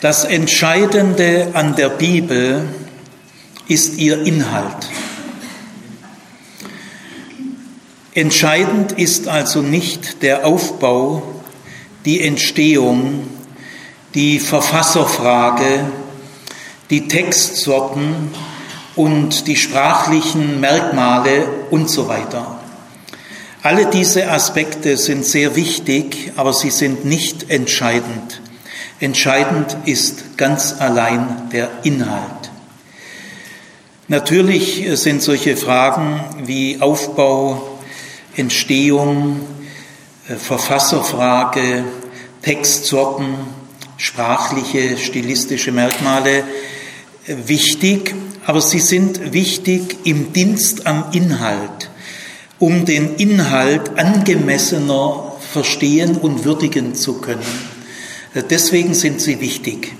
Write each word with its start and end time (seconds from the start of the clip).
Das 0.00 0.24
Entscheidende 0.24 1.48
an 1.52 1.76
der 1.76 1.90
Bibel 1.90 2.66
ist 3.68 3.98
ihr 3.98 4.22
Inhalt. 4.22 4.88
Entscheidend 8.14 8.92
ist 8.92 9.28
also 9.28 9.60
nicht 9.60 10.22
der 10.22 10.46
Aufbau, 10.46 11.22
die 12.06 12.22
Entstehung, 12.22 13.28
die 14.14 14.40
Verfasserfrage, 14.40 15.92
die 16.88 17.06
Textsorten 17.06 18.30
und 18.96 19.46
die 19.48 19.56
sprachlichen 19.56 20.60
Merkmale 20.60 21.46
und 21.70 21.90
so 21.90 22.08
weiter. 22.08 22.58
Alle 23.62 23.84
diese 23.84 24.30
Aspekte 24.30 24.96
sind 24.96 25.26
sehr 25.26 25.56
wichtig, 25.56 26.32
aber 26.36 26.54
sie 26.54 26.70
sind 26.70 27.04
nicht 27.04 27.50
entscheidend. 27.50 28.39
Entscheidend 29.00 29.78
ist 29.86 30.36
ganz 30.36 30.74
allein 30.78 31.48
der 31.50 31.70
Inhalt. 31.84 32.50
Natürlich 34.08 34.86
sind 34.94 35.22
solche 35.22 35.56
Fragen 35.56 36.20
wie 36.44 36.82
Aufbau, 36.82 37.78
Entstehung, 38.36 39.40
äh, 40.28 40.34
Verfasserfrage, 40.34 41.84
Textsorten, 42.42 43.36
sprachliche, 43.96 44.98
stilistische 44.98 45.72
Merkmale 45.72 46.44
äh, 47.26 47.36
wichtig, 47.46 48.14
aber 48.44 48.60
sie 48.60 48.80
sind 48.80 49.32
wichtig 49.32 49.96
im 50.04 50.34
Dienst 50.34 50.86
am 50.86 51.04
Inhalt, 51.12 51.88
um 52.58 52.84
den 52.84 53.16
Inhalt 53.16 53.98
angemessener 53.98 55.36
verstehen 55.52 56.16
und 56.16 56.44
würdigen 56.44 56.94
zu 56.94 57.14
können. 57.20 57.69
Deswegen 58.34 58.94
sind 58.94 59.20
sie 59.20 59.40
wichtig. 59.40 59.92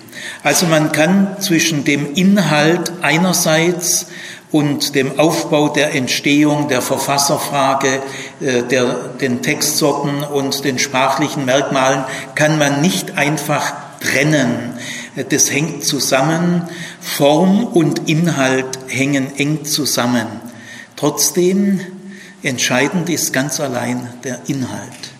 Also 0.42 0.67
man 0.67 0.92
kann 0.92 1.36
zwischen 1.41 1.84
dem 1.84 2.14
Inhalt 2.14 2.92
einerseits 3.03 4.06
und 4.53 4.95
dem 4.95 5.19
Aufbau 5.19 5.69
der 5.69 5.95
Entstehung 5.95 6.69
der 6.69 6.83
Verfasserfrage, 6.83 8.03
äh, 8.41 8.62
der, 8.62 8.95
den 9.20 9.42
Textsorten 9.42 10.23
und 10.23 10.64
den 10.64 10.78
sprachlichen 10.78 11.45
Merkmalen 11.45 12.05
kann 12.34 12.58
man 12.58 12.81
nicht 12.81 13.17
einfach 13.17 13.75
trennen. 14.01 14.75
Das 15.28 15.51
hängt 15.51 15.84
zusammen. 15.84 16.69
Form 17.01 17.64
und 17.64 18.08
Inhalt 18.08 18.78
hängen 18.89 19.36
eng 19.36 19.64
zusammen. 19.64 20.27
Trotzdem 20.97 21.81
entscheidend 22.42 23.08
ist 23.11 23.33
ganz 23.33 23.61
allein 23.61 24.08
der 24.25 24.41
Inhalt 24.47 25.20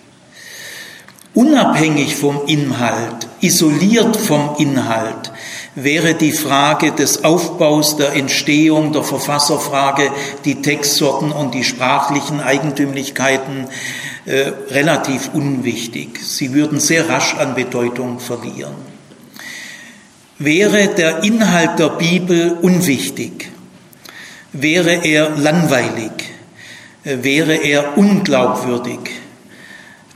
unabhängig 1.35 2.17
vom 2.17 2.41
Inhalt, 2.47 3.29
isoliert 3.41 4.17
vom 4.17 4.57
Inhalt, 4.59 5.33
wäre 5.75 6.15
die 6.15 6.33
Frage 6.33 6.93
des 6.93 7.25
Aufbaus, 7.25 7.97
der 7.97 8.15
Entstehung, 8.15 8.93
der 8.93 9.05
Verfasserfrage, 9.05 10.11
die 10.45 10.63
Textsorten 10.63 11.33
und 11.33 11.55
die 11.55 11.65
sprachlichen 11.65 12.41
Eigentümlichkeiten 12.41 13.69
äh, 14.27 14.53
relativ 14.71 15.31
unwichtig. 15.33 16.21
Sie 16.23 16.53
würden 16.53 16.81
sehr 16.81 17.09
rasch 17.09 17.35
an 17.35 17.55
Bedeutung 17.55 18.19
verlieren. 18.19 18.75
Wäre 20.39 20.89
der 20.89 21.23
Inhalt 21.23 21.79
der 21.79 21.91
Bibel 21.91 22.59
unwichtig, 22.61 23.51
wäre 24.53 25.05
er 25.05 25.31
langweilig, 25.37 26.13
äh, 27.05 27.19
wäre 27.23 27.55
er 27.55 27.97
unglaubwürdig, 27.97 29.20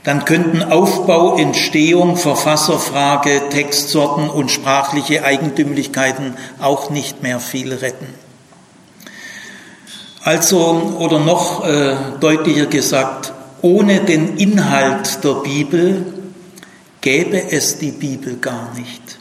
dann 0.05 0.23
könnten 0.23 0.61
Aufbau, 0.61 1.35
Entstehung, 1.37 2.15
Verfasserfrage, 2.15 3.49
Textsorten 3.49 4.29
und 4.29 4.51
sprachliche 4.51 5.25
Eigentümlichkeiten 5.25 6.35
auch 6.61 6.91
nicht 6.91 7.23
mehr 7.23 7.39
viel 7.39 7.73
retten. 7.73 8.07
Also, 10.23 10.95
oder 10.99 11.19
noch 11.19 11.67
äh, 11.67 11.95
deutlicher 12.19 12.67
gesagt, 12.67 13.33
ohne 13.61 14.01
den 14.01 14.37
Inhalt 14.37 15.23
der 15.23 15.41
Bibel 15.41 16.05
gäbe 17.01 17.51
es 17.51 17.79
die 17.79 17.91
Bibel 17.91 18.37
gar 18.37 18.75
nicht. 18.75 19.17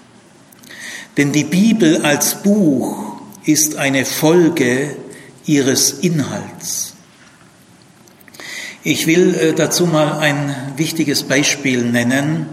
Denn 1.17 1.33
die 1.33 1.45
Bibel 1.45 2.05
als 2.05 2.43
Buch 2.43 3.17
ist 3.45 3.77
eine 3.77 4.05
Folge 4.05 4.97
ihres 5.47 5.93
Inhalts. 5.93 6.94
Ich 8.87 9.07
will 9.07 9.35
äh, 9.35 9.53
dazu 9.55 9.87
mal 9.87 10.19
ein 10.19 10.55
wichtiges 10.77 11.23
Beispiel 11.23 11.83
nennen. 11.83 12.47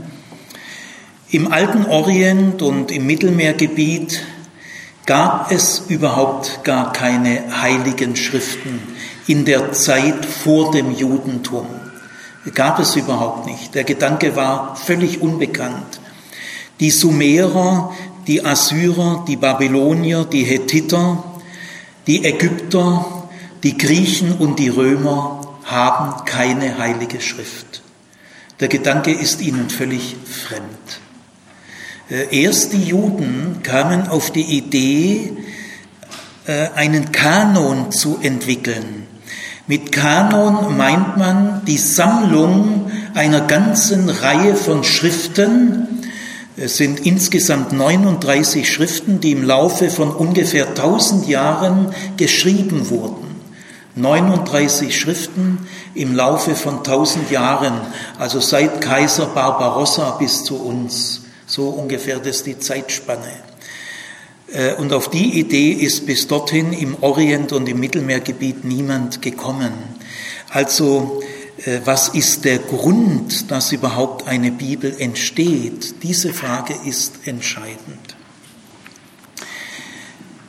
Im 1.30 1.52
alten 1.52 1.86
Orient 1.86 2.62
und 2.62 2.90
im 2.90 3.06
Mittelmeergebiet 3.06 4.24
gab 5.06 5.52
es 5.52 5.84
überhaupt 5.90 6.64
gar 6.64 6.94
keine 6.94 7.62
heiligen 7.62 8.16
Schriften 8.16 8.80
in 9.28 9.44
der 9.44 9.74
Zeit 9.74 10.26
vor 10.26 10.72
dem 10.72 10.96
Judentum. 10.96 11.68
Gab 12.54 12.80
es 12.80 12.96
überhaupt 12.96 13.46
nicht. 13.46 13.76
Der 13.76 13.84
Gedanke 13.84 14.34
war 14.38 14.78
völlig 14.78 15.22
unbekannt. 15.22 16.00
Die 16.80 16.92
Sumerer, 16.92 17.92
die 18.26 18.46
Assyrer, 18.46 19.26
die 19.28 19.36
Babylonier, 19.36 20.24
die 20.24 20.46
Hethiter, 20.46 21.26
die 22.08 22.24
Ägypter, 22.24 23.28
die 23.64 23.78
Griechen 23.78 24.32
und 24.38 24.60
die 24.60 24.70
Römer 24.70 25.51
haben 25.72 26.26
keine 26.26 26.78
heilige 26.78 27.22
Schrift. 27.22 27.82
Der 28.60 28.68
Gedanke 28.68 29.12
ist 29.12 29.42
ihnen 29.42 29.70
völlig 29.70 30.16
fremd. 30.26 31.00
Äh, 32.10 32.44
erst 32.44 32.74
die 32.74 32.84
Juden 32.84 33.62
kamen 33.64 34.08
auf 34.08 34.32
die 34.32 34.58
Idee, 34.58 35.34
äh, 36.46 36.68
einen 36.76 37.12
Kanon 37.12 37.92
zu 37.92 38.20
entwickeln. 38.22 39.08
Mit 39.66 39.92
Kanon 39.92 40.76
meint 40.76 41.18
man 41.18 41.62
die 41.66 41.78
Sammlung 41.78 42.92
einer 43.14 43.42
ganzen 43.42 44.10
Reihe 44.10 44.56
von 44.56 44.84
Schriften. 44.84 45.88
Es 46.58 46.78
sind 46.78 47.00
insgesamt 47.06 47.72
39 47.72 48.70
Schriften, 48.70 49.22
die 49.22 49.32
im 49.32 49.44
Laufe 49.44 49.90
von 49.90 50.12
ungefähr 50.12 50.68
1000 50.68 51.28
Jahren 51.28 51.96
geschrieben 52.18 52.90
wurden. 52.90 53.31
39 53.96 54.98
Schriften 54.98 55.68
im 55.94 56.16
Laufe 56.16 56.56
von 56.56 56.78
1000 56.78 57.30
Jahren, 57.32 57.74
also 58.18 58.40
seit 58.40 58.82
Kaiser 58.82 59.28
Barbarossa 59.28 60.12
bis 60.12 60.44
zu 60.44 60.56
uns. 60.56 61.22
So 61.46 61.70
ungefähr 61.70 62.20
das 62.20 62.38
ist 62.38 62.46
die 62.46 62.60
Zeitspanne. 62.60 63.32
Äh, 64.54 64.76
und 64.76 64.94
auf 64.94 65.10
die 65.10 65.40
Idee 65.40 65.72
ist 65.72 66.06
bis 66.06 66.28
dorthin 66.28 66.74
im 66.74 66.96
Orient 67.02 67.52
und 67.52 67.68
im 67.68 67.80
Mittelmeergebiet 67.80 68.64
niemand 68.64 69.22
gekommen. 69.22 69.74
Also, 70.50 71.22
äh, 71.66 71.80
was 71.86 72.10
ist 72.10 72.46
der 72.46 72.60
Grund, 72.60 73.52
dass 73.52 73.72
überhaupt 73.72 74.28
eine 74.28 74.52
Bibel 74.52 74.96
entsteht? 74.98 76.04
Diese 76.04 76.34
Frage 76.34 76.76
ist 76.86 77.28
entscheidend. 77.28 78.16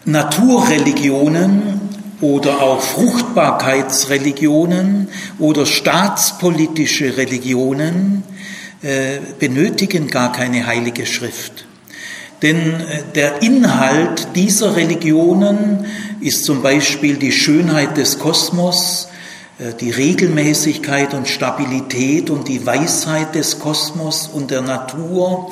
Naturreligionen 0.04 2.01
oder 2.22 2.62
auch 2.62 2.80
Fruchtbarkeitsreligionen 2.80 5.08
oder 5.38 5.66
staatspolitische 5.66 7.18
Religionen 7.18 8.22
äh, 8.80 9.18
benötigen 9.38 10.08
gar 10.08 10.32
keine 10.32 10.66
heilige 10.66 11.04
Schrift. 11.04 11.66
Denn 12.40 12.80
äh, 12.80 13.02
der 13.14 13.42
Inhalt 13.42 14.28
dieser 14.34 14.76
Religionen 14.76 15.84
ist 16.20 16.44
zum 16.44 16.62
Beispiel 16.62 17.16
die 17.16 17.32
Schönheit 17.32 17.96
des 17.96 18.20
Kosmos, 18.20 19.08
äh, 19.58 19.72
die 19.80 19.90
Regelmäßigkeit 19.90 21.14
und 21.14 21.28
Stabilität 21.28 22.30
und 22.30 22.48
die 22.48 22.64
Weisheit 22.64 23.34
des 23.34 23.58
Kosmos 23.58 24.30
und 24.32 24.50
der 24.50 24.62
Natur 24.62 25.50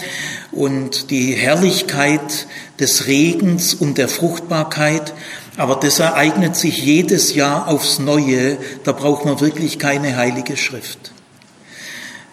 und 0.53 1.11
die 1.11 1.33
Herrlichkeit 1.33 2.47
des 2.79 3.07
Regens 3.07 3.75
und 3.75 3.99
der 3.99 4.09
Fruchtbarkeit. 4.09 5.13
Aber 5.57 5.77
das 5.77 5.99
ereignet 5.99 6.57
sich 6.57 6.79
jedes 6.79 7.35
Jahr 7.35 7.69
aufs 7.69 7.99
Neue. 7.99 8.59
Da 8.85 8.93
braucht 8.93 9.25
man 9.25 9.41
wirklich 9.41 9.79
keine 9.79 10.17
heilige 10.17 10.57
Schrift. 10.57 11.13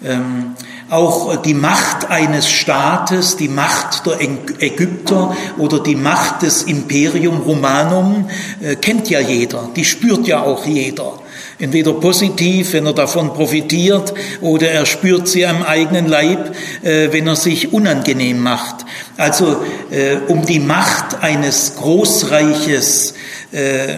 Ähm, 0.04 0.56
auch 0.90 1.42
die 1.42 1.56
Macht 1.56 2.10
eines 2.10 2.48
Staates, 2.48 3.36
die 3.36 3.50
Macht 3.50 4.06
der 4.06 4.22
Ägypter 4.22 5.36
oder 5.58 5.80
die 5.80 5.96
Macht 5.96 6.44
des 6.44 6.64
Imperium 6.64 7.40
Romanum 7.40 8.30
äh, 8.62 8.76
kennt 8.76 9.10
ja 9.10 9.20
jeder, 9.20 9.70
die 9.76 9.84
spürt 9.84 10.28
ja 10.28 10.44
auch 10.44 10.66
jeder. 10.66 11.20
Entweder 11.60 11.94
positiv, 11.94 12.74
wenn 12.74 12.86
er 12.86 12.94
davon 12.94 13.34
profitiert, 13.34 14.14
oder 14.42 14.70
er 14.70 14.86
spürt 14.86 15.28
sie 15.28 15.46
am 15.46 15.64
eigenen 15.64 16.08
Leib, 16.08 16.56
äh, 16.84 17.12
wenn 17.12 17.26
er 17.26 17.36
sich 17.36 17.74
unangenehm 17.74 18.40
macht. 18.40 18.86
Also 19.18 19.64
äh, 19.90 20.18
um 20.28 20.46
die 20.46 20.60
Macht 20.60 21.24
eines 21.24 21.76
Großreiches 21.78 23.16
äh, 23.52 23.98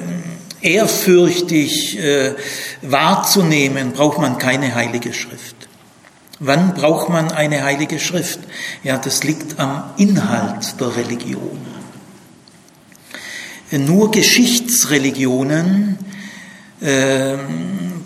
ehrfürchtig 0.61 1.97
wahrzunehmen, 2.81 3.94
braucht 3.94 4.19
man 4.19 4.38
keine 4.38 4.75
heilige 4.75 5.13
Schrift. 5.13 5.55
Wann 6.39 6.73
braucht 6.73 7.07
man 7.07 7.31
eine 7.31 7.63
heilige 7.63 7.97
Schrift? 7.97 8.41
Ja, 8.83 8.97
das 8.97 9.23
liegt 9.23 9.57
am 9.57 9.91
Inhalt 9.95 10.79
der 10.81 10.97
Religion. 10.97 11.59
Nur 13.71 14.12
Geschichtsreligionen, 14.12 15.97
äh, 16.81 17.37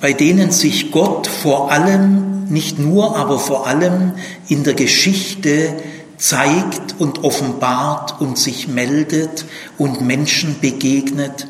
bei 0.01 0.13
denen 0.13 0.51
sich 0.51 0.91
Gott 0.91 1.27
vor 1.27 1.71
allem, 1.71 2.45
nicht 2.49 2.79
nur, 2.79 3.15
aber 3.15 3.39
vor 3.39 3.67
allem 3.67 4.13
in 4.47 4.63
der 4.63 4.73
Geschichte 4.73 5.73
zeigt 6.17 6.95
und 6.99 7.23
offenbart 7.23 8.21
und 8.21 8.37
sich 8.37 8.67
meldet 8.67 9.45
und 9.77 10.01
Menschen 10.01 10.59
begegnet, 10.59 11.47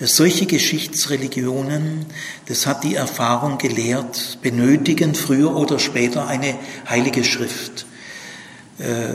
solche 0.00 0.46
Geschichtsreligionen, 0.46 2.06
das 2.46 2.66
hat 2.66 2.84
die 2.84 2.96
Erfahrung 2.96 3.56
gelehrt, 3.58 4.38
benötigen 4.42 5.14
früher 5.14 5.56
oder 5.56 5.78
später 5.78 6.26
eine 6.26 6.54
heilige 6.88 7.24
Schrift. 7.24 7.86
Äh, 8.78 9.14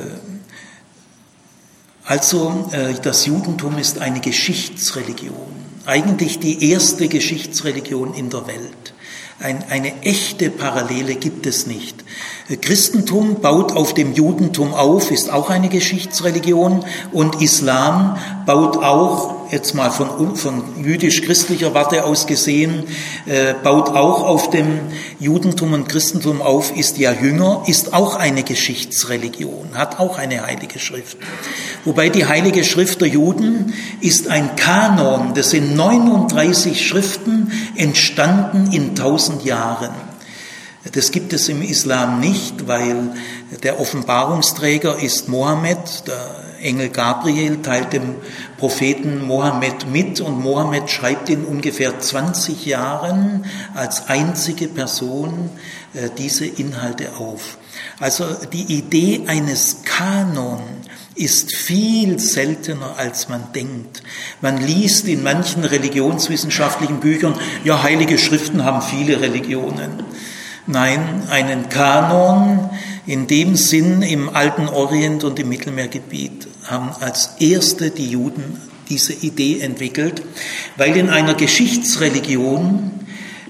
also 2.04 2.70
äh, 2.72 2.96
das 3.02 3.26
Judentum 3.28 3.78
ist 3.78 4.00
eine 4.00 4.22
Geschichtsreligion, 4.22 5.61
eigentlich 5.86 6.40
die 6.40 6.72
erste 6.72 7.08
Geschichtsreligion 7.08 8.14
in 8.14 8.30
der 8.30 8.48
Welt. 8.48 8.94
Ein, 9.40 9.64
eine 9.70 10.04
echte 10.04 10.52
Parallele 10.52 11.16
gibt 11.16 11.48
es 11.48 11.66
nicht. 11.66 11.96
Christentum 12.62 13.42
baut 13.42 13.72
auf 13.72 13.94
dem 13.96 14.14
Judentum 14.14 14.74
auf, 14.74 15.10
ist 15.10 15.32
auch 15.32 15.50
eine 15.50 15.70
Geschichtsreligion 15.70 16.86
und 17.12 17.42
Islam 17.42 18.18
baut 18.46 18.78
auch, 18.78 19.41
jetzt 19.52 19.74
mal 19.76 19.90
von, 19.90 20.36
von 20.36 20.84
jüdisch-christlicher 20.84 21.74
Warte 21.74 22.06
aus 22.06 22.26
gesehen, 22.26 22.86
äh, 23.26 23.54
baut 23.54 23.90
auch 23.90 24.24
auf 24.24 24.50
dem 24.50 24.80
Judentum 25.20 25.74
und 25.74 25.90
Christentum 25.90 26.42
auf, 26.42 26.76
ist 26.76 26.98
ja 26.98 27.12
jünger, 27.12 27.64
ist 27.68 27.94
auch 27.94 28.16
eine 28.16 28.44
Geschichtsreligion, 28.44 29.72
hat 29.74 30.00
auch 30.00 30.18
eine 30.18 30.46
heilige 30.46 30.80
Schrift. 30.80 31.18
Wobei 31.84 32.10
die 32.10 32.26
heilige 32.26 32.64
Schrift 32.64 33.02
der 33.02 33.10
Juden 33.10 33.74
ist 34.00 34.30
ein 34.30 34.56
Kanon, 34.56 35.34
das 35.34 35.50
sind 35.52 35.76
39 35.76 36.88
Schriften 36.88 37.52
entstanden 37.76 38.72
in 38.72 38.96
tausend 38.96 39.44
Jahren. 39.44 39.92
Das 40.94 41.12
gibt 41.12 41.34
es 41.34 41.48
im 41.50 41.62
Islam 41.62 42.20
nicht, 42.20 42.68
weil 42.68 43.12
der 43.64 43.80
Offenbarungsträger 43.80 44.98
ist 44.98 45.28
Mohammed, 45.28 46.08
der 46.08 46.51
Engel 46.62 46.90
Gabriel 46.90 47.62
teilt 47.62 47.94
dem 47.94 48.16
Propheten 48.58 49.26
Mohammed 49.26 49.88
mit 49.92 50.22
und 50.22 50.40
Mohammed 50.40 50.90
schreibt 50.90 51.30
in 51.30 51.46
ungefähr 51.46 52.00
20 52.00 52.66
Jahren 52.66 53.46
als 53.74 54.08
einzige 54.08 54.68
Person 54.68 55.50
äh, 55.94 56.10
diese 56.18 56.46
Inhalte 56.46 57.16
auf. 57.18 57.58
Also 58.00 58.26
die 58.52 58.78
Idee 58.78 59.24
eines 59.28 59.84
Kanon 59.84 60.62
ist 61.16 61.56
viel 61.56 62.20
seltener, 62.20 62.96
als 62.98 63.28
man 63.28 63.52
denkt. 63.54 64.02
Man 64.42 64.58
liest 64.58 65.08
in 65.08 65.24
manchen 65.24 65.66
religionswissenschaftlichen 65.66 67.00
Büchern, 67.00 67.36
ja, 67.64 67.84
heilige 67.84 68.18
Schriften 68.18 68.64
haben 68.64 68.82
viele 68.82 69.20
Religionen. 69.22 70.04
Nein, 70.68 71.24
einen 71.30 71.70
Kanon 71.70 72.70
in 73.06 73.28
dem 73.28 73.56
Sinn 73.56 74.04
im 74.04 74.30
alten 74.30 74.70
Orient 74.70 75.24
und 75.24 75.40
im 75.40 75.50
Mittelmeergebiet 75.50 76.48
haben 76.66 76.92
als 77.00 77.32
erste 77.40 77.90
die 77.90 78.10
Juden 78.10 78.60
diese 78.90 79.14
Idee 79.14 79.62
entwickelt, 79.62 80.22
weil 80.78 80.96
in 80.98 81.10
einer 81.10 81.34
Geschichtsreligion 81.34 82.92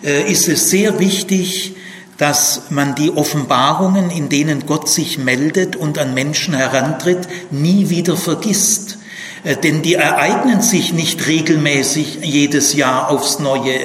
äh, 0.03 0.31
ist 0.31 0.47
es 0.47 0.69
sehr 0.69 0.99
wichtig, 0.99 1.75
dass 2.17 2.69
man 2.69 2.93
die 2.93 3.09
Offenbarungen, 3.09 4.11
in 4.11 4.29
denen 4.29 4.67
Gott 4.67 4.87
sich 4.87 5.17
meldet 5.17 5.75
und 5.75 5.97
an 5.97 6.13
Menschen 6.13 6.53
herantritt, 6.53 7.27
nie 7.49 7.89
wieder 7.89 8.15
vergisst. 8.15 8.99
Äh, 9.43 9.57
denn 9.57 9.81
die 9.81 9.95
ereignen 9.95 10.61
sich 10.61 10.93
nicht 10.93 11.25
regelmäßig 11.25 12.19
jedes 12.21 12.75
Jahr 12.75 13.09
aufs 13.09 13.39
Neue. 13.39 13.79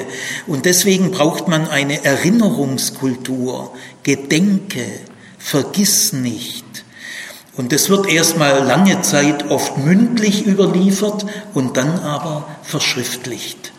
Und 0.46 0.67
deswegen 0.67 1.11
braucht 1.11 1.49
man 1.49 1.67
eine 1.67 2.05
Erinnerungskultur. 2.05 3.73
Gedenke, 4.02 4.84
vergiss 5.38 6.12
nicht. 6.12 6.66
Und 7.56 7.73
es 7.73 7.88
wird 7.88 8.06
erstmal 8.08 8.64
lange 8.64 9.00
Zeit 9.03 9.50
oft 9.50 9.79
mündlich 9.79 10.47
überliefert 10.47 11.25
und 11.55 11.76
dann 11.76 12.00
aber 12.00 12.47
verschriftlicht 12.62 13.73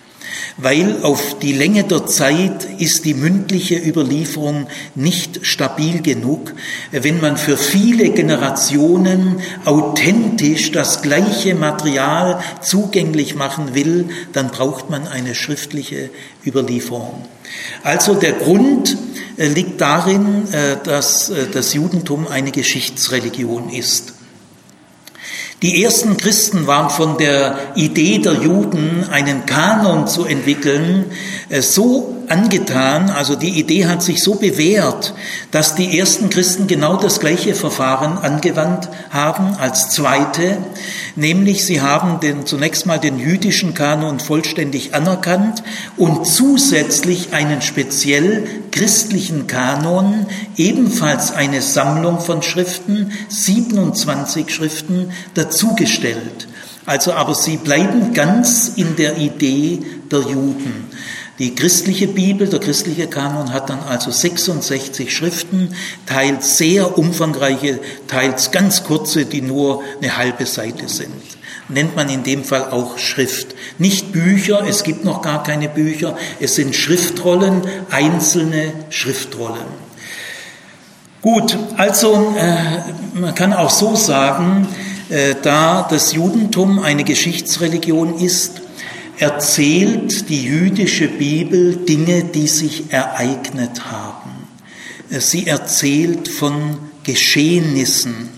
weil 0.58 1.04
auf 1.04 1.38
die 1.40 1.54
Länge 1.54 1.84
der 1.84 2.06
Zeit 2.06 2.68
ist 2.78 3.06
die 3.06 3.14
mündliche 3.14 3.76
Überlieferung 3.76 4.68
nicht 4.96 5.46
stabil 5.46 6.02
genug. 6.02 6.54
Wenn 6.92 7.22
man 7.22 7.38
für 7.38 7.58
viele 7.58 8.10
Generationen 8.10 9.40
authentisch 9.66 10.72
das 10.72 11.02
gleiche 11.02 11.56
Material 11.56 12.40
zugänglich 12.62 13.36
machen 13.36 13.76
will, 13.76 14.10
dann 14.34 14.50
braucht 14.50 14.90
man 14.90 15.08
eine 15.08 15.36
schriftliche 15.36 16.10
Überlieferung. 16.46 17.26
Also 17.84 18.16
der 18.16 18.34
Grund 18.34 18.98
äh, 19.38 19.48
liegt 19.48 19.80
darin, 19.82 20.52
äh, 20.52 20.78
dass 20.84 21.30
äh, 21.30 21.48
das 21.52 21.74
Judentum 21.74 22.28
eine 22.28 22.52
Geschichtsreligion 22.52 23.70
ist. 23.70 24.17
Die 25.64 25.84
ersten 25.84 26.18
Christen 26.18 26.68
waren 26.68 26.92
von 26.92 27.18
der 27.18 27.58
Idee 27.76 28.20
der 28.20 28.34
Juden, 28.34 29.06
einen 29.10 29.48
Kanon 29.48 30.08
zu 30.08 30.26
entwickeln, 30.26 31.06
äh, 31.50 31.62
so 31.62 32.17
angetan, 32.30 33.10
also 33.10 33.36
die 33.36 33.60
Idee 33.60 33.86
hat 33.86 34.04
sich 34.04 34.22
so 34.22 34.36
bewährt, 34.36 35.14
dass 35.52 35.76
die 35.76 35.98
ersten 35.98 36.30
Christen 36.30 36.68
genau 36.68 36.98
das 36.98 37.20
gleiche 37.20 37.56
Verfahren 37.56 38.18
angewandt 38.18 38.90
haben 39.10 39.56
als 39.58 39.90
zweite, 39.90 40.58
nämlich 41.16 41.66
sie 41.66 41.82
haben 41.82 42.20
den, 42.20 42.46
zunächst 42.46 42.86
mal 42.86 43.00
den 43.00 43.20
jüdischen 43.20 43.74
Kanon 43.74 44.20
vollständig 44.20 44.94
anerkannt 44.94 45.64
und 45.96 46.28
zusätzlich 46.28 47.34
einen 47.34 47.62
speziell 47.62 48.48
christlichen 48.72 49.48
Kanon, 49.48 50.26
ebenfalls 50.58 51.32
eine 51.32 51.62
Sammlung 51.62 52.20
von 52.20 52.42
Schriften, 52.42 53.12
27 53.30 54.50
Schriften, 54.50 55.12
dazugestellt. 55.34 56.48
Also 56.88 57.12
aber 57.12 57.36
sie 57.36 57.58
bleiben 57.58 58.14
ganz 58.14 58.72
in 58.78 58.96
der 58.96 59.18
Idee 59.18 59.80
der 60.10 60.20
Juden. 60.20 60.86
Die 61.40 61.54
christliche 61.54 62.08
Bibel, 62.08 62.48
der 62.48 62.60
christliche 62.60 63.06
Kanon 63.06 63.54
hat 63.54 63.70
dann 63.70 63.80
also 63.88 64.10
66 64.10 65.16
Schriften, 65.16 65.76
teils 66.08 66.58
sehr 66.58 66.98
umfangreiche, 66.98 67.80
teils 68.08 68.50
ganz 68.50 68.84
kurze, 68.84 69.26
die 69.26 69.42
nur 69.42 69.84
eine 70.02 70.18
halbe 70.18 70.48
Seite 70.48 70.90
sind. 70.90 71.14
Nennt 71.70 71.96
man 71.96 72.10
in 72.10 72.24
dem 72.24 72.44
Fall 72.44 72.72
auch 72.72 72.98
Schrift. 72.98 73.54
Nicht 73.78 74.14
Bücher, 74.14 74.66
es 74.68 74.84
gibt 74.84 75.06
noch 75.06 75.22
gar 75.22 75.44
keine 75.44 75.70
Bücher, 75.70 76.18
es 76.40 76.56
sind 76.56 76.76
Schriftrollen, 76.76 77.62
einzelne 77.92 78.74
Schriftrollen. 78.90 79.88
Gut, 81.22 81.56
also 81.76 82.34
äh, 82.38 83.20
man 83.20 83.36
kann 83.36 83.54
auch 83.54 83.70
so 83.70 83.96
sagen, 83.96 84.68
äh, 85.10 85.36
da 85.44 85.86
das 85.88 86.14
Judentum 86.14 86.80
eine 86.80 87.04
Geschichtsreligion 87.04 88.18
ist, 88.18 88.62
erzählt 89.20 90.30
die 90.30 90.44
jüdische 90.44 91.08
Bibel 91.08 91.76
Dinge, 91.76 92.24
die 92.24 92.48
sich 92.48 92.92
ereignet 92.92 93.92
haben. 93.92 94.32
Sie 95.10 95.48
erzählt 95.48 96.28
von 96.28 96.78
Geschehnissen. 97.04 98.30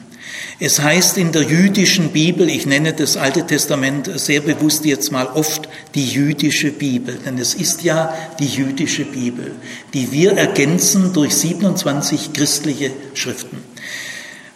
Es 0.62 0.81
heißt 0.81 1.17
in 1.17 1.31
der 1.31 1.43
jüdischen 1.43 2.09
Bibel, 2.09 2.50
ich 2.50 2.65
nenne 2.65 2.91
das 2.91 3.15
Alte 3.15 3.48
Testament 3.48 4.12
sehr 4.19 4.41
bewusst 4.41 4.83
jetzt 4.83 5.09
mal 5.09 5.27
oft 5.27 5.69
die 5.95 6.05
jüdische 6.05 6.71
Bibel, 6.71 7.17
denn 7.25 7.38
es 7.38 7.53
ist 7.53 7.83
ja 7.83 8.13
die 8.39 8.45
jüdische 8.45 9.05
Bibel, 9.05 9.53
die 9.93 10.12
wir 10.12 10.33
ergänzen 10.33 11.13
durch 11.13 11.33
27 11.33 12.33
christliche 12.33 12.91
Schriften. 13.13 13.57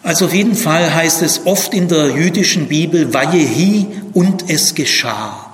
Also 0.02 0.26
auf 0.26 0.34
jeden 0.34 0.54
Fall 0.54 0.94
heißt 0.94 1.22
es 1.22 1.46
oft 1.46 1.72
in 1.72 1.88
der 1.88 2.10
jüdischen 2.10 2.68
Bibel, 2.68 3.14
Vajehi 3.14 3.86
und 4.12 4.50
es 4.50 4.74
geschah. 4.74 5.53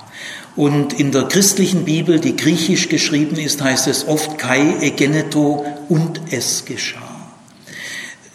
Und 0.55 0.99
in 0.99 1.11
der 1.11 1.23
christlichen 1.23 1.85
Bibel, 1.85 2.19
die 2.19 2.35
griechisch 2.35 2.89
geschrieben 2.89 3.37
ist, 3.37 3.61
heißt 3.61 3.87
es 3.87 4.07
oft 4.07 4.37
Kai 4.37 4.75
egeneto 4.81 5.65
und 5.87 6.21
es 6.31 6.65
geschah. 6.65 7.31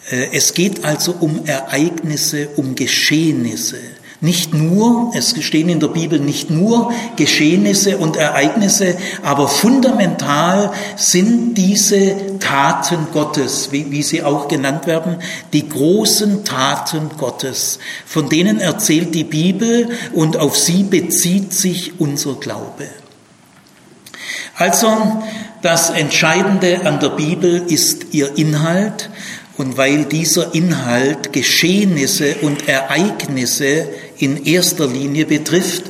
Äh, 0.09 0.29
es 0.33 0.53
geht 0.53 0.83
also 0.83 1.15
um 1.19 1.45
Ereignisse, 1.45 2.49
um 2.55 2.75
Geschehnisse. 2.75 3.79
Nicht 4.19 4.51
nur, 4.51 5.11
es 5.13 5.35
stehen 5.43 5.69
in 5.69 5.79
der 5.79 5.89
Bibel 5.89 6.19
nicht 6.19 6.49
nur 6.49 6.91
Geschehnisse 7.17 7.97
und 7.97 8.15
Ereignisse, 8.15 8.97
aber 9.21 9.47
fundamental 9.47 10.71
sind 10.95 11.53
diese 11.53 12.39
Taten 12.39 13.07
Gottes, 13.13 13.71
wie, 13.71 13.91
wie, 13.91 14.01
sie 14.01 14.23
auch 14.23 14.47
genannt 14.47 14.87
werden, 14.87 15.17
die 15.53 15.69
großen 15.69 16.43
Taten 16.43 17.11
Gottes, 17.19 17.77
von 18.07 18.27
denen 18.27 18.59
erzählt 18.59 19.13
die 19.13 19.23
Bibel 19.23 19.89
und 20.13 20.37
auf 20.37 20.57
sie 20.57 20.81
bezieht 20.81 21.53
sich 21.53 21.99
unser 21.99 22.35
Glaube. 22.35 22.87
Also 24.55 25.21
das 25.61 25.91
Entscheidende 25.91 26.85
an 26.85 26.99
der 26.99 27.09
Bibel 27.09 27.65
ist 27.67 28.07
ihr 28.13 28.35
Inhalt 28.35 29.11
und 29.57 29.77
weil 29.77 30.05
dieser 30.05 30.53
Inhalt 30.53 31.33
Geschehnisse 31.33 32.35
und 32.41 32.67
Ereignisse 32.67 33.87
in 34.19 34.45
erster 34.45 34.87
Linie 34.87 35.25
betrifft, 35.25 35.85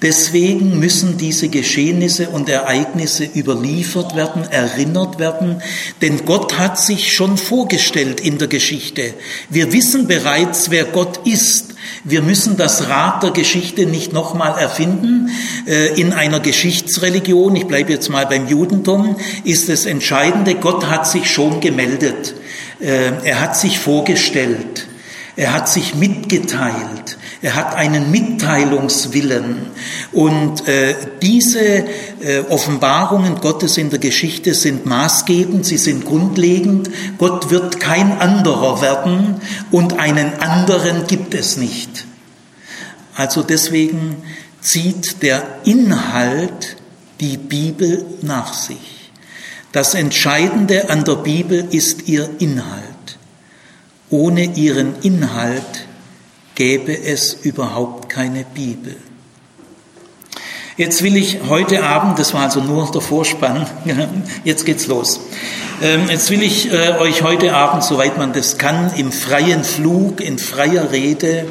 Deswegen 0.00 0.78
müssen 0.78 1.18
diese 1.18 1.48
Geschehnisse 1.48 2.28
und 2.28 2.48
Ereignisse 2.48 3.24
überliefert 3.24 4.14
werden, 4.14 4.44
erinnert 4.48 5.18
werden, 5.18 5.60
denn 6.02 6.24
Gott 6.24 6.56
hat 6.56 6.78
sich 6.78 7.12
schon 7.12 7.36
vorgestellt 7.36 8.20
in 8.20 8.38
der 8.38 8.46
Geschichte. 8.46 9.14
Wir 9.50 9.72
wissen 9.72 10.06
bereits, 10.06 10.70
wer 10.70 10.84
Gott 10.84 11.26
ist. 11.26 11.74
Wir 12.04 12.22
müssen 12.22 12.56
das 12.56 12.88
Rad 12.88 13.24
der 13.24 13.32
Geschichte 13.32 13.86
nicht 13.86 14.12
nochmal 14.12 14.56
erfinden. 14.56 15.30
Äh, 15.66 16.00
in 16.00 16.12
einer 16.12 16.38
Geschichtsreligion, 16.38 17.56
ich 17.56 17.66
bleibe 17.66 17.92
jetzt 17.92 18.08
mal 18.08 18.26
beim 18.26 18.46
Judentum, 18.46 19.16
ist 19.42 19.68
das 19.68 19.84
Entscheidende, 19.84 20.54
Gott 20.54 20.86
hat 20.86 21.08
sich 21.08 21.28
schon 21.28 21.60
gemeldet. 21.60 22.34
Äh, 22.78 23.10
er 23.24 23.40
hat 23.40 23.56
sich 23.56 23.80
vorgestellt. 23.80 24.86
Er 25.34 25.54
hat 25.54 25.68
sich 25.68 25.96
mitgeteilt. 25.96 27.17
Er 27.40 27.54
hat 27.54 27.76
einen 27.76 28.10
Mitteilungswillen. 28.10 29.66
Und 30.12 30.66
äh, 30.66 30.94
diese 31.22 31.60
äh, 31.60 31.84
Offenbarungen 32.48 33.36
Gottes 33.40 33.78
in 33.78 33.90
der 33.90 34.00
Geschichte 34.00 34.54
sind 34.54 34.86
maßgebend, 34.86 35.64
sie 35.64 35.76
sind 35.76 36.04
grundlegend. 36.04 36.90
Gott 37.18 37.50
wird 37.50 37.78
kein 37.78 38.18
anderer 38.18 38.82
werden 38.82 39.40
und 39.70 40.00
einen 40.00 40.34
anderen 40.40 41.06
gibt 41.06 41.34
es 41.34 41.56
nicht. 41.56 42.06
Also 43.14 43.42
deswegen 43.42 44.16
zieht 44.60 45.22
der 45.22 45.44
Inhalt 45.64 46.76
die 47.20 47.36
Bibel 47.36 48.04
nach 48.22 48.52
sich. 48.52 49.10
Das 49.70 49.94
Entscheidende 49.94 50.90
an 50.90 51.04
der 51.04 51.16
Bibel 51.16 51.68
ist 51.70 52.08
ihr 52.08 52.28
Inhalt. 52.38 52.82
Ohne 54.10 54.44
ihren 54.56 54.94
Inhalt 55.02 55.87
gäbe 56.58 56.92
es 56.92 57.34
überhaupt 57.34 58.08
keine 58.08 58.44
Bibel. 58.44 58.96
Jetzt 60.76 61.04
will 61.04 61.16
ich 61.16 61.38
heute 61.48 61.84
Abend, 61.84 62.18
das 62.18 62.34
war 62.34 62.42
also 62.42 62.60
nur 62.60 62.90
der 62.90 63.00
Vorspann, 63.00 63.64
jetzt 64.44 64.66
geht's 64.66 64.88
los. 64.88 65.20
Ähm, 65.80 66.08
jetzt 66.10 66.30
will 66.30 66.42
ich 66.42 66.72
äh, 66.72 66.98
euch 66.98 67.22
heute 67.22 67.54
Abend, 67.54 67.84
soweit 67.84 68.18
man 68.18 68.32
das 68.32 68.58
kann, 68.58 68.92
im 68.96 69.12
freien 69.12 69.62
Flug, 69.62 70.20
in 70.20 70.40
freier 70.40 70.90
Rede, 70.90 71.46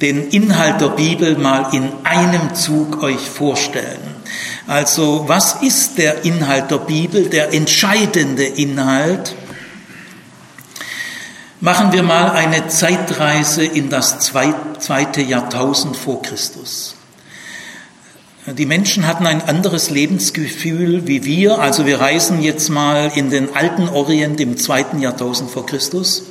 den 0.00 0.28
Inhalt 0.30 0.80
der 0.80 0.88
Bibel 0.88 1.38
mal 1.38 1.72
in 1.72 1.88
einem 2.02 2.56
Zug 2.56 3.04
euch 3.04 3.20
vorstellen. 3.20 4.16
Also, 4.66 5.26
was 5.28 5.62
ist 5.62 5.98
der 5.98 6.24
Inhalt 6.24 6.72
der 6.72 6.78
Bibel, 6.78 7.28
der 7.28 7.54
entscheidende 7.54 8.44
Inhalt? 8.44 9.36
Machen 11.64 11.92
wir 11.92 12.02
mal 12.02 12.30
eine 12.32 12.68
Zeitreise 12.68 13.64
in 13.64 13.88
das 13.88 14.18
zweite 14.18 15.22
Jahrtausend 15.22 15.96
vor 15.96 16.20
Christus. 16.20 16.94
Die 18.44 18.66
Menschen 18.66 19.06
hatten 19.06 19.26
ein 19.26 19.40
anderes 19.40 19.88
Lebensgefühl 19.88 21.06
wie 21.06 21.24
wir. 21.24 21.60
Also 21.60 21.86
wir 21.86 22.02
reisen 22.02 22.42
jetzt 22.42 22.68
mal 22.68 23.10
in 23.14 23.30
den 23.30 23.56
alten 23.56 23.88
Orient 23.88 24.42
im 24.42 24.58
zweiten 24.58 25.00
Jahrtausend 25.00 25.50
vor 25.50 25.64
Christus. 25.64 26.24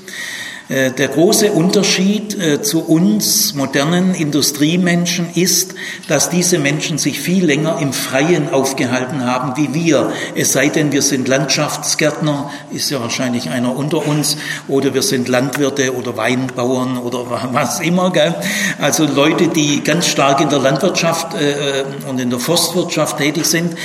Äh, 0.70 0.92
der 0.92 1.10
große 1.10 1.52
Unterschied 1.52 2.40
äh, 2.40 2.62
zu 2.62 2.86
uns 2.86 3.54
modernen 3.54 4.16
Industriemenschen 4.16 5.28
ist, 5.36 5.76
dass 6.08 6.30
diese 6.30 6.58
Menschen 6.58 6.98
sich 6.98 7.20
viel 7.20 7.46
länger 7.46 7.80
im 7.82 7.92
Freien 7.92 8.50
aufgehalten 8.50 9.26
haben 9.26 9.58
wie 9.58 9.74
wir. 9.74 10.14
Es 10.36 10.54
sei 10.54 10.70
denn, 10.70 10.94
wir 10.94 11.02
sind 11.02 11.28
Landschaftsgärtner, 11.28 12.50
ist 12.72 12.90
ja 12.90 13.02
wahrscheinlich 13.02 13.50
einer 13.50 13.76
unter 13.76 14.08
uns, 14.08 14.38
oder 14.70 14.94
wir 14.94 15.02
sind 15.02 15.28
Landwirte 15.28 15.96
oder 15.96 16.16
Weinbauern 16.16 16.98
oder 16.98 17.26
was 17.52 17.82
immer. 17.82 18.12
Gell? 18.12 18.34
Also 18.80 19.06
Leute, 19.06 19.50
die 19.50 19.84
ganz 19.84 20.08
stark 20.08 20.40
in 20.40 20.50
der 20.50 20.60
Landwirtschaft 20.60 21.34
äh, 21.34 21.84
und 22.10 22.22
in 22.22 22.30
der 22.30 22.40
Forstwirtschaft 22.40 23.18
tätig 23.18 23.46
sind, 23.46 23.76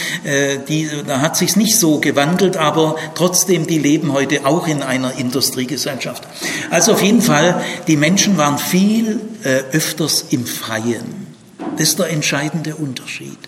die, 0.68 0.88
da 1.06 1.20
hat 1.20 1.36
sich 1.36 1.56
nicht 1.56 1.78
so 1.78 1.98
gewandelt, 1.98 2.56
aber 2.56 2.96
trotzdem, 3.14 3.66
die 3.66 3.78
leben 3.78 4.12
heute 4.12 4.44
auch 4.44 4.66
in 4.66 4.82
einer 4.82 5.14
Industriegesellschaft. 5.18 6.22
Also 6.70 6.92
auf 6.92 7.02
jeden 7.02 7.22
Fall, 7.22 7.62
die 7.86 7.96
Menschen 7.96 8.36
waren 8.36 8.58
viel 8.58 9.20
äh, 9.42 9.62
öfters 9.72 10.26
im 10.30 10.44
Freien. 10.46 11.26
Das 11.76 11.90
ist 11.90 11.98
der 11.98 12.10
entscheidende 12.10 12.74
Unterschied. 12.74 13.38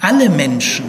Alle 0.00 0.28
Menschen 0.28 0.84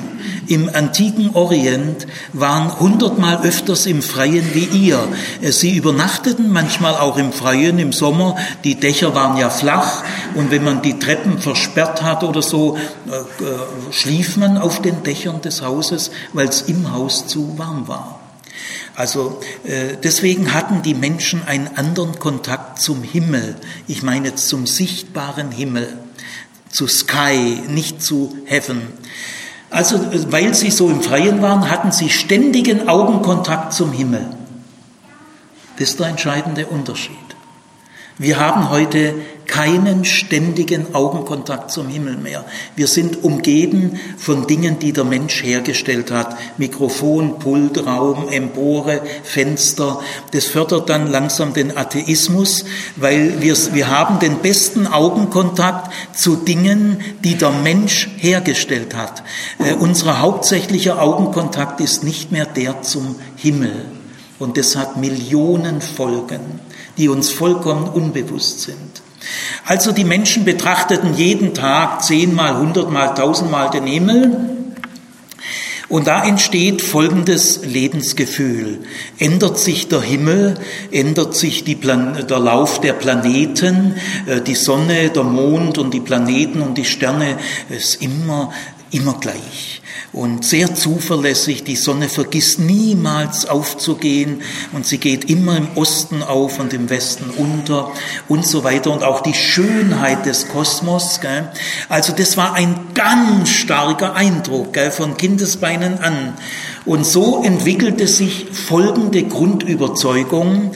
im 0.48 0.70
antiken 0.70 1.32
Orient 1.34 2.06
waren 2.32 2.80
hundertmal 2.80 3.42
öfters 3.44 3.88
im 3.88 4.04
Freien 4.04 4.54
wie 4.54 4.66
ihr. 4.66 5.00
Äh, 5.42 5.52
sie 5.52 5.76
übernachteten 5.76 6.52
manchmal 6.52 6.96
auch 6.96 7.18
im 7.18 7.32
Freien 7.32 7.80
im 7.80 7.92
Sommer. 7.92 8.36
Die 8.64 8.76
Dächer 8.76 9.16
waren 9.16 9.38
ja 9.38 9.50
flach 9.50 10.04
und 10.36 10.52
wenn 10.52 10.64
man 10.64 10.84
die 10.84 11.00
Treppen 11.00 11.40
versperrt 11.40 12.04
hat 12.04 12.24
oder 12.24 12.44
so, 12.44 12.78
äh, 13.08 13.12
äh 13.12 13.92
schlief 13.92 14.38
man 14.38 14.60
auf 14.60 14.80
den 14.82 15.02
Dächern 15.02 15.42
des 15.42 15.64
Hauses, 15.64 16.12
weil 16.34 16.48
es 16.48 16.62
im 16.64 16.94
Haus 16.94 17.26
zu 17.26 17.58
warm 17.58 17.88
war. 17.88 18.19
Also 18.96 19.40
äh, 19.64 19.98
deswegen 20.04 20.54
hatten 20.54 20.82
die 20.82 20.94
Menschen 20.94 21.46
einen 21.46 21.68
anderen 21.76 22.20
Kontakt 22.20 22.82
zum 22.82 23.04
Himmel. 23.04 23.56
Ich 23.88 24.04
meine 24.04 24.36
zum 24.36 24.68
sichtbaren 24.68 25.52
Himmel, 25.52 25.98
zu 26.70 26.88
Sky, 26.88 27.62
nicht 27.68 28.02
zu 28.02 28.38
Heaven. 28.46 28.82
Also 29.70 29.98
äh, 29.98 30.32
weil 30.32 30.54
sie 30.54 30.72
so 30.72 30.90
im 30.90 31.02
Freien 31.02 31.42
waren, 31.42 31.70
hatten 31.70 31.92
sie 31.92 32.10
ständigen 32.10 32.88
Augenkontakt 32.88 33.74
zum 33.74 33.92
Himmel. 33.92 34.26
Das 35.78 35.92
ist 35.92 36.00
der 36.00 36.08
entscheidende 36.08 36.66
Unterschied. 36.66 37.16
Wir 38.18 38.38
haben 38.38 38.70
heute 38.70 39.16
keinen 39.50 40.06
ständigen 40.06 40.96
Augenkontakt 40.96 41.72
zum 41.72 41.90
Himmel 41.90 42.16
mehr. 42.16 42.46
Wir 42.78 42.88
sind 42.88 43.24
umgeben 43.24 44.00
von 44.18 44.48
Dingen, 44.48 44.80
die 44.80 44.94
der 44.94 45.04
Mensch 45.04 45.44
hergestellt 45.44 46.12
hat. 46.12 46.38
Mikrofon, 46.58 47.40
Pult, 47.40 47.86
Raum, 47.86 48.30
Empore, 48.30 49.02
Fenster. 49.24 50.00
Das 50.32 50.46
fördert 50.46 50.90
dann 50.90 51.12
langsam 51.12 51.54
den 51.54 51.76
Atheismus, 51.76 52.64
weil 52.96 53.42
wir, 53.42 53.58
wir 53.74 53.90
haben 53.90 54.20
den 54.20 54.40
besten 54.40 54.88
Augenkontakt 54.88 55.92
zu 56.16 56.38
Dingen, 56.38 57.02
die 57.26 57.36
der 57.36 57.52
Mensch 57.52 58.08
hergestellt 58.18 58.96
hat. 58.96 59.24
Äh, 59.58 59.74
unser 59.74 60.22
hauptsächlicher 60.22 61.02
Augenkontakt 61.02 61.82
ist 61.82 62.04
nicht 62.04 62.32
mehr 62.32 62.46
der 62.46 62.84
zum 62.84 63.16
Himmel. 63.36 63.86
Und 64.38 64.58
das 64.58 64.78
hat 64.78 64.96
Millionen 64.96 65.82
Folgen 65.82 66.62
die 67.00 67.08
uns 67.08 67.32
vollkommen 67.32 67.88
unbewusst 67.88 68.62
sind. 68.62 69.02
Also 69.66 69.92
die 69.92 70.04
Menschen 70.04 70.46
betrachteten 70.46 71.16
jeden 71.16 71.54
Tag 71.54 72.04
zehnmal, 72.04 72.58
hundertmal, 72.58 73.14
tausendmal 73.14 73.70
den 73.70 73.86
Himmel. 73.86 74.56
Und 75.90 76.06
da 76.06 76.24
entsteht 76.24 76.84
folgendes 76.84 77.66
Lebensgefühl. 77.66 78.78
Ändert 79.18 79.58
sich 79.58 79.88
der 79.88 80.02
Himmel, 80.02 80.54
ändert 80.92 81.36
sich 81.36 81.64
der 81.64 82.40
Lauf 82.40 82.80
der 82.80 82.94
Planeten, 82.94 83.96
äh, 84.28 84.40
die 84.40 84.54
Sonne, 84.54 85.10
der 85.10 85.24
Mond 85.24 85.80
und 85.80 85.92
die 85.92 86.00
Planeten 86.00 86.62
und 86.62 86.78
die 86.78 86.86
Sterne 86.86 87.38
ist 87.70 88.04
immer, 88.04 88.52
immer 88.92 89.20
gleich 89.20 89.82
und 90.12 90.44
sehr 90.44 90.74
zuverlässig. 90.74 91.64
Die 91.64 91.76
Sonne 91.76 92.10
vergisst 92.10 92.60
niemals 92.60 93.46
aufzugehen 93.46 94.42
und 94.74 94.86
sie 94.86 94.98
geht 94.98 95.30
immer 95.30 95.58
im 95.58 95.68
Osten 95.76 96.24
auf 96.24 96.60
und 96.60 96.74
im 96.74 96.90
Westen 96.90 97.30
unter 97.38 97.92
und 98.28 98.46
so 98.46 98.64
weiter. 98.64 98.92
Und 98.92 99.04
auch 99.04 99.22
die 99.22 99.34
Schönheit 99.34 100.26
des 100.26 100.48
Kosmos. 100.48 101.22
Gell? 101.22 101.50
Also 101.90 102.14
das 102.14 102.38
war 102.38 102.54
ein 102.54 102.76
ganz 102.96 103.50
starker 103.50 104.16
Eindruck 104.16 104.74
gell, 104.74 104.92
von 104.92 105.16
Kindesbeinen 105.18 106.00
an. 106.00 106.34
Und 106.86 107.06
so 107.06 107.44
entwickelte 107.44 108.08
sich 108.08 108.48
folgende 108.52 109.24
Grundüberzeugung. 109.24 110.72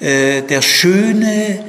Äh, 0.00 0.42
der 0.42 0.62
schöne, 0.62 1.64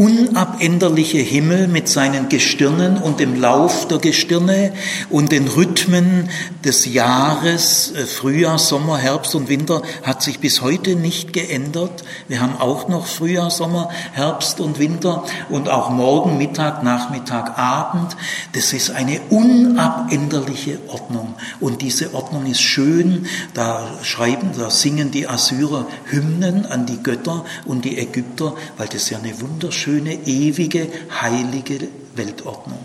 unabänderliche 0.00 1.18
Himmel 1.18 1.68
mit 1.68 1.86
seinen 1.86 2.30
Gestirnen 2.30 2.96
und 2.96 3.20
dem 3.20 3.38
Lauf 3.38 3.86
der 3.86 3.98
Gestirne 3.98 4.72
und 5.10 5.30
den 5.30 5.46
Rhythmen 5.46 6.30
des 6.64 6.86
Jahres, 6.86 7.92
äh, 7.94 8.06
Frühjahr, 8.06 8.58
Sommer, 8.58 8.96
Herbst 8.96 9.34
und 9.34 9.50
Winter, 9.50 9.82
hat 10.02 10.22
sich 10.22 10.38
bis 10.38 10.62
heute 10.62 10.96
nicht 10.96 11.34
geändert. 11.34 12.02
Wir 12.28 12.40
haben 12.40 12.56
auch 12.58 12.88
noch 12.88 13.04
Frühjahr, 13.04 13.50
Sommer, 13.50 13.90
Herbst 14.12 14.60
und 14.60 14.78
Winter 14.78 15.22
und 15.50 15.68
auch 15.68 15.90
morgen, 15.90 16.38
Mittag, 16.38 16.82
Nachmittag, 16.82 17.58
Abend. 17.58 18.16
Das 18.54 18.72
ist 18.72 18.92
eine 18.92 19.20
unabänderliche 19.28 20.78
Ordnung. 20.88 21.34
Und 21.60 21.82
diese 21.82 22.14
Ordnung 22.14 22.46
ist 22.46 22.62
schön. 22.62 23.26
Da 23.52 23.86
schreiben, 24.02 24.52
da 24.56 24.70
singen 24.70 25.10
die 25.10 25.28
Assyrer 25.28 25.86
Hymnen 26.06 26.64
an 26.64 26.86
die 26.86 27.02
Götter 27.02 27.44
und 27.66 27.84
die 27.84 27.98
Ägypter, 27.98 28.54
weil 28.78 28.88
das 28.88 29.10
ja 29.10 29.18
eine 29.18 29.38
wunderschöne 29.42 29.89
schöne, 29.90 30.14
ewige, 30.26 30.86
heilige 31.20 31.88
Weltordnung. 32.14 32.78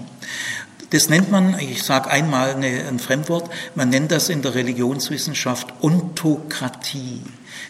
Das 0.89 1.09
nennt 1.09 1.29
man, 1.29 1.57
ich 1.59 1.83
sage 1.83 2.09
einmal 2.09 2.55
eine, 2.55 2.85
ein 2.87 2.99
Fremdwort, 2.99 3.49
man 3.75 3.89
nennt 3.89 4.11
das 4.11 4.29
in 4.29 4.41
der 4.41 4.55
Religionswissenschaft 4.55 5.67
Ontokratie. 5.81 7.21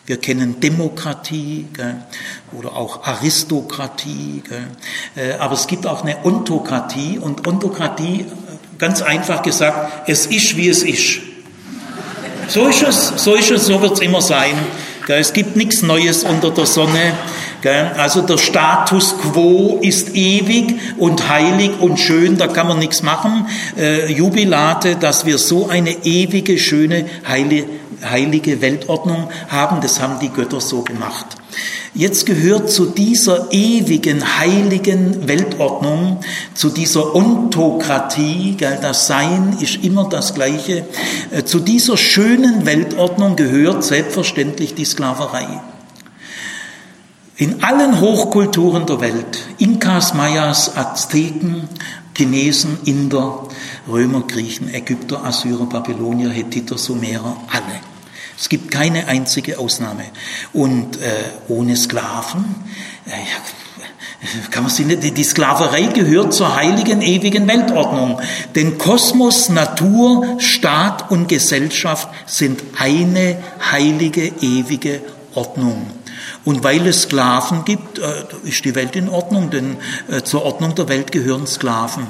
Wir 0.06 0.18
kennen 0.18 0.60
Demokratie 0.60 1.68
gell, 1.74 1.96
oder 2.52 2.76
auch 2.76 3.04
Aristokratie, 3.04 4.44
gell, 4.48 4.68
äh, 5.16 5.34
aber 5.34 5.56
es 5.56 5.68
gibt 5.68 5.88
auch 5.88 6.04
eine 6.04 6.24
Ontokratie 6.24 7.18
und 7.20 7.48
Ontokratie, 7.48 8.26
ganz 8.78 9.02
einfach 9.02 9.42
gesagt, 9.42 10.10
es 10.10 10.28
ist 10.28 10.56
wie 10.56 10.70
es 10.70 10.84
ist. 10.84 11.22
So 12.48 12.68
ist 12.68 12.84
es, 12.84 13.14
so 13.18 13.34
ist 13.34 13.52
es, 13.52 13.66
so 13.66 13.82
wird 13.82 13.94
es 13.94 14.00
immer 14.00 14.22
sein. 14.22 14.54
Es 15.08 15.34
gibt 15.34 15.56
nichts 15.56 15.82
Neues 15.82 16.24
unter 16.24 16.52
der 16.52 16.66
Sonne. 16.66 17.14
Also 17.98 18.22
der 18.22 18.38
Status 18.38 19.16
quo 19.18 19.80
ist 19.82 20.16
ewig 20.16 20.76
und 20.98 21.30
heilig 21.30 21.72
und 21.80 22.00
schön, 22.00 22.38
da 22.38 22.48
kann 22.48 22.68
man 22.68 22.80
nichts 22.80 23.02
machen. 23.02 23.48
Äh, 23.78 24.12
Jubilate, 24.12 24.96
dass 24.96 25.26
wir 25.26 25.38
so 25.38 25.68
eine 25.68 26.06
ewige, 26.06 26.60
schöne, 26.60 27.06
heilige 27.28 28.62
Weltordnung 28.62 29.30
haben, 29.48 29.82
das 29.82 30.00
haben 30.00 30.20
die 30.20 30.30
Götter 30.30 30.62
so 30.62 30.82
gemacht. 30.82 31.26
Jetzt 31.94 32.26
gehört 32.26 32.70
zu 32.70 32.88
dieser 32.88 33.52
ewigen, 33.52 34.38
heiligen 34.38 35.30
Weltordnung, 35.30 36.20
zu 36.54 36.70
dieser 36.70 37.16
Ontokratie, 37.16 38.58
das 38.60 39.08
Sein 39.08 39.58
ist 39.62 39.84
immer 39.84 40.10
das 40.10 40.36
Gleiche, 40.36 40.86
äh, 41.32 41.44
zu 41.46 41.60
dieser 41.60 41.98
schönen 41.98 42.66
Weltordnung 42.66 43.38
gehört 43.38 43.84
selbstverständlich 43.84 44.76
die 44.76 44.86
Sklaverei. 44.86 45.48
In 47.38 47.64
allen 47.64 48.00
Hochkulturen 48.00 48.86
der 48.86 49.02
Welt, 49.02 49.40
Inkas, 49.58 50.14
Mayas, 50.14 50.76
Azteken, 50.78 51.68
Chinesen, 52.16 52.78
Inder, 52.86 53.50
Römer, 53.88 54.22
Griechen, 54.22 54.74
Ägypter, 54.74 55.24
Assyrer, 55.26 55.66
Babylonier, 55.66 56.30
Hethiter, 56.30 56.78
Sumerer, 56.78 57.36
alle 57.52 57.82
es 58.38 58.50
gibt 58.50 58.72
keine 58.72 59.08
einzige 59.08 59.58
Ausnahme. 59.60 60.06
Und 60.54 60.98
äh, 60.98 61.10
ohne 61.48 61.76
Sklaven, 61.78 62.44
äh, 63.06 64.50
kann 64.52 64.64
man 64.64 64.72
sie 64.72 64.86
nicht, 64.86 65.18
die 65.18 65.24
Sklaverei 65.24 65.84
gehört 65.84 66.34
zur 66.34 66.56
heiligen, 66.56 67.02
ewigen 67.02 67.48
Weltordnung. 67.48 68.20
Denn 68.54 68.78
Kosmos, 68.78 69.50
Natur, 69.50 70.38
Staat 70.40 71.12
und 71.12 71.30
Gesellschaft 71.30 72.10
sind 72.26 72.62
eine 72.78 73.38
heilige, 73.72 74.28
ewige 74.42 75.02
Ordnung. 75.34 75.86
Und 76.46 76.64
weil 76.64 76.86
es 76.86 77.04
Sklaven 77.04 77.66
gibt, 77.66 77.98
äh, 77.98 78.04
ist 78.44 78.64
die 78.66 78.76
Welt 78.76 78.96
in 78.96 79.10
Ordnung, 79.10 79.50
denn 79.50 79.78
äh, 80.08 80.22
zur 80.22 80.46
Ordnung 80.46 80.76
der 80.76 80.88
Welt 80.88 81.12
gehören 81.12 81.48
Sklaven. 81.48 82.06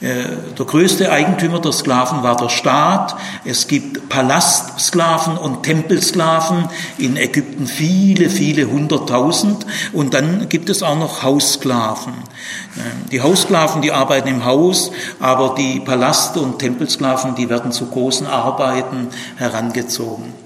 Äh, 0.00 0.24
der 0.58 0.66
größte 0.66 1.12
Eigentümer 1.12 1.60
der 1.60 1.70
Sklaven 1.70 2.24
war 2.24 2.36
der 2.36 2.48
Staat. 2.48 3.14
Es 3.44 3.68
gibt 3.68 4.08
Palastsklaven 4.08 5.38
und 5.38 5.62
Tempelsklaven, 5.62 6.68
in 6.98 7.16
Ägypten 7.16 7.68
viele, 7.68 8.30
viele 8.30 8.64
hunderttausend. 8.68 9.64
Und 9.92 10.12
dann 10.12 10.48
gibt 10.48 10.70
es 10.70 10.82
auch 10.82 10.98
noch 10.98 11.22
Haussklaven. 11.22 12.14
Die 13.12 13.20
Haussklaven, 13.20 13.82
die 13.82 13.92
arbeiten 13.92 14.28
im 14.28 14.44
Haus, 14.44 14.90
aber 15.20 15.54
die 15.56 15.80
Palast- 15.80 16.36
und 16.36 16.58
Tempelsklaven, 16.58 17.34
die 17.34 17.48
werden 17.48 17.72
zu 17.72 17.86
großen 17.86 18.26
Arbeiten 18.26 19.08
herangezogen. 19.36 20.37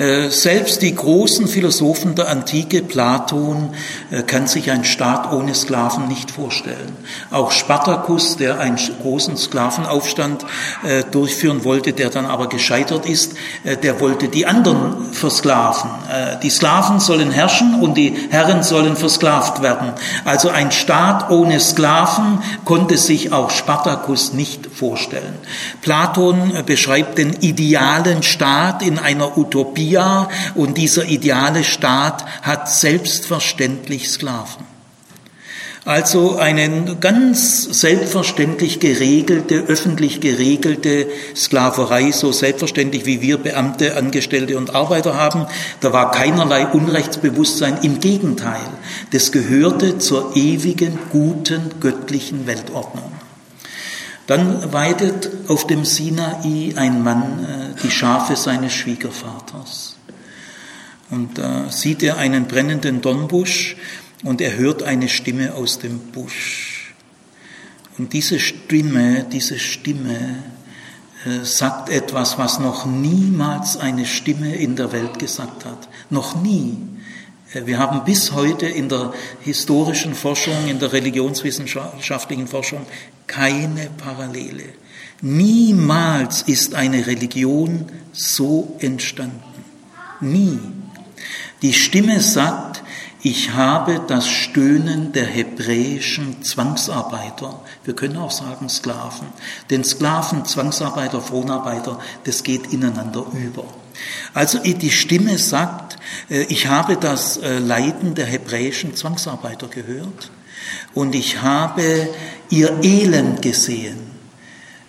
Äh, 0.00 0.30
selbst 0.30 0.80
die 0.80 0.94
großen 0.94 1.46
Philosophen 1.46 2.14
der 2.14 2.30
Antike, 2.30 2.80
Platon, 2.80 3.74
äh, 4.10 4.22
kann 4.22 4.46
sich 4.46 4.70
ein 4.70 4.84
Staat 4.84 5.30
ohne 5.30 5.54
Sklaven 5.54 6.08
nicht 6.08 6.30
vorstellen. 6.30 6.96
Auch 7.30 7.50
Spartacus, 7.50 8.38
der 8.38 8.60
einen 8.60 8.78
großen 9.02 9.36
Sklavenaufstand 9.36 10.46
äh, 10.84 11.04
durchführen 11.04 11.64
wollte, 11.64 11.92
der 11.92 12.08
dann 12.08 12.24
aber 12.24 12.48
gescheitert 12.48 13.04
ist, 13.04 13.34
der 13.64 14.00
wollte 14.00 14.28
die 14.28 14.46
anderen 14.46 15.12
versklaven. 15.12 15.90
Die 16.42 16.50
Sklaven 16.50 17.00
sollen 17.00 17.30
herrschen 17.30 17.80
und 17.80 17.94
die 17.96 18.14
Herren 18.30 18.62
sollen 18.62 18.96
versklavt 18.96 19.62
werden. 19.62 19.92
Also 20.24 20.48
ein 20.48 20.72
Staat 20.72 21.30
ohne 21.30 21.60
Sklaven 21.60 22.42
konnte 22.64 22.96
sich 22.96 23.32
auch 23.32 23.50
Spartacus 23.50 24.32
nicht 24.32 24.66
vorstellen. 24.66 25.34
Platon 25.82 26.52
beschreibt 26.64 27.18
den 27.18 27.34
idealen 27.34 28.22
Staat 28.22 28.82
in 28.82 28.98
einer 28.98 29.36
Utopie 29.36 29.89
Utopia 29.90 30.28
und 30.54 30.78
dieser 30.78 31.04
ideale 31.04 31.64
Staat 31.64 32.24
hat 32.42 32.70
selbstverständlich 32.70 34.08
Sklaven. 34.10 34.70
Also 35.86 36.36
eine 36.36 36.96
ganz 37.00 37.80
selbstverständlich 37.80 38.80
geregelte, 38.80 39.64
öffentlich 39.66 40.20
geregelte 40.20 41.06
Sklaverei, 41.34 42.12
so 42.12 42.32
selbstverständlich 42.32 43.06
wie 43.06 43.22
wir 43.22 43.38
Beamte, 43.38 43.96
Angestellte 43.96 44.58
und 44.58 44.74
Arbeiter 44.74 45.14
haben. 45.14 45.46
Da 45.80 45.92
war 45.92 46.10
keinerlei 46.10 46.66
Unrechtsbewusstsein. 46.66 47.78
Im 47.82 47.98
Gegenteil, 47.98 48.60
das 49.12 49.32
gehörte 49.32 49.96
zur 49.96 50.36
ewigen, 50.36 50.98
guten, 51.10 51.70
göttlichen 51.80 52.46
Weltordnung. 52.46 53.10
Dann 54.26 54.72
weidet 54.72 55.30
auf 55.48 55.66
dem 55.66 55.84
Sinai 55.84 56.74
ein 56.76 57.02
Mann 57.02 57.44
äh, 57.44 57.82
die 57.82 57.90
Schafe 57.90 58.36
seines 58.36 58.72
Schwiegervaters. 58.72 59.96
Und 61.10 61.38
da 61.38 61.70
sieht 61.70 62.02
er 62.02 62.18
einen 62.18 62.46
brennenden 62.46 63.00
Dornbusch 63.00 63.76
und 64.22 64.40
er 64.40 64.56
hört 64.56 64.82
eine 64.82 65.08
Stimme 65.08 65.54
aus 65.54 65.78
dem 65.78 65.98
Busch. 65.98 66.94
Und 67.98 68.12
diese 68.12 68.38
Stimme, 68.38 69.26
diese 69.30 69.58
Stimme 69.58 70.36
äh, 71.26 71.44
sagt 71.44 71.88
etwas, 71.90 72.38
was 72.38 72.60
noch 72.60 72.86
niemals 72.86 73.76
eine 73.76 74.06
Stimme 74.06 74.54
in 74.54 74.76
der 74.76 74.92
Welt 74.92 75.18
gesagt 75.18 75.64
hat. 75.64 75.88
Noch 76.08 76.40
nie. 76.40 76.78
Wir 77.52 77.78
haben 77.78 78.04
bis 78.04 78.32
heute 78.32 78.66
in 78.66 78.88
der 78.88 79.12
historischen 79.40 80.14
Forschung, 80.14 80.68
in 80.68 80.78
der 80.78 80.92
religionswissenschaftlichen 80.92 82.46
Forschung 82.46 82.86
keine 83.26 83.90
Parallele. 83.90 84.64
Niemals 85.20 86.42
ist 86.42 86.74
eine 86.74 87.06
Religion 87.06 87.86
so 88.12 88.76
entstanden. 88.78 89.42
Nie. 90.20 90.58
Die 91.62 91.72
Stimme 91.72 92.20
sagt, 92.20 92.82
ich 93.22 93.52
habe 93.52 94.00
das 94.06 94.28
Stöhnen 94.28 95.12
der 95.12 95.26
hebräischen 95.26 96.42
Zwangsarbeiter, 96.42 97.60
wir 97.84 97.94
können 97.94 98.16
auch 98.16 98.30
sagen 98.30 98.68
Sklaven, 98.68 99.26
denn 99.68 99.84
Sklaven, 99.84 100.46
Zwangsarbeiter, 100.46 101.20
Fronarbeiter, 101.20 101.98
das 102.24 102.42
geht 102.44 102.72
ineinander 102.72 103.26
über. 103.34 103.64
Also 104.34 104.58
die 104.58 104.90
Stimme 104.90 105.38
sagt, 105.38 105.98
äh, 106.28 106.42
ich 106.44 106.66
habe 106.66 106.96
das 106.96 107.36
äh, 107.38 107.58
Leiden 107.58 108.14
der 108.14 108.26
hebräischen 108.26 108.94
Zwangsarbeiter 108.94 109.68
gehört 109.68 110.30
und 110.94 111.14
ich 111.14 111.42
habe 111.42 112.08
ihr 112.48 112.78
Elend 112.82 113.42
gesehen. 113.42 113.98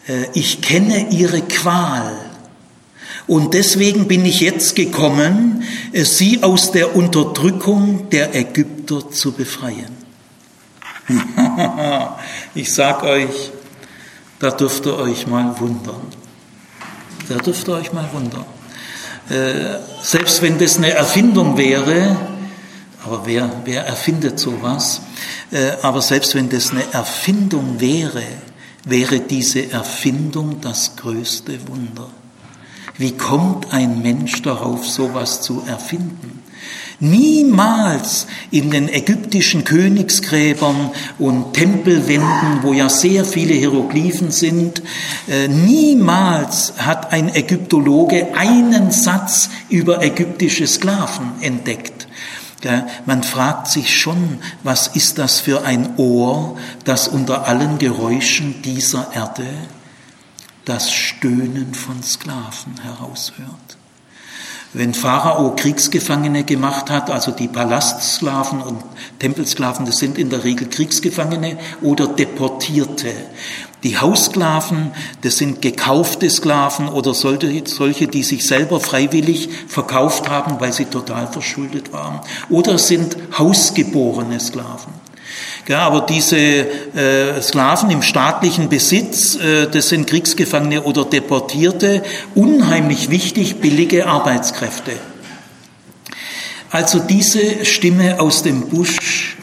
Äh, 0.08 0.26
ich 0.34 0.62
kenne 0.62 1.10
ihre 1.10 1.42
Qual. 1.42 2.14
Und 3.28 3.54
deswegen 3.54 4.08
bin 4.08 4.26
ich 4.26 4.42
jetzt 4.42 4.76
gekommen, 4.76 5.64
sie 5.94 6.44
aus 6.44 6.72
der 6.72 6.96
Unterdrückung 6.96 8.10
der 8.10 8.36
Ägypter 8.36 9.10
zu 9.12 9.32
befreien. 9.32 9.96
ich 12.56 12.74
sag 12.74 13.04
euch, 13.04 13.52
da 14.40 14.50
dürft 14.50 14.86
ihr 14.88 14.98
euch 14.98 15.28
mal 15.28 15.58
wundern. 15.60 16.02
Da 17.30 17.36
dürft 17.36 17.68
ihr 17.68 17.76
euch 17.76 17.94
mal 17.94 18.10
wundern. 18.12 18.46
Äh, 19.32 19.80
selbst 20.02 20.42
wenn 20.42 20.60
das 20.60 20.78
eine 20.78 20.92
Erfindung 20.92 21.58
wäre, 21.58 22.18
aber 23.06 23.26
wer, 23.26 23.50
wer 23.64 23.86
erfindet 23.86 24.38
sowas? 24.38 25.00
Äh, 25.52 25.72
aber 25.82 26.02
selbst 26.02 26.36
wenn 26.36 26.50
das 26.50 26.72
eine 26.72 26.84
Erfindung 26.92 27.80
wäre, 27.80 28.24
wäre 28.84 29.22
diese 29.22 29.72
Erfindung 29.72 30.60
das 30.60 30.98
größte 30.98 31.66
Wunder. 31.70 32.10
Wie 32.98 33.16
kommt 33.16 33.72
ein 33.72 34.02
Mensch 34.02 34.42
darauf, 34.42 34.86
sowas 34.86 35.42
zu 35.42 35.64
erfinden? 35.66 36.41
Niemals 37.02 38.28
in 38.52 38.72
den 38.72 38.88
ägyptischen 38.88 39.64
Königsgräbern 39.64 40.92
und 41.20 41.54
Tempelwänden, 41.54 42.62
wo 42.62 42.72
ja 42.72 42.88
sehr 42.88 43.26
viele 43.26 43.54
Hieroglyphen 43.54 44.32
sind, 44.32 44.82
äh, 45.28 45.48
niemals 45.48 46.74
hat 46.78 47.12
ein 47.12 47.34
Ägyptologe 47.34 48.36
einen 48.36 48.92
Satz 48.92 49.50
über 49.70 50.02
ägyptische 50.02 50.68
Sklaven 50.68 51.34
entdeckt. 51.42 52.08
Man 53.08 53.24
fragt 53.24 53.70
sich 53.70 54.00
schon, 54.00 54.38
was 54.62 54.88
ist 54.90 55.18
das 55.18 55.40
für 55.40 55.64
ein 55.64 55.98
Ohr, 55.98 56.58
das 56.86 57.08
unter 57.08 57.48
allen 57.48 57.80
Geräuschen 57.80 58.62
dieser 58.62 59.12
Erde 59.16 59.48
das 60.66 60.92
Stöhnen 60.92 61.74
von 61.74 62.04
Sklaven 62.04 62.80
heraushört. 62.84 63.71
Wenn 64.74 64.94
Pharao 64.94 65.54
Kriegsgefangene 65.58 66.46
gemacht 66.46 66.90
hat, 66.90 67.10
also 67.10 67.32
die 67.32 67.50
Palastsklaven 67.50 68.62
und 68.62 68.82
Tempelsklaven, 69.20 69.86
das 69.86 69.98
sind 69.98 70.18
in 70.18 70.30
der 70.30 70.46
Regel 70.46 70.70
Kriegsgefangene 70.70 71.58
oder 71.82 72.08
Deportierte. 72.08 73.12
Die 73.84 73.98
Haussklaven, 73.98 74.92
das 75.24 75.38
sind 75.38 75.62
gekaufte 75.62 76.30
Sklaven 76.30 76.88
oder 76.88 77.14
solche, 77.14 78.08
die 78.08 78.24
sich 78.24 78.48
selber 78.48 78.80
freiwillig 78.80 79.50
verkauft 79.68 80.30
haben, 80.30 80.62
weil 80.62 80.72
sie 80.72 80.86
total 80.86 81.28
verschuldet 81.28 81.92
waren. 81.92 82.22
Oder 82.50 82.78
sind 82.78 83.18
hausgeborene 83.38 84.40
Sklaven. 84.40 85.01
Ja, 85.68 85.80
aber 85.80 86.02
diese 86.02 86.38
äh, 86.38 87.42
Sklaven 87.42 87.92
im 87.92 88.02
staatlichen 88.02 88.68
Besitz, 88.68 89.36
äh, 89.36 89.68
das 89.68 89.90
sind 89.90 90.08
Kriegsgefangene 90.08 90.84
oder 90.84 91.06
Deportierte, 91.06 92.04
unheimlich 92.34 93.10
wichtig, 93.10 93.58
billige 93.62 94.08
Arbeitskräfte. 94.08 94.94
Also 96.72 97.00
diese 97.00 97.66
Stimme 97.66 98.20
aus 98.20 98.44
dem 98.44 98.70
Busch 98.70 99.38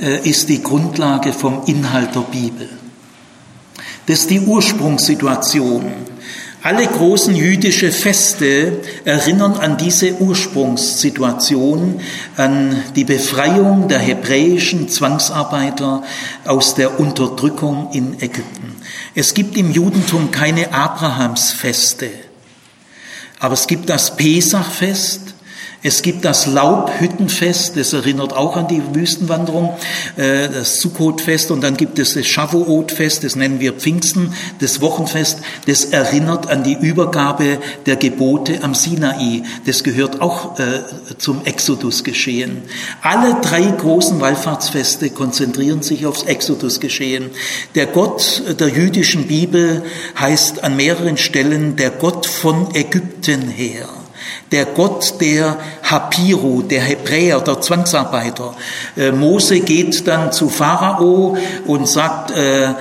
äh, 0.00 0.28
ist 0.28 0.48
die 0.48 0.62
Grundlage 0.62 1.32
vom 1.32 1.62
Inhalt 1.66 2.14
der 2.14 2.20
Bibel. 2.20 2.68
Das 4.06 4.20
ist 4.20 4.30
die 4.30 4.40
Ursprungssituation. 4.40 5.92
Alle 6.60 6.86
großen 6.86 7.36
jüdische 7.36 7.92
Feste 7.92 8.80
erinnern 9.04 9.52
an 9.52 9.76
diese 9.76 10.14
Ursprungssituation, 10.14 12.00
an 12.36 12.82
die 12.96 13.04
Befreiung 13.04 13.86
der 13.86 14.00
hebräischen 14.00 14.88
Zwangsarbeiter 14.88 16.02
aus 16.44 16.74
der 16.74 16.98
Unterdrückung 16.98 17.90
in 17.92 18.20
Ägypten. 18.20 18.74
Es 19.14 19.34
gibt 19.34 19.56
im 19.56 19.70
Judentum 19.70 20.32
keine 20.32 20.72
Abrahamsfeste, 20.72 22.10
aber 23.38 23.54
es 23.54 23.68
gibt 23.68 23.88
das 23.88 24.16
Pesachfest, 24.16 25.27
es 25.80 26.02
gibt 26.02 26.24
das 26.24 26.46
Laubhüttenfest, 26.46 27.76
das 27.76 27.92
erinnert 27.92 28.32
auch 28.32 28.56
an 28.56 28.66
die 28.66 28.82
Wüstenwanderung, 28.94 29.76
äh, 30.16 30.48
das 30.48 30.80
Sukkotfest 30.80 31.52
und 31.52 31.62
dann 31.62 31.76
gibt 31.76 32.00
es 32.00 32.14
das 32.14 32.26
Shavuotfest, 32.26 33.22
das 33.22 33.36
nennen 33.36 33.60
wir 33.60 33.74
Pfingsten, 33.74 34.34
das 34.58 34.80
Wochenfest, 34.80 35.38
das 35.66 35.84
erinnert 35.86 36.50
an 36.50 36.64
die 36.64 36.74
Übergabe 36.74 37.58
der 37.86 37.94
Gebote 37.94 38.64
am 38.64 38.74
Sinai. 38.74 39.42
Das 39.66 39.84
gehört 39.84 40.20
auch 40.20 40.58
äh, 40.58 40.80
zum 41.18 41.44
Exodus 41.44 42.02
geschehen. 42.02 42.62
Alle 43.02 43.36
drei 43.40 43.62
großen 43.62 44.20
Wallfahrtsfeste 44.20 45.10
konzentrieren 45.10 45.82
sich 45.82 46.06
aufs 46.06 46.24
Exodus 46.24 46.80
geschehen. 46.80 47.30
Der 47.76 47.86
Gott 47.86 48.42
der 48.58 48.68
jüdischen 48.68 49.28
Bibel 49.28 49.84
heißt 50.18 50.64
an 50.64 50.76
mehreren 50.76 51.16
Stellen 51.16 51.76
der 51.76 51.90
Gott 51.90 52.26
von 52.26 52.74
Ägypten 52.74 53.42
her 53.42 53.88
der 54.50 54.66
Gott 54.66 55.20
der 55.20 55.58
Hapiru, 55.82 56.62
der 56.62 56.82
Hebräer, 56.82 57.40
der 57.40 57.60
Zwangsarbeiter. 57.60 58.54
Äh, 58.96 59.12
Mose 59.12 59.60
geht 59.60 60.06
dann 60.06 60.32
zu 60.32 60.48
Pharao 60.48 61.36
und 61.66 61.88
sagt, 61.88 62.30
äh, 62.30 62.70
äh, 62.70 62.74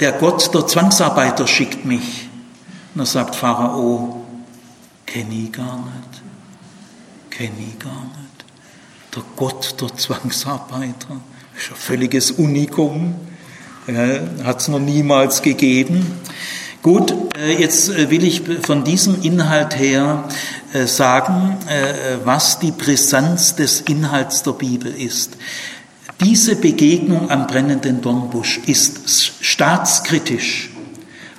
der 0.00 0.12
Gott 0.12 0.52
der 0.54 0.66
Zwangsarbeiter 0.66 1.46
schickt 1.46 1.84
mich. 1.84 2.28
Und 2.94 3.00
er 3.00 3.06
sagt 3.06 3.34
Pharao, 3.34 4.24
kenne 5.06 5.34
ich 5.34 5.52
gar 5.52 5.76
nicht, 5.76 6.22
kenne 7.30 7.52
ich 7.58 7.78
gar 7.78 7.90
nicht. 7.90 8.44
Der 9.14 9.22
Gott 9.36 9.80
der 9.80 9.94
Zwangsarbeiter, 9.96 11.20
ist 11.56 11.70
ein 11.70 11.76
völliges 11.76 12.30
Unikum, 12.30 13.14
hat 14.44 14.60
es 14.60 14.68
noch 14.68 14.78
niemals 14.78 15.42
gegeben. 15.42 16.20
Gut, 16.82 17.14
jetzt 17.58 18.10
will 18.10 18.24
ich 18.24 18.42
von 18.62 18.84
diesem 18.84 19.20
Inhalt 19.22 19.78
her 19.78 20.24
sagen, 20.86 21.56
was 22.24 22.58
die 22.58 22.70
Brisanz 22.70 23.54
des 23.54 23.82
Inhalts 23.82 24.42
der 24.42 24.52
Bibel 24.52 24.94
ist. 24.94 25.36
Diese 26.24 26.56
Begegnung 26.56 27.30
am 27.30 27.46
brennenden 27.46 28.00
Dornbusch 28.00 28.60
ist 28.66 29.32
staatskritisch 29.40 30.70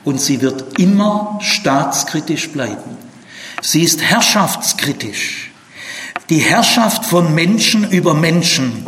und 0.03 0.19
sie 0.19 0.41
wird 0.41 0.77
immer 0.77 1.39
staatskritisch 1.41 2.49
bleiben. 2.49 2.97
Sie 3.61 3.81
ist 3.81 4.01
herrschaftskritisch. 4.01 5.51
Die 6.29 6.39
Herrschaft 6.39 7.05
von 7.05 7.33
Menschen 7.33 7.89
über 7.89 8.13
Menschen 8.13 8.85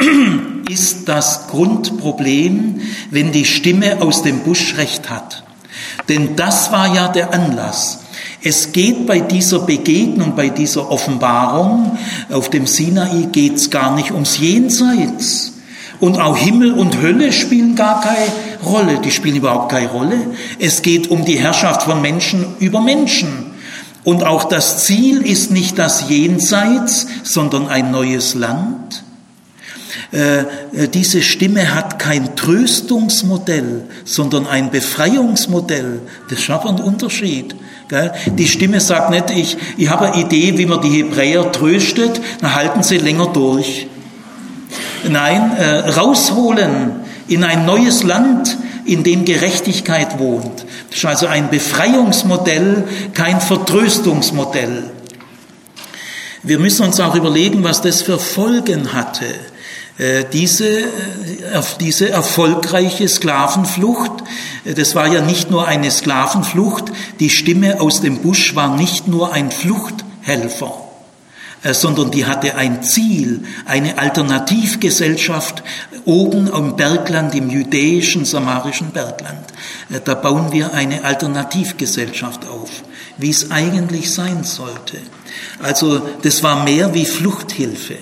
ist 0.68 1.08
das 1.08 1.46
Grundproblem, 1.48 2.80
wenn 3.10 3.30
die 3.30 3.44
Stimme 3.44 4.02
aus 4.02 4.22
dem 4.22 4.40
Busch 4.40 4.76
recht 4.76 5.10
hat. 5.10 5.44
Denn 6.08 6.34
das 6.34 6.72
war 6.72 6.92
ja 6.92 7.08
der 7.08 7.32
Anlass. 7.32 8.00
Es 8.48 8.70
geht 8.70 9.08
bei 9.08 9.18
dieser 9.18 9.58
Begegnung, 9.58 10.36
bei 10.36 10.50
dieser 10.50 10.88
Offenbarung 10.92 11.98
auf 12.30 12.48
dem 12.48 12.68
Sinai 12.68 13.26
geht 13.32 13.56
es 13.56 13.70
gar 13.70 13.96
nicht 13.96 14.12
ums 14.12 14.38
Jenseits. 14.38 15.54
Und 15.98 16.20
auch 16.20 16.36
Himmel 16.36 16.70
und 16.70 17.02
Hölle 17.02 17.32
spielen 17.32 17.74
gar 17.74 18.00
keine 18.00 18.30
Rolle. 18.64 19.00
Die 19.00 19.10
spielen 19.10 19.34
überhaupt 19.34 19.72
keine 19.72 19.88
Rolle. 19.88 20.18
Es 20.60 20.82
geht 20.82 21.10
um 21.10 21.24
die 21.24 21.40
Herrschaft 21.40 21.82
von 21.82 22.00
Menschen 22.00 22.46
über 22.60 22.80
Menschen. 22.80 23.50
Und 24.04 24.22
auch 24.22 24.44
das 24.44 24.84
Ziel 24.84 25.22
ist 25.22 25.50
nicht 25.50 25.76
das 25.76 26.08
Jenseits, 26.08 27.08
sondern 27.24 27.66
ein 27.66 27.90
neues 27.90 28.36
Land. 28.36 29.02
Äh, 30.12 30.38
äh, 30.38 30.46
diese 30.94 31.20
Stimme 31.20 31.74
hat 31.74 31.98
kein 31.98 32.36
Tröstungsmodell, 32.36 33.86
sondern 34.04 34.46
ein 34.46 34.70
Befreiungsmodell. 34.70 36.02
Das 36.30 36.38
ist 36.38 36.50
aber 36.50 36.68
ein 36.68 36.80
Unterschied. 36.80 37.56
Die 37.90 38.48
Stimme 38.48 38.80
sagt 38.80 39.10
nicht, 39.10 39.30
ich, 39.30 39.56
ich 39.76 39.88
habe 39.88 40.06
eine 40.06 40.22
Idee, 40.22 40.58
wie 40.58 40.66
man 40.66 40.80
die 40.80 40.90
Hebräer 40.90 41.52
tröstet, 41.52 42.20
dann 42.40 42.54
halten 42.54 42.82
sie 42.82 42.98
länger 42.98 43.26
durch. 43.26 43.86
Nein, 45.08 45.52
äh, 45.56 45.90
rausholen 45.90 47.00
in 47.28 47.44
ein 47.44 47.64
neues 47.64 48.02
Land, 48.02 48.56
in 48.84 49.02
dem 49.02 49.24
Gerechtigkeit 49.24 50.18
wohnt. 50.18 50.64
Das 50.90 50.98
ist 50.98 51.04
also 51.04 51.26
ein 51.26 51.50
Befreiungsmodell, 51.50 52.84
kein 53.14 53.40
Vertröstungsmodell. 53.40 54.90
Wir 56.42 56.58
müssen 56.58 56.86
uns 56.86 57.00
auch 57.00 57.14
überlegen, 57.14 57.64
was 57.64 57.82
das 57.82 58.02
für 58.02 58.18
Folgen 58.18 58.92
hatte. 58.92 59.26
Äh, 59.98 60.24
diese, 60.30 60.80
äh, 60.80 61.62
diese 61.80 62.10
erfolgreiche 62.10 63.08
Sklavenflucht, 63.08 64.12
äh, 64.64 64.74
das 64.74 64.94
war 64.94 65.06
ja 65.06 65.22
nicht 65.22 65.50
nur 65.50 65.66
eine 65.66 65.90
Sklavenflucht, 65.90 66.84
die 67.18 67.30
Stimme 67.30 67.80
aus 67.80 68.02
dem 68.02 68.18
Busch 68.18 68.54
war 68.54 68.76
nicht 68.76 69.08
nur 69.08 69.32
ein 69.32 69.50
Fluchthelfer, 69.50 70.82
sondern 71.72 72.10
die 72.10 72.26
hatte 72.26 72.54
ein 72.56 72.82
Ziel, 72.82 73.42
eine 73.64 73.98
Alternativgesellschaft 73.98 75.64
oben 76.04 76.46
im 76.46 76.76
Bergland, 76.76 77.34
im 77.34 77.50
jüdischen, 77.50 78.24
samarischen 78.24 78.90
Bergland. 78.90 79.46
Da 80.04 80.14
bauen 80.14 80.52
wir 80.52 80.74
eine 80.74 81.02
Alternativgesellschaft 81.02 82.46
auf, 82.46 82.70
wie 83.16 83.30
es 83.30 83.50
eigentlich 83.50 84.12
sein 84.12 84.44
sollte. 84.44 84.98
Also 85.60 86.02
das 86.22 86.44
war 86.44 86.62
mehr 86.62 86.94
wie 86.94 87.06
Fluchthilfe. 87.06 87.96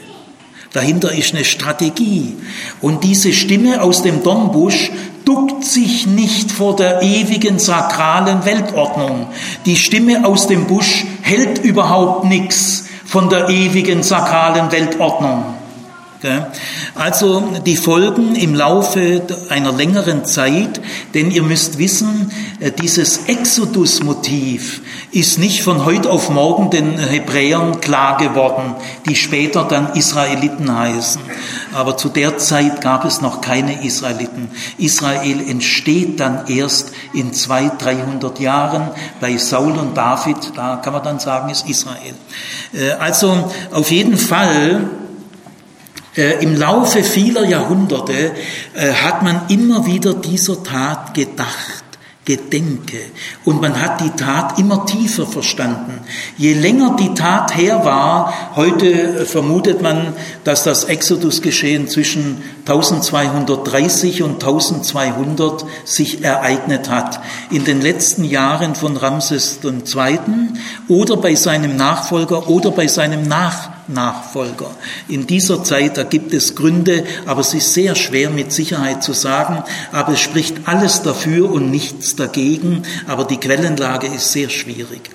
Dahinter 0.75 1.13
ist 1.13 1.33
eine 1.33 1.45
Strategie. 1.45 2.35
Und 2.81 3.05
diese 3.05 3.33
Stimme 3.33 3.81
aus 3.81 4.03
dem 4.03 4.25
Dornbusch 4.25 4.91
duckt 5.25 5.65
sich 5.65 6.09
nicht 6.09 6.51
vor 6.51 6.75
der 6.75 7.01
ewigen 7.01 7.61
sakralen 7.61 8.45
Weltordnung. 8.45 9.29
Die 9.67 9.77
Stimme 9.77 10.27
aus 10.27 10.49
dem 10.49 10.67
Busch 10.67 11.05
hält 11.23 11.65
überhaupt 11.65 12.25
nichts 12.25 12.87
von 13.07 13.31
der 13.31 13.49
ewigen 13.51 14.03
sakralen 14.03 14.73
Weltordnung. 14.73 15.45
Also 16.95 17.43
die 17.67 17.77
Folgen 17.77 18.35
im 18.35 18.55
Laufe 18.55 19.23
einer 19.51 19.73
längeren 19.73 20.25
Zeit, 20.25 20.81
denn 21.13 21.31
ihr 21.31 21.43
müsst 21.43 21.79
wissen, 21.79 22.31
äh, 22.61 22.71
dieses 22.71 23.27
Exodus-Motiv 23.27 24.81
ist 25.13 25.39
nicht 25.39 25.63
von 25.63 25.85
heute 25.85 26.11
auf 26.11 26.31
morgen 26.31 26.71
den 26.71 26.99
Hebräern 26.99 27.81
klar 27.81 28.17
geworden, 28.17 28.75
die 29.07 29.17
später 29.17 29.65
dann 29.65 29.93
Israeliten 29.95 30.75
heißen. 30.75 31.21
Aber 31.75 31.97
zu 31.97 32.09
der 32.09 32.39
Zeit 32.39 32.81
gab 32.81 33.05
es 33.05 33.21
noch 33.21 33.41
keine 33.41 33.85
Israeliten. 33.85 34.51
Israel 34.79 35.47
entsteht 35.49 36.21
dann 36.21 36.47
erst 36.49 36.93
in 37.13 37.35
zwei, 37.35 37.71
dreihundert 37.79 38.41
Jahren 38.41 38.89
bei 39.21 39.37
Saul 39.37 39.73
und 39.73 39.95
David. 39.95 40.37
Da 40.57 40.77
kann 40.77 40.95
man 40.95 41.03
dann 41.03 41.19
sagen, 41.19 41.51
ist 41.51 41.69
Israel. 41.69 42.15
Äh, 42.73 42.93
also 42.93 43.53
auf 43.73 43.91
jeden 43.91 44.17
Fall 44.17 44.89
Im 46.17 46.55
Laufe 46.55 47.03
vieler 47.03 47.45
Jahrhunderte 47.45 48.33
äh, 48.75 48.93
hat 48.93 49.23
man 49.23 49.43
immer 49.49 49.85
wieder 49.85 50.15
dieser 50.15 50.63
Tat 50.63 51.13
gedacht. 51.13 51.85
Gedenke. 52.25 52.99
Und 53.45 53.61
man 53.61 53.79
hat 53.79 54.01
die 54.01 54.11
Tat 54.11 54.59
immer 54.59 54.87
tiefer 54.87 55.27
verstanden. 55.27 56.01
Je 56.39 56.55
länger 56.55 56.97
die 56.99 57.13
Tat 57.13 57.55
her 57.55 57.85
war, 57.85 58.57
heute 58.57 58.87
äh, 58.87 59.25
vermutet 59.27 59.83
man, 59.83 60.15
dass 60.43 60.65
das 60.65 60.85
Exodus-Geschehen 60.85 61.89
zwischen 61.89 62.43
1230 62.61 64.23
und 64.23 64.43
1200 64.43 65.67
sich 65.85 66.25
ereignet 66.25 66.89
hat. 66.89 67.21
In 67.51 67.65
den 67.65 67.83
letzten 67.83 68.25
Jahren 68.25 68.75
von 68.75 68.97
Ramses 68.97 69.59
II. 69.63 70.19
oder 70.89 71.17
bei 71.19 71.35
seinem 71.35 71.77
Nachfolger 71.77 72.49
oder 72.49 72.71
bei 72.71 72.87
seinem 72.87 73.29
Nachfolger 73.29 73.74
Nachfolger. 73.89 74.71
In 75.09 75.27
dieser 75.27 75.63
Zeit, 75.65 75.97
da 75.97 76.05
gibt 76.05 76.33
es 76.33 76.55
Gründe, 76.55 77.05
aber 77.27 77.41
es 77.41 77.55
ist 77.55 77.75
sehr 77.75 77.95
schwer 77.95 78.31
mit 78.31 78.53
Sicherheit 78.53 79.03
zu 79.03 79.13
sagen, 79.13 79.63
aber 79.93 80.13
es 80.13 80.21
spricht 80.21 80.67
alles 80.67 81.03
dafür 81.03 81.51
und 81.51 81.71
nichts 81.71 82.17
dagegen, 82.17 82.83
aber 83.07 83.25
die 83.25 83.39
Quellenlage 83.39 84.07
ist 84.07 84.33
sehr 84.33 84.49
schwierig. 84.49 85.11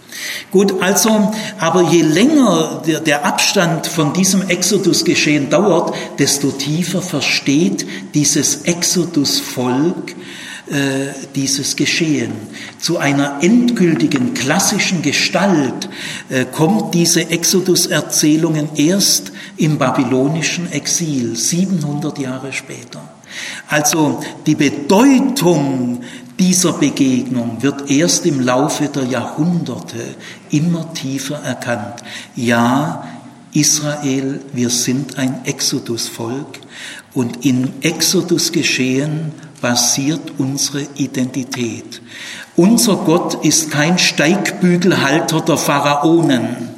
Gut, 0.51 0.81
also, 0.81 1.33
aber 1.59 1.83
je 1.83 2.01
länger 2.01 2.81
der, 2.85 2.99
der 2.99 3.25
Abstand 3.25 3.87
von 3.87 4.13
diesem 4.13 4.47
Exodus-Geschehen 4.49 5.49
dauert, 5.49 5.95
desto 6.17 6.51
tiefer 6.51 7.01
versteht 7.01 7.85
dieses 8.13 8.63
Exodus-Volk, 8.63 10.15
äh, 10.69 11.13
dieses 11.35 11.75
Geschehen. 11.75 12.31
Zu 12.79 12.97
einer 12.97 13.39
endgültigen 13.41 14.33
klassischen 14.33 15.01
Gestalt 15.01 15.89
äh, 16.29 16.45
kommt 16.45 16.93
diese 16.93 17.29
Exodus-Erzählungen 17.29 18.69
erst 18.75 19.31
im 19.57 19.77
babylonischen 19.77 20.71
Exil, 20.71 21.35
700 21.35 22.19
Jahre 22.19 22.53
später. 22.53 23.01
Also 23.67 24.21
die 24.45 24.55
Bedeutung 24.55 26.01
dieser 26.39 26.73
Begegnung 26.73 27.61
wird 27.61 27.89
erst 27.89 28.25
im 28.25 28.39
Laufe 28.39 28.87
der 28.87 29.03
Jahrhunderte 29.03 30.15
immer 30.51 30.93
tiefer 30.93 31.41
erkannt. 31.43 32.03
Ja, 32.35 33.07
Israel, 33.53 34.39
wir 34.53 34.69
sind 34.69 35.17
ein 35.17 35.43
Exodus-Volk 35.45 36.59
und 37.13 37.45
im 37.45 37.69
Exodus 37.81 38.51
geschehen 38.51 39.33
basiert 39.61 40.33
unsere 40.37 40.85
Identität. 40.95 42.01
Unser 42.55 42.95
Gott 42.97 43.45
ist 43.45 43.71
kein 43.71 43.97
Steigbügelhalter 43.97 45.41
der 45.41 45.57
Pharaonen. 45.57 46.69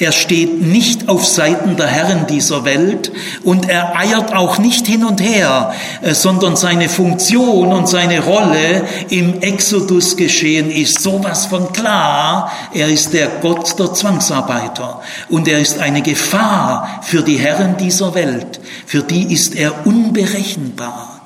Er 0.00 0.12
steht 0.12 0.62
nicht 0.62 1.10
auf 1.10 1.26
Seiten 1.26 1.76
der 1.76 1.86
Herren 1.86 2.26
dieser 2.26 2.64
Welt 2.64 3.12
und 3.44 3.68
er 3.68 3.94
eiert 3.98 4.34
auch 4.34 4.56
nicht 4.56 4.86
hin 4.86 5.04
und 5.04 5.20
her, 5.20 5.74
äh, 6.00 6.14
sondern 6.14 6.56
seine 6.56 6.88
Funktion 6.88 7.70
und 7.70 7.86
seine 7.86 8.24
Rolle 8.24 8.86
im 9.10 9.42
Exodus 9.42 10.16
geschehen 10.16 10.70
ist 10.70 11.02
sowas 11.02 11.44
von 11.44 11.70
klar. 11.74 12.50
Er 12.72 12.88
ist 12.88 13.12
der 13.12 13.28
Gott 13.42 13.78
der 13.78 13.92
Zwangsarbeiter 13.92 15.02
und 15.28 15.46
er 15.46 15.58
ist 15.58 15.78
eine 15.78 16.00
Gefahr 16.00 17.02
für 17.02 17.22
die 17.22 17.38
Herren 17.38 17.76
dieser 17.76 18.14
Welt. 18.14 18.58
Für 18.86 19.02
die 19.02 19.30
ist 19.30 19.54
er 19.54 19.86
unberechenbar. 19.86 21.19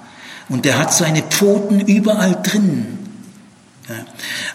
Und 0.48 0.66
er 0.66 0.78
hat 0.78 0.92
seine 0.92 1.22
Pfoten 1.22 1.80
überall 1.80 2.40
drin. 2.42 2.98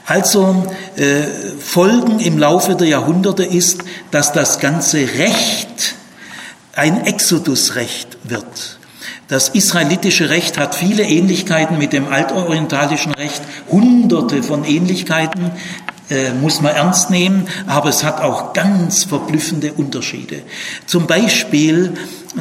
Also 0.06 0.66
äh, 0.96 1.24
Folgen 1.60 2.20
im 2.20 2.38
Laufe 2.38 2.76
der 2.76 2.88
Jahrhunderte 2.88 3.44
ist, 3.44 3.84
dass 4.12 4.34
das 4.34 4.60
ganze 4.60 4.98
Recht 4.98 5.96
ein 6.76 7.06
Exodusrecht 7.06 8.18
wird. 8.24 8.80
Das 9.28 9.50
israelitische 9.50 10.30
Recht 10.30 10.58
hat 10.58 10.74
viele 10.74 11.04
Ähnlichkeiten 11.04 11.78
mit 11.78 11.94
dem 11.94 12.08
altorientalischen 12.08 13.14
Recht, 13.14 13.42
hunderte 13.70 14.42
von 14.42 14.64
Ähnlichkeiten, 14.64 15.52
äh, 16.10 16.32
muss 16.34 16.62
man 16.62 16.74
ernst 16.74 17.12
nehmen, 17.12 17.48
aber 17.68 17.90
es 17.90 18.04
hat 18.04 18.22
auch 18.22 18.54
ganz 18.54 19.04
verblüffende 19.04 19.74
Unterschiede. 19.74 20.42
Zum 20.88 21.06
Beispiel 21.06 21.94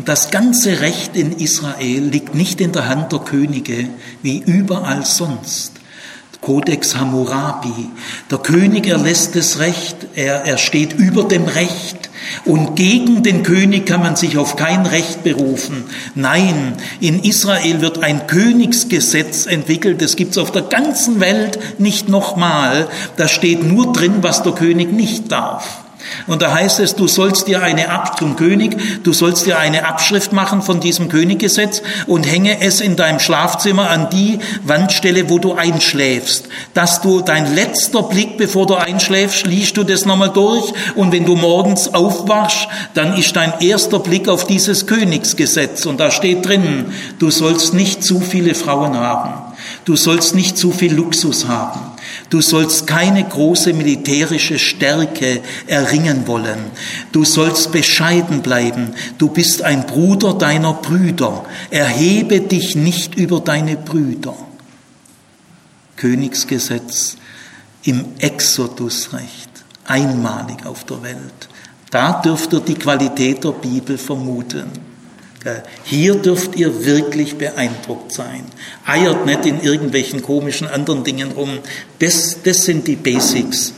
das 0.05 0.31
ganze 0.31 0.81
Recht 0.81 1.16
in 1.16 1.33
Israel 1.33 2.03
liegt 2.03 2.35
nicht 2.35 2.61
in 2.61 2.72
der 2.72 2.88
Hand 2.88 3.12
der 3.12 3.20
Könige 3.20 3.88
wie 4.22 4.38
überall 4.38 5.05
sonst. 5.05 5.72
Codex 6.40 6.94
Hammurabi. 6.94 7.90
Der 8.31 8.38
König 8.38 8.87
erlässt 8.87 9.35
das 9.35 9.59
Recht, 9.59 9.96
er, 10.14 10.44
er 10.44 10.59
steht 10.59 10.92
über 10.92 11.24
dem 11.24 11.44
Recht. 11.44 12.11
Und 12.44 12.77
gegen 12.77 13.22
den 13.22 13.42
König 13.42 13.87
kann 13.87 14.01
man 14.01 14.14
sich 14.14 14.37
auf 14.38 14.57
kein 14.57 14.87
Recht 14.87 15.24
berufen. 15.24 15.85
Nein, 16.14 16.74
in 17.01 17.22
Israel 17.22 17.81
wird 17.81 18.03
ein 18.03 18.27
Königsgesetz 18.27 19.46
entwickelt. 19.46 20.01
Das 20.03 20.16
gibt's 20.16 20.38
auf 20.38 20.53
der 20.53 20.62
ganzen 20.62 21.20
Welt 21.20 21.59
nicht 21.79 22.09
nochmal. 22.09 22.88
Da 23.16 23.27
steht 23.29 23.64
nur 23.64 23.92
drin, 23.92 24.16
was 24.20 24.42
der 24.42 24.53
König 24.53 24.92
nicht 24.92 25.33
darf. 25.33 25.85
Und 26.27 26.42
da 26.42 26.53
heißt 26.53 26.81
es, 26.81 26.94
du 26.94 27.09
sollst 27.09 27.49
dir 27.49 27.62
eine 27.62 27.90
Ab 27.90 28.18
zum 28.18 28.37
König, 28.37 29.03
du 29.03 29.12
sollst 29.12 29.47
dir 29.47 29.59
eine 29.59 29.87
Abschrift 29.87 30.33
machen 30.33 30.62
von 30.62 30.81
diesem 30.81 31.09
Königgesetz 31.09 31.83
und 32.07 32.25
hänge 32.25 32.61
es 32.61 32.81
in 32.81 32.97
deinem 32.97 33.21
Schlafzimmer 33.21 33.90
an 33.90 34.11
die 34.11 34.38
Wandstelle, 34.64 35.31
wo 35.31 35.38
du 35.38 35.55
einschläfst. 35.55 36.49
Dass 36.75 37.01
du 37.01 37.21
dein 37.21 37.55
letzter 37.55 38.03
Blick, 38.03 38.37
bevor 38.37 38.66
du 38.66 38.75
einschläfst, 38.75 39.47
liest 39.47 39.77
du 39.77 39.85
das 39.85 40.05
nochmal 40.05 40.31
durch 40.31 40.73
und 40.94 41.12
wenn 41.12 41.25
du 41.25 41.37
morgens 41.37 41.94
aufwachst, 41.94 42.68
dann 42.94 43.16
ist 43.16 43.37
dein 43.37 43.55
erster 43.61 43.99
Blick 43.99 44.29
auf 44.29 44.47
dieses 44.47 44.87
Königsgesetz 44.87 45.87
und 45.87 45.99
da 46.01 46.11
steht 46.11 46.47
drin, 46.47 46.87
du 47.18 47.31
sollst 47.31 47.75
nicht 47.75 48.03
zu 48.05 48.21
viele 48.21 48.55
Frauen 48.55 48.97
haben. 48.97 49.49
Du 49.85 49.97
sollst 49.97 50.35
nicht 50.35 50.57
zu 50.57 50.71
viel 50.71 50.94
Luxus 50.94 51.49
haben. 51.49 51.81
Du 52.30 52.42
sollst 52.42 52.86
keine 52.86 53.24
große 53.24 53.72
militärische 53.72 54.58
Stärke 54.58 55.40
erringen 55.66 56.26
wollen. 56.26 56.58
Du 57.10 57.24
sollst 57.24 57.72
bescheiden 57.72 58.42
bleiben. 58.42 58.94
Du 59.16 59.28
bist 59.28 59.62
ein 59.62 59.86
Bruder 59.86 60.34
deiner 60.34 60.74
Brüder. 60.74 61.44
Erhebe 61.70 62.40
dich 62.40 62.76
nicht 62.76 63.14
über 63.14 63.40
deine 63.40 63.76
Brüder. 63.76 64.34
Königsgesetz 65.96 67.16
im 67.82 68.04
Exodusrecht, 68.18 69.50
einmalig 69.86 70.66
auf 70.66 70.84
der 70.84 71.02
Welt. 71.02 71.48
Da 71.90 72.20
dürft 72.20 72.52
ihr 72.52 72.60
die 72.60 72.74
Qualität 72.74 73.42
der 73.42 73.52
Bibel 73.52 73.96
vermuten. 73.96 74.66
Hier 75.85 76.16
dürft 76.16 76.57
ihr 76.57 76.85
wirklich 76.85 77.37
beeindruckt 77.37 78.12
sein. 78.12 78.44
Eiert 78.85 79.24
nicht 79.24 79.46
in 79.46 79.61
irgendwelchen 79.61 80.22
komischen 80.22 80.66
anderen 80.66 81.05
Dingen 81.05 81.33
rum. 81.33 81.59
Das, 82.01 82.38
das 82.42 82.64
sind 82.64 82.87
die 82.87 82.96
Basics. 82.96 83.72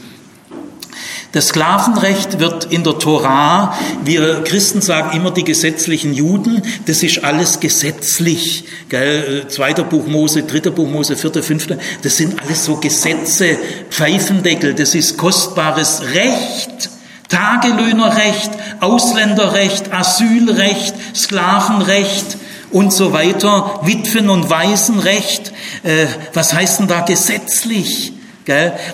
Das 1.33 1.49
Sklavenrecht 1.49 2.41
wird 2.41 2.73
in 2.73 2.83
der 2.83 2.99
Torah, 2.99 3.79
wir 4.05 4.43
Christen 4.43 4.81
sagen 4.81 5.17
immer 5.17 5.31
die 5.31 5.45
gesetzlichen 5.45 6.13
Juden, 6.13 6.61
das 6.87 7.05
ist 7.05 7.23
alles 7.23 7.61
gesetzlich. 7.61 8.65
Gell? 8.89 9.45
Zweiter 9.47 9.85
Buch 9.85 10.09
Mose, 10.09 10.43
dritter 10.43 10.73
Buch 10.73 10.89
Mose, 10.89 11.17
vierter, 11.17 11.45
fünfter, 11.45 11.79
das 12.03 12.17
sind 12.17 12.43
alles 12.43 12.65
so 12.65 12.79
Gesetze, 12.79 13.59
Pfeifendeckel, 13.91 14.75
das 14.75 14.97
ist 14.97 15.19
kostbares 15.19 16.03
Recht. 16.15 16.91
Tagelöhnerrecht, 17.31 18.51
Ausländerrecht, 18.81 19.93
Asylrecht, 19.93 20.95
Sklavenrecht 21.15 22.37
und 22.71 22.93
so 22.93 23.13
weiter, 23.13 23.81
Witwen- 23.83 24.29
und 24.29 24.51
Waisenrecht. 24.51 25.53
Äh, 25.83 26.07
was 26.35 26.53
heißt 26.53 26.81
denn 26.81 26.89
da 26.89 27.01
gesetzlich? 27.01 28.13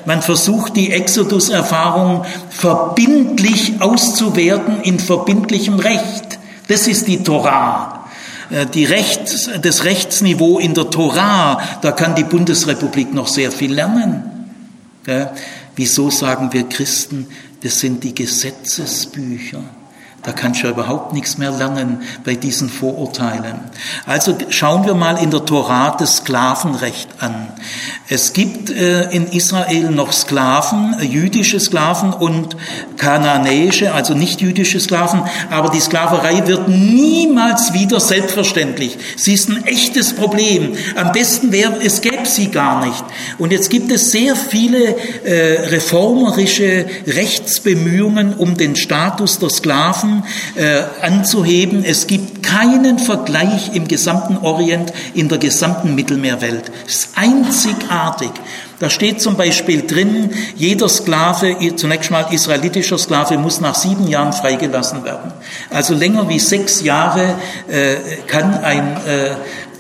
Man 0.05 0.21
versucht 0.21 0.77
die 0.77 0.93
Exodus-Erfahrung 0.93 2.27
verbindlich 2.51 3.81
auszuwerten 3.81 4.83
in 4.83 4.99
verbindlichem 4.99 5.79
Recht. 5.79 6.39
Das 6.69 6.87
ist 6.87 7.09
die 7.09 7.23
Torah. 7.23 8.07
Äh, 8.51 8.67
die 8.67 8.85
Recht, 8.85 9.49
das 9.63 9.85
Rechtsniveau 9.85 10.59
in 10.59 10.75
der 10.75 10.91
Torah, 10.91 11.59
da 11.81 11.93
kann 11.93 12.15
die 12.15 12.25
Bundesrepublik 12.25 13.15
noch 13.15 13.29
sehr 13.29 13.51
viel 13.51 13.73
lernen. 13.73 14.33
Wieso 15.77 16.11
sagen 16.11 16.53
wir 16.53 16.69
Christen, 16.69 17.29
das 17.63 17.81
sind 17.81 18.05
die 18.05 18.15
Gesetzesbücher. 18.15 19.76
Da 20.27 20.33
kannst 20.33 20.61
du 20.61 20.67
ja 20.67 20.73
überhaupt 20.73 21.13
nichts 21.13 21.39
mehr 21.39 21.53
lernen 21.53 22.03
bei 22.25 22.35
diesen 22.35 22.69
Vorurteilen. 22.69 23.61
Also 24.07 24.37
schauen 24.49 24.85
wir 24.85 24.95
mal 24.95 25.23
in 25.23 25.31
der 25.31 25.45
Torah 25.45 25.97
das 25.97 26.17
Sklavenrecht 26.17 27.09
an. 27.21 27.47
Es 28.09 28.33
gibt 28.33 28.71
äh, 28.71 29.09
in 29.11 29.29
Israel 29.29 29.91
noch 29.91 30.13
Sklaven, 30.13 30.97
jüdische 31.01 31.61
Sklaven 31.61 32.13
und 32.13 32.57
kananäische, 32.97 33.95
also 33.95 34.15
nicht 34.15 34.41
jüdische 34.41 34.81
Sklaven, 34.81 35.23
aber 35.49 35.71
die 35.71 35.81
Sklaverei 35.81 36.45
wird 36.49 36.67
niemals 36.69 37.73
wieder 37.73 38.01
selbstverständlich. 38.01 38.99
Sie 39.17 39.33
ist 39.33 39.49
ein 39.49 39.65
echtes 39.65 40.13
Problem. 40.13 40.77
Am 40.97 41.13
besten 41.13 41.53
wäre, 41.53 41.79
es 41.85 42.01
gäbe 42.01 42.27
sie 42.27 42.49
gar 42.49 42.85
nicht. 42.85 43.05
Und 43.39 43.53
jetzt 43.53 43.71
gibt 43.71 43.93
es 43.93 44.11
sehr 44.11 44.35
viele 44.35 44.97
äh, 45.25 45.69
reformerische 45.69 46.87
Rechtsbemühungen 47.07 48.35
um 48.35 48.57
den 48.57 48.75
Status 48.75 49.39
der 49.39 49.51
Sklaven 49.51 50.16
äh, 50.55 50.83
anzuheben. 51.03 51.85
Es 51.85 52.07
gibt 52.07 52.43
keinen 52.43 52.99
Vergleich 52.99 53.75
im 53.75 53.89
gesamten 53.89 54.39
Orient, 54.39 54.93
in 55.15 55.29
der 55.29 55.39
gesamten 55.39 55.95
Mittelmeerwelt. 55.95 56.71
Es 56.87 56.95
ist 56.95 57.09
einzigartig. 57.17 58.31
Da 58.79 58.91
steht 58.91 59.23
zum 59.23 59.37
Beispiel 59.37 59.87
drin, 59.87 60.31
jeder 60.55 60.91
Sklave, 60.91 61.57
zunächst 61.77 62.11
mal 62.11 62.27
israelitischer 62.31 62.99
Sklave, 62.99 63.39
muss 63.39 63.59
nach 63.61 63.75
sieben 63.75 64.07
Jahren 64.07 64.35
freigelassen 64.35 65.03
werden. 65.03 65.33
Also 65.71 65.95
länger 65.95 66.29
wie 66.29 66.39
sechs 66.39 66.83
Jahre 66.83 67.37
äh, 67.69 67.97
kann 68.27 68.53
ein, 68.63 68.99
äh, 69.07 69.31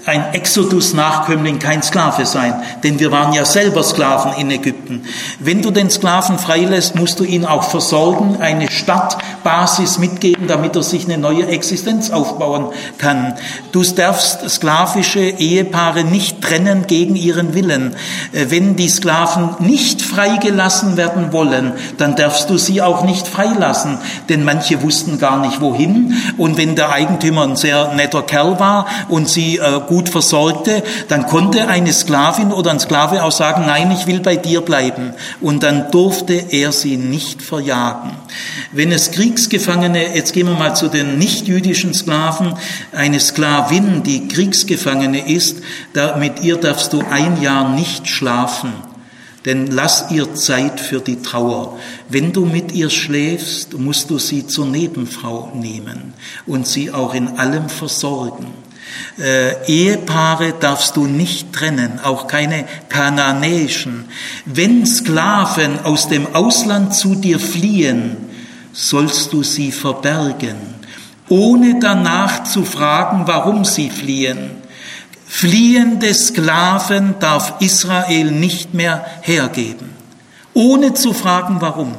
ein 0.07 0.33
Exodus-Nachkömmling 0.35 1.59
kein 1.59 1.83
Sklave 1.83 2.27
sein, 2.27 2.55
denn 2.85 3.01
wir 3.01 3.11
waren 3.11 3.33
ja 3.33 3.45
selber 3.45 3.83
Sklaven 3.83 4.35
in 4.39 4.51
Ägypten. 4.53 5.03
Wenn 5.41 5.63
du 5.63 5.73
den 5.73 5.91
Sklaven 5.91 6.39
freilässt, 6.39 6.95
musst 6.95 7.19
du 7.19 7.25
ihn 7.25 7.45
auch 7.45 7.65
versorgen, 7.65 8.37
eine 8.41 8.71
Stadtbasis 8.71 9.99
mitgeben, 9.99 10.47
damit 10.47 10.77
er 10.77 10.85
sich 10.85 11.07
eine 11.07 11.19
neue 11.19 11.49
Existenz 11.49 12.11
aufbauen 12.11 12.69
kann. 12.99 13.35
Du 13.73 13.83
darfst 13.83 14.49
sklavische 14.49 15.21
Ehepaare 15.21 16.05
nicht 16.05 16.41
trennen 16.41 16.87
gegen 16.87 17.17
ihren 17.17 17.55
Willen. 17.55 17.97
Äh, 18.33 18.47
wenn 18.51 18.77
die 18.77 18.89
Sklaven 18.89 19.57
nicht 19.59 20.03
freigelassen 20.03 20.97
werden 20.97 21.33
wollen, 21.33 21.73
dann 21.99 22.15
darfst 22.15 22.49
du 22.49 22.59
sie 22.59 22.81
auch 22.81 23.05
nicht 23.05 23.27
freilassen, 23.27 23.99
denn 24.29 24.45
manche 24.45 24.83
wussten 24.83 25.19
gar 25.19 25.41
nicht 25.41 25.61
wohin. 25.61 26.15
Und 26.39 26.57
wenn 26.57 26.77
der 26.77 26.91
Eigentümer 26.91 27.43
ein 27.43 27.57
sehr 27.57 27.93
netter 27.95 28.23
Kerl 28.23 28.61
war 28.61 28.87
und 29.09 29.29
sie 29.29 29.57
äh, 29.59 29.81
gut 29.87 29.96
versorgte, 30.05 30.83
dann 31.09 31.27
konnte 31.27 31.69
eine 31.69 31.93
Sklavin 31.93 32.53
oder 32.53 32.71
ein 32.71 32.81
Sklave 32.81 33.25
auch 33.25 33.33
sagen, 33.33 33.65
nein, 33.67 33.91
ich 33.91 34.07
will 34.07 34.21
bei 34.21 34.37
dir 34.37 34.61
bleiben. 34.61 35.15
Und 35.41 35.63
dann 35.63 35.91
durfte 35.91 36.35
er 36.51 36.73
sie 36.73 36.97
nicht 36.97 37.43
verjagen. 37.43 38.13
Wenn 38.73 38.93
es 38.93 39.11
Kriegsgefangene, 39.11 40.15
jetzt 40.15 40.33
gehen 40.33 40.47
wir 40.47 40.55
mal 40.55 40.75
zu 40.75 40.89
den 40.89 41.19
nicht-jüdischen 41.19 41.95
Sklaven, 41.95 42.55
eine 42.93 43.21
Sklavin, 43.21 44.03
die 44.03 44.29
Kriegsgefangene 44.29 45.29
ist, 45.29 45.59
da, 45.93 46.17
mit 46.17 46.43
ihr 46.43 46.57
darfst 46.57 46.93
du 46.93 47.03
ein 47.11 47.41
Jahr 47.41 47.71
nicht 47.71 48.09
schlafen 48.09 48.73
denn 49.47 49.69
lass 49.69 50.11
ihr 50.11 50.35
Zeit 50.35 50.81
für 50.81 51.01
die 51.01 51.23
Trauer. 51.23 51.79
Wenn 52.09 52.33
du 52.33 52.45
mit 52.45 52.73
ihr 52.73 52.91
schläfst, 52.91 53.79
musst 53.79 54.11
du 54.11 54.19
sie 54.19 54.47
zur 54.47 54.67
Nebenfrau 54.67 55.53
nehmen 55.55 56.15
und 56.47 56.67
sie 56.67 56.91
auch 56.91 57.15
in 57.15 57.39
allem 57.39 57.69
versorgen. 57.69 58.49
Äh, 59.19 59.67
Ehepaare 59.67 60.55
darfst 60.59 60.97
du 60.97 61.07
nicht 61.07 61.53
trennen, 61.53 62.01
auch 62.03 62.27
keine 62.27 62.67
kananäischen. 62.89 64.07
Wenn 64.45 64.87
Sklaven 64.87 65.81
aus 65.85 66.09
dem 66.09 66.35
Ausland 66.35 66.95
zu 66.95 67.15
dir 67.15 67.39
fliehen, 67.39 68.17
sollst 68.73 69.33
du 69.33 69.43
sie 69.43 69.73
verbergen, 69.73 70.57
ohne 71.29 71.81
danach 71.81 72.45
zu 72.45 72.65
fragen, 72.65 73.23
warum 73.27 73.65
sie 73.65 73.91
fliehen. 73.91 74.51
Fliehende 75.27 76.15
Sklaven 76.15 77.17
darf 77.19 77.55
Israel 77.61 78.31
nicht 78.31 78.75
mehr 78.75 79.05
hergeben, 79.23 79.91
ohne 80.55 80.95
zu 80.95 81.13
fragen, 81.13 81.57
warum. 81.61 81.95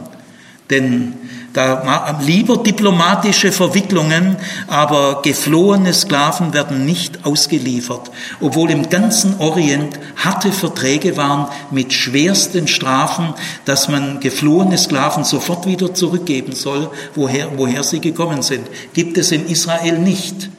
Denn 0.69 1.13
da 1.58 2.20
lieber 2.22 2.58
diplomatische 2.58 3.52
Verwicklungen, 3.52 4.38
aber 4.67 5.24
geflohene 5.24 5.91
Sklaven 5.91 6.54
werden 6.54 6.86
nicht 6.86 7.26
ausgeliefert, 7.26 8.12
obwohl 8.39 8.70
im 8.70 8.89
ganzen 8.89 9.39
Orient 9.39 9.98
harte 10.17 10.52
Verträge 10.52 11.17
waren 11.17 11.48
mit 11.72 11.93
schwersten 11.93 12.67
Strafen, 12.67 13.34
dass 13.65 13.89
man 13.89 14.20
geflohene 14.20 14.78
Sklaven 14.78 15.24
sofort 15.24 15.65
wieder 15.65 15.96
zurückgeben 15.96 16.54
soll, 16.54 16.91
woher, 17.15 17.58
woher 17.58 17.84
sie 17.84 18.02
gekommen 18.02 18.43
sind. 18.43 18.67
Gibt 18.93 19.17
es 19.17 19.32
in 19.32 19.48
Israel 19.48 19.98
nicht. 19.98 20.50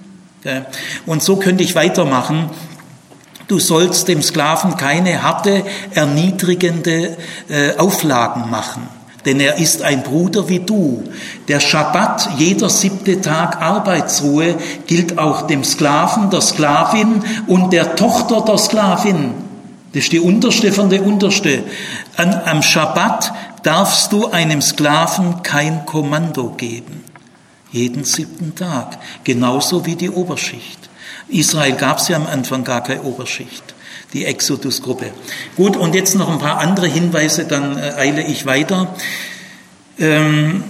Und 1.07 1.23
so 1.23 1.37
könnte 1.37 1.63
ich 1.63 1.77
weitermachen. 1.77 2.51
Du 3.47 3.61
sollst 3.61 4.09
dem 4.09 4.21
Sklaven 4.21 4.77
keine 4.77 5.23
harte, 5.23 5.65
erniedrigende 5.95 7.17
äh, 7.49 7.77
Auflagen 7.77 8.51
machen 8.51 8.98
denn 9.25 9.41
er 9.41 9.59
ist 9.59 9.83
ein 9.83 10.03
Bruder 10.03 10.49
wie 10.49 10.61
du. 10.61 11.03
Der 11.49 11.61
Schabbat, 11.61 12.31
jeder 12.39 12.71
siebte 12.71 13.21
Tag 13.21 13.61
Arbeitsruhe, 13.61 14.57
gilt 14.87 15.19
auch 15.19 15.43
dem 15.47 15.65
Sklaven, 15.65 16.31
der 16.31 16.41
Sklavin 16.41 17.23
und 17.47 17.73
der 17.73 17.97
Tochter 17.97 18.43
der 18.43 18.59
Sklavin. 18.59 19.35
Das 19.93 20.05
ist 20.05 20.13
die 20.13 20.21
unterste 20.21 20.73
von 20.73 20.91
der 20.91 21.05
unterste. 21.05 21.65
An, 22.17 22.35
am 22.45 22.63
Schabbat 22.63 23.33
darfst 23.63 24.13
du 24.13 24.31
einem 24.31 24.63
Sklaven 24.63 25.43
kein 25.43 25.85
Kommando 25.85 26.51
geben. 26.51 27.05
Jeden 27.73 28.05
siebten 28.05 28.55
Tag. 28.55 28.99
Genauso 29.25 29.85
wie 29.85 29.97
die 29.97 30.11
Oberschicht. 30.11 30.89
Israel 31.29 31.73
gab 31.73 31.99
es 31.99 32.09
ja 32.09 32.17
am 32.17 32.27
Anfang 32.27 32.65
gar 32.65 32.83
keine 32.83 33.03
Oberschicht 33.03 33.75
die 34.13 34.25
Exodus-Gruppe. 34.25 35.11
Gut, 35.57 35.77
und 35.77 35.95
jetzt 35.95 36.15
noch 36.15 36.31
ein 36.31 36.39
paar 36.39 36.59
andere 36.59 36.87
Hinweise, 36.87 37.45
dann 37.45 37.79
äh, 37.79 37.93
eile 37.97 38.23
ich 38.23 38.47
weiter. 38.47 38.95
Ähm, 39.99 40.65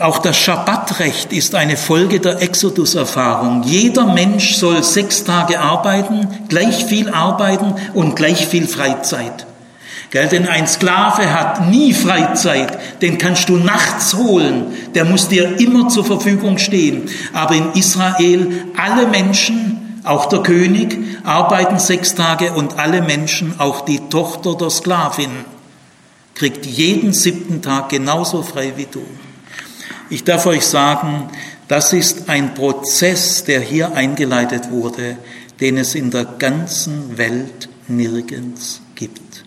auch 0.00 0.18
das 0.18 0.36
Schabbatrecht 0.36 1.32
ist 1.32 1.54
eine 1.54 1.76
Folge 1.76 2.20
der 2.20 2.40
Exodus-Erfahrung. 2.40 3.62
Jeder 3.64 4.06
Mensch 4.12 4.54
soll 4.54 4.82
sechs 4.82 5.24
Tage 5.24 5.60
arbeiten, 5.60 6.28
gleich 6.48 6.84
viel 6.84 7.08
arbeiten 7.08 7.74
und 7.94 8.16
gleich 8.16 8.46
viel 8.46 8.66
Freizeit. 8.66 9.46
Gell, 10.10 10.28
denn 10.28 10.46
ein 10.46 10.68
Sklave 10.68 11.34
hat 11.34 11.68
nie 11.68 11.92
Freizeit, 11.92 12.78
den 13.02 13.18
kannst 13.18 13.48
du 13.48 13.56
nachts 13.56 14.14
holen, 14.14 14.66
der 14.94 15.04
muss 15.04 15.28
dir 15.28 15.58
immer 15.58 15.88
zur 15.88 16.04
Verfügung 16.04 16.58
stehen. 16.58 17.10
Aber 17.32 17.54
in 17.56 17.72
Israel 17.72 18.52
alle 18.76 19.08
Menschen 19.08 19.83
auch 20.04 20.26
der 20.26 20.42
König 20.42 20.98
arbeiten 21.24 21.78
sechs 21.78 22.14
Tage 22.14 22.52
und 22.52 22.78
alle 22.78 23.02
Menschen, 23.02 23.58
auch 23.58 23.84
die 23.84 24.08
Tochter 24.10 24.54
der 24.54 24.70
Sklavin, 24.70 25.30
kriegt 26.34 26.66
jeden 26.66 27.12
siebten 27.12 27.62
Tag 27.62 27.88
genauso 27.88 28.42
frei 28.42 28.74
wie 28.76 28.86
du. 28.90 29.04
Ich 30.10 30.24
darf 30.24 30.46
euch 30.46 30.66
sagen, 30.66 31.30
das 31.68 31.92
ist 31.92 32.28
ein 32.28 32.54
Prozess, 32.54 33.44
der 33.44 33.60
hier 33.60 33.94
eingeleitet 33.94 34.70
wurde, 34.70 35.16
den 35.60 35.78
es 35.78 35.94
in 35.94 36.10
der 36.10 36.24
ganzen 36.24 37.16
Welt 37.16 37.68
nirgends 37.88 38.82
gibt. 38.94 39.44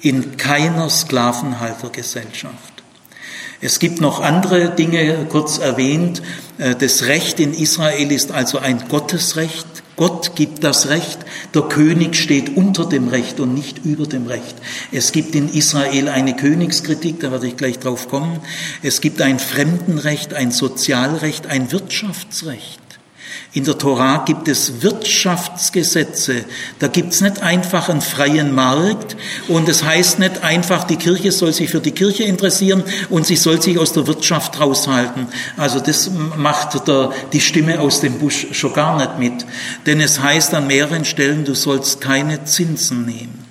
In 0.00 0.36
keiner 0.36 0.90
Sklavenhaltergesellschaft. 0.90 2.77
Es 3.60 3.80
gibt 3.80 4.00
noch 4.00 4.20
andere 4.20 4.70
Dinge, 4.70 5.26
kurz 5.28 5.58
erwähnt. 5.58 6.22
Äh, 6.58 6.76
das 6.76 7.04
Recht 7.04 7.40
in 7.40 7.54
Israel 7.54 8.12
ist 8.12 8.30
also 8.30 8.58
ein 8.58 8.84
Gottesrecht. 8.88 9.66
Gott 9.96 10.36
gibt 10.36 10.62
das 10.62 10.88
Recht. 10.88 11.18
Der 11.54 11.62
König 11.62 12.14
steht 12.14 12.56
unter 12.56 12.84
dem 12.84 13.08
Recht 13.08 13.40
und 13.40 13.54
nicht 13.54 13.84
über 13.84 14.06
dem 14.06 14.28
Recht. 14.28 14.54
Es 14.92 15.10
gibt 15.10 15.34
in 15.34 15.52
Israel 15.52 16.08
eine 16.08 16.36
Königskritik, 16.36 17.18
da 17.18 17.32
werde 17.32 17.48
ich 17.48 17.56
gleich 17.56 17.80
drauf 17.80 18.08
kommen. 18.08 18.38
Es 18.82 19.00
gibt 19.00 19.20
ein 19.20 19.40
Fremdenrecht, 19.40 20.34
ein 20.34 20.52
Sozialrecht, 20.52 21.48
ein 21.48 21.72
Wirtschaftsrecht. 21.72 22.87
In 23.54 23.64
der 23.64 23.78
Tora 23.78 24.24
gibt 24.26 24.46
es 24.48 24.82
Wirtschaftsgesetze. 24.82 26.44
Da 26.78 26.88
gibt 26.88 27.14
es 27.14 27.20
nicht 27.22 27.42
einfach 27.42 27.88
einen 27.88 28.02
freien 28.02 28.54
Markt 28.54 29.16
und 29.48 29.68
es 29.68 29.78
das 29.78 29.88
heißt 29.88 30.18
nicht 30.18 30.42
einfach, 30.42 30.84
die 30.84 30.96
Kirche 30.96 31.30
soll 31.32 31.52
sich 31.52 31.70
für 31.70 31.80
die 31.80 31.92
Kirche 31.92 32.24
interessieren 32.24 32.82
und 33.10 33.26
sie 33.26 33.36
soll 33.36 33.62
sich 33.62 33.78
aus 33.78 33.92
der 33.92 34.06
Wirtschaft 34.06 34.60
raushalten. 34.60 35.28
Also 35.56 35.80
das 35.80 36.10
macht 36.36 36.86
der, 36.88 37.10
die 37.32 37.40
Stimme 37.40 37.80
aus 37.80 38.00
dem 38.00 38.18
Busch 38.18 38.48
schon 38.52 38.72
gar 38.72 38.96
nicht 38.96 39.18
mit. 39.18 39.46
Denn 39.86 40.00
es 40.00 40.20
heißt 40.20 40.52
an 40.54 40.66
mehreren 40.66 41.04
Stellen, 41.04 41.44
du 41.44 41.54
sollst 41.54 42.00
keine 42.00 42.44
Zinsen 42.44 43.06
nehmen. 43.06 43.47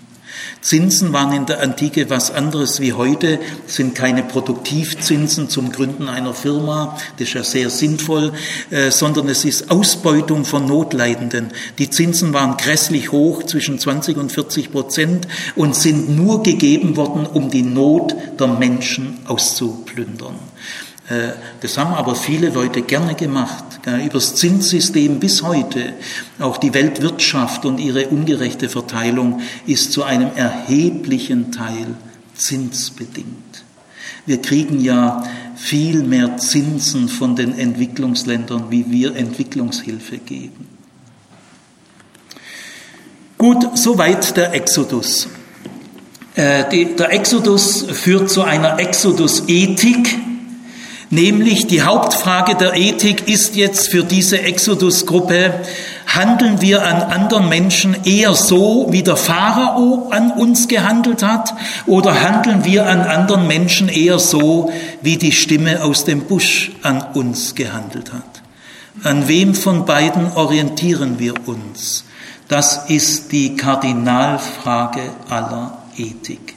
Zinsen 0.62 1.13
waren 1.13 1.34
in 1.34 1.46
der 1.46 1.62
Antike 1.62 2.10
was 2.10 2.32
anderes 2.32 2.80
wie 2.80 2.93
heute, 2.93 3.39
sind 3.65 3.96
keine 3.96 4.24
Produktivzinsen 4.24 5.50
zum 5.50 5.72
Gründen 5.72 6.10
einer 6.10 6.34
Firma, 6.34 6.98
das 7.17 7.30
ist 7.30 7.34
ja 7.34 7.43
sehr 7.43 7.70
sinnvoll, 7.70 8.34
äh, 8.70 8.91
sondern 8.91 9.30
es 9.30 9.46
ist 9.46 9.70
Ausbeutung 9.70 10.46
von 10.46 10.65
Notleidenden. 10.65 11.50
Die 11.78 11.89
Zinsen 11.89 12.34
waren 12.34 12.58
grässlich 12.58 13.12
hoch, 13.12 13.43
zwischen 13.43 13.80
20 13.80 14.17
und 14.17 14.32
40 14.32 14.72
Prozent, 14.72 15.28
und 15.56 15.76
sind 15.76 16.10
nur 16.10 16.43
gegeben 16.43 16.96
worden, 16.96 17.26
um 17.26 17.50
die 17.50 17.63
Not 17.63 18.15
der 18.39 18.48
Menschen 18.48 19.20
auszuplündern. 19.26 20.36
Äh, 21.10 21.30
das 21.62 21.78
haben 21.78 21.93
aber 21.93 22.15
viele 22.15 22.50
Leute 22.50 22.82
gerne 22.82 23.15
gemacht. 23.15 23.63
Übers 24.06 24.36
Zinssystem 24.36 25.20
bis 25.20 25.43
heute. 25.43 25.93
Auch 26.39 26.58
die 26.58 26.74
Weltwirtschaft 26.74 27.63
und 27.63 27.80
ihre 27.80 28.08
ungerechte 28.08 28.67
Verteilung 28.67 29.39
ist 29.65 29.93
zu 29.93 30.04
einem 30.04 30.32
erheblichen 30.36 31.54
Teil 31.54 31.96
zinsbedingt. 32.36 33.63
Wir 34.26 34.41
kriegen 34.41 34.82
ja 34.82 35.24
viel 35.56 36.04
mehr 36.04 36.38
Zinsen 36.38 37.08
von 37.08 37.38
den 37.38 37.58
Entwicklungsländern, 37.58 38.65
wie 38.70 38.91
wir 38.91 39.15
Entwicklungshilfe 39.15 40.17
geben. 40.17 40.67
Gut, 43.38 43.78
soweit 43.78 44.36
der 44.36 44.54
Exodus. 44.54 45.30
Äh, 46.36 46.86
der 46.96 47.13
Exodus 47.13 47.84
führt 47.84 48.29
zu 48.29 48.44
einer 48.44 48.79
Exodus-Ethik, 48.79 50.27
Nämlich 51.10 51.68
die 51.68 51.84
Hauptfrage 51.84 52.56
der 52.56 52.76
Ethik 52.76 53.30
ist 53.30 53.56
jetzt 53.56 53.88
für 53.88 54.04
diese 54.04 54.42
Exodus-Gruppe, 54.42 55.54
handeln 56.06 56.62
wir 56.62 56.86
an 56.86 57.02
anderen 57.02 57.48
Menschen 57.48 57.96
eher 58.04 58.34
so, 58.34 58.88
wie 58.90 59.04
der 59.04 59.16
Pharao 59.16 60.10
an 60.12 60.32
uns 60.32 60.68
gehandelt 60.68 61.24
hat, 61.24 61.54
oder 61.86 62.22
handeln 62.22 62.66
wir 62.66 62.88
an 62.88 63.02
anderen 63.02 63.48
Menschen 63.48 63.88
eher 63.88 64.20
so, 64.20 64.70
wie 65.02 65.16
die 65.16 65.32
Stimme 65.32 65.82
aus 65.82 66.04
dem 66.04 66.22
Busch 66.26 66.72
an 66.84 67.02
uns 67.14 67.56
gehandelt 67.56 68.12
hat? 68.12 68.42
An 69.04 69.30
wem 69.30 69.56
von 69.56 69.86
beiden 69.86 70.34
orientieren 70.34 71.20
wir 71.20 71.36
uns? 71.48 72.04
Das 72.50 72.90
ist 72.90 73.32
die 73.32 73.56
Kardinalfrage 73.56 75.04
aller 75.30 75.78
Ethik. 75.98 76.56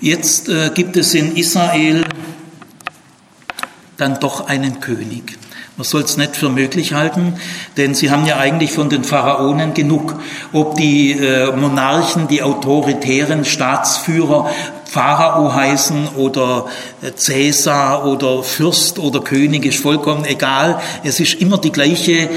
Jetzt 0.00 0.48
äh, 0.48 0.70
gibt 0.74 0.96
es 0.96 1.14
in 1.14 1.36
Israel 1.36 2.04
dann 4.00 4.20
doch 4.20 4.48
einen 4.48 4.80
König. 4.80 5.38
Man 5.76 5.84
soll 5.84 6.02
es 6.02 6.16
nicht 6.16 6.36
für 6.36 6.50
möglich 6.50 6.92
halten, 6.92 7.34
denn 7.76 7.94
sie 7.94 8.10
haben 8.10 8.26
ja 8.26 8.36
eigentlich 8.36 8.72
von 8.72 8.90
den 8.90 9.04
Pharaonen 9.04 9.72
genug. 9.72 10.14
Ob 10.52 10.76
die 10.76 11.12
äh, 11.12 11.56
Monarchen, 11.56 12.28
die 12.28 12.42
autoritären 12.42 13.44
Staatsführer 13.44 14.50
Pharao 14.84 15.54
heißen 15.54 16.08
oder 16.16 16.66
Cäsar 17.16 18.06
oder 18.06 18.42
Fürst 18.42 18.98
oder 18.98 19.20
König, 19.20 19.64
ist 19.64 19.80
vollkommen 19.80 20.24
egal. 20.26 20.80
Es 21.02 21.18
ist 21.18 21.40
immer 21.40 21.58
die 21.58 21.72
gleiche 21.72 22.12
äh, 22.12 22.28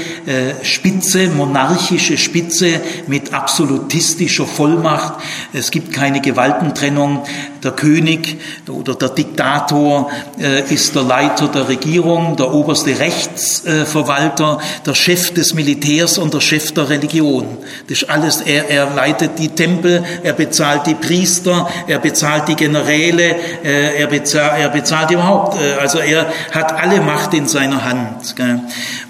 Spitze, 0.62 1.28
monarchische 1.28 2.16
Spitze 2.16 2.80
mit 3.06 3.34
absolutistischer 3.34 4.46
Vollmacht. 4.46 5.14
Es 5.52 5.70
gibt 5.70 5.92
keine 5.92 6.20
Gewaltentrennung. 6.20 7.24
Der 7.62 7.72
König 7.72 8.38
oder 8.68 8.94
der 8.94 9.08
Diktator 9.08 10.10
äh, 10.38 10.72
ist 10.72 10.94
der 10.94 11.02
Leiter 11.02 11.48
der 11.48 11.68
Regierung, 11.68 12.36
der 12.36 12.52
oberste 12.52 12.98
Rechtsverwalter, 12.98 14.58
der 14.84 14.94
Chef 14.94 15.32
des 15.32 15.54
Militärs 15.54 16.18
und 16.18 16.34
der 16.34 16.40
Chef 16.40 16.72
der 16.72 16.90
Religion. 16.90 17.46
Das 17.88 18.02
ist 18.02 18.10
alles, 18.10 18.42
er, 18.42 18.68
er 18.68 18.94
leitet 18.94 19.38
die 19.38 19.48
Tempel, 19.48 20.04
er 20.22 20.34
bezahlt 20.34 20.86
die 20.86 20.94
Priester, 20.94 21.68
er 21.86 21.98
bezahlt 22.00 22.48
die 22.48 22.54
Generäle, 22.54 23.34
äh, 23.64 23.98
er, 23.98 24.08
bezahlt, 24.08 24.53
er 24.56 24.68
bezahlt 24.68 25.10
überhaupt. 25.10 25.60
Äh, 25.60 25.74
also 25.80 25.98
er 25.98 26.26
hat 26.52 26.72
alle 26.72 27.00
Macht 27.00 27.34
in 27.34 27.46
seiner 27.46 27.84
Hand. 27.84 28.34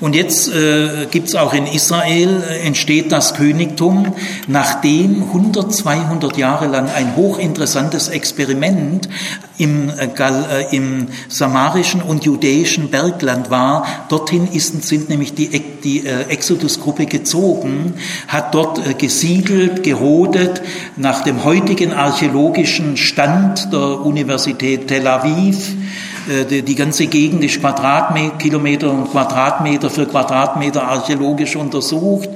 Und 0.01 0.14
jetzt 0.14 0.49
äh, 0.49 1.07
gibt 1.11 1.28
es 1.28 1.34
auch 1.34 1.55
in 1.55 1.66
Israel, 1.66 2.42
entsteht 2.64 3.12
das 3.12 3.34
Königtum, 3.34 4.14
nachdem 4.47 5.22
100, 5.22 5.72
200 5.72 6.36
Jahre 6.36 6.66
lang 6.66 6.88
ein 6.95 7.16
hochinteressantes 7.16 8.09
Experiment 8.09 9.09
im, 9.59 9.90
äh, 9.90 10.76
im 10.76 11.09
samarischen 11.28 12.02
und 12.02 12.24
judäischen 12.24 12.90
Bergland 12.90 13.50
war. 13.50 13.86
Dorthin 14.09 14.48
ist, 14.52 14.82
sind 14.84 15.09
nämlich 15.09 15.34
die, 15.34 15.48
die 15.48 16.07
äh, 16.07 16.24
Exodus-Gruppe 16.28 17.07
gezogen, 17.07 17.94
hat 18.28 18.55
dort 18.55 18.84
äh, 18.84 18.94
gesiedelt, 18.94 19.82
gerodet, 19.82 20.62
nach 20.96 21.22
dem 21.22 21.44
heutigen 21.44 21.92
archäologischen 21.92 22.96
Stand 22.96 23.72
der 23.72 24.00
Universität 24.00 24.88
Tel 24.88 25.07
Aviv 25.07 25.70
äh, 25.70 25.74
die, 26.27 26.62
die 26.62 26.75
ganze 26.75 27.07
Gegend 27.07 27.45
ist 27.45 27.61
Quadratkilometer 27.61 28.91
und 28.91 29.11
Quadratmeter 29.11 29.91
für 29.91 30.07
Quadratmeter 30.07 30.87
archäologisch 30.87 31.57
untersucht. 31.57 32.29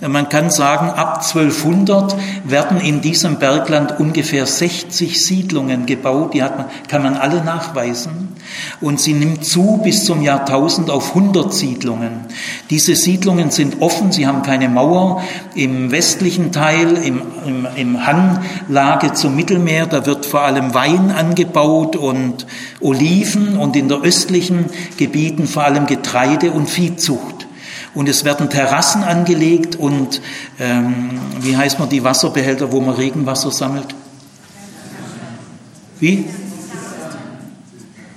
Äh, 0.00 0.08
man 0.08 0.28
kann 0.28 0.50
sagen, 0.50 0.90
ab 0.90 1.22
1200 1.22 2.16
werden 2.44 2.80
in 2.80 3.00
diesem 3.00 3.38
Bergland 3.38 4.00
ungefähr 4.00 4.46
60 4.46 5.24
Siedlungen 5.24 5.86
gebaut. 5.86 6.34
Die 6.34 6.40
man, 6.40 6.64
kann 6.88 7.02
man 7.02 7.14
alle 7.14 7.44
nachweisen. 7.44 8.36
Und 8.80 9.00
sie 9.00 9.12
nimmt 9.12 9.44
zu 9.44 9.80
bis 9.82 10.04
zum 10.04 10.22
Jahrtausend 10.22 10.90
auf 10.90 11.14
100 11.14 11.52
Siedlungen. 11.52 12.26
Diese 12.70 12.94
Siedlungen 12.94 13.50
sind 13.50 13.80
offen, 13.80 14.12
sie 14.12 14.26
haben 14.26 14.42
keine 14.42 14.68
Mauer. 14.68 15.22
Im 15.54 15.90
westlichen 15.90 16.52
Teil, 16.52 16.96
im, 16.96 17.22
im, 17.46 17.66
im 17.76 18.06
Hanglage 18.06 19.12
zum 19.14 19.36
Mittelmeer, 19.36 19.86
da 19.86 20.06
wird 20.06 20.26
vor 20.26 20.42
allem 20.42 20.74
Wein 20.74 21.10
angebaut 21.10 21.96
und 21.96 22.46
Oliven 22.80 23.35
und 23.58 23.76
in 23.76 23.88
der 23.88 24.02
östlichen 24.02 24.66
Gebieten 24.96 25.46
vor 25.46 25.64
allem 25.64 25.86
Getreide 25.86 26.50
und 26.50 26.68
Viehzucht. 26.68 27.46
Und 27.94 28.08
es 28.08 28.24
werden 28.24 28.50
Terrassen 28.50 29.02
angelegt 29.04 29.76
und, 29.76 30.20
ähm, 30.60 31.18
wie 31.40 31.56
heißt 31.56 31.78
man, 31.78 31.88
die 31.88 32.04
Wasserbehälter, 32.04 32.70
wo 32.70 32.80
man 32.80 32.94
Regenwasser 32.94 33.50
sammelt? 33.50 33.94
Wie? 35.98 36.26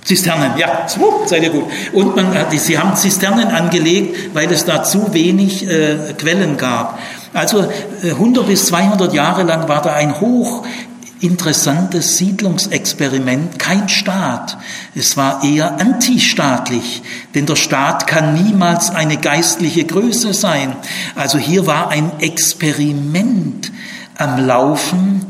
Zisternen, 0.04 0.58
ja, 0.58 0.86
seid 1.26 1.42
ihr 1.44 1.50
gut. 1.50 1.64
Und 1.92 2.16
man, 2.16 2.26
sie 2.50 2.78
haben 2.78 2.96
Zisternen 2.96 3.48
angelegt, 3.48 4.34
weil 4.34 4.50
es 4.50 4.64
da 4.64 4.82
zu 4.82 5.14
wenig 5.14 5.68
äh, 5.68 6.14
Quellen 6.18 6.56
gab. 6.56 6.98
Also 7.32 7.60
äh, 8.02 8.10
100 8.10 8.46
bis 8.46 8.66
200 8.66 9.14
Jahre 9.14 9.44
lang 9.44 9.68
war 9.68 9.82
da 9.82 9.92
ein 9.92 10.20
hochinteressantes 11.20 12.16
Siedlungsexperiment, 12.16 13.58
kein 13.58 13.90
Staat. 13.90 14.56
Es 14.94 15.18
war 15.18 15.44
eher 15.44 15.78
antistaatlich, 15.78 17.02
denn 17.34 17.44
der 17.44 17.56
Staat 17.56 18.06
kann 18.06 18.32
niemals 18.32 18.90
eine 18.90 19.18
geistliche 19.18 19.84
Größe 19.84 20.32
sein. 20.32 20.74
Also 21.14 21.36
hier 21.36 21.66
war 21.66 21.90
ein 21.90 22.20
Experiment 22.20 23.70
am 24.16 24.46
Laufen, 24.46 25.26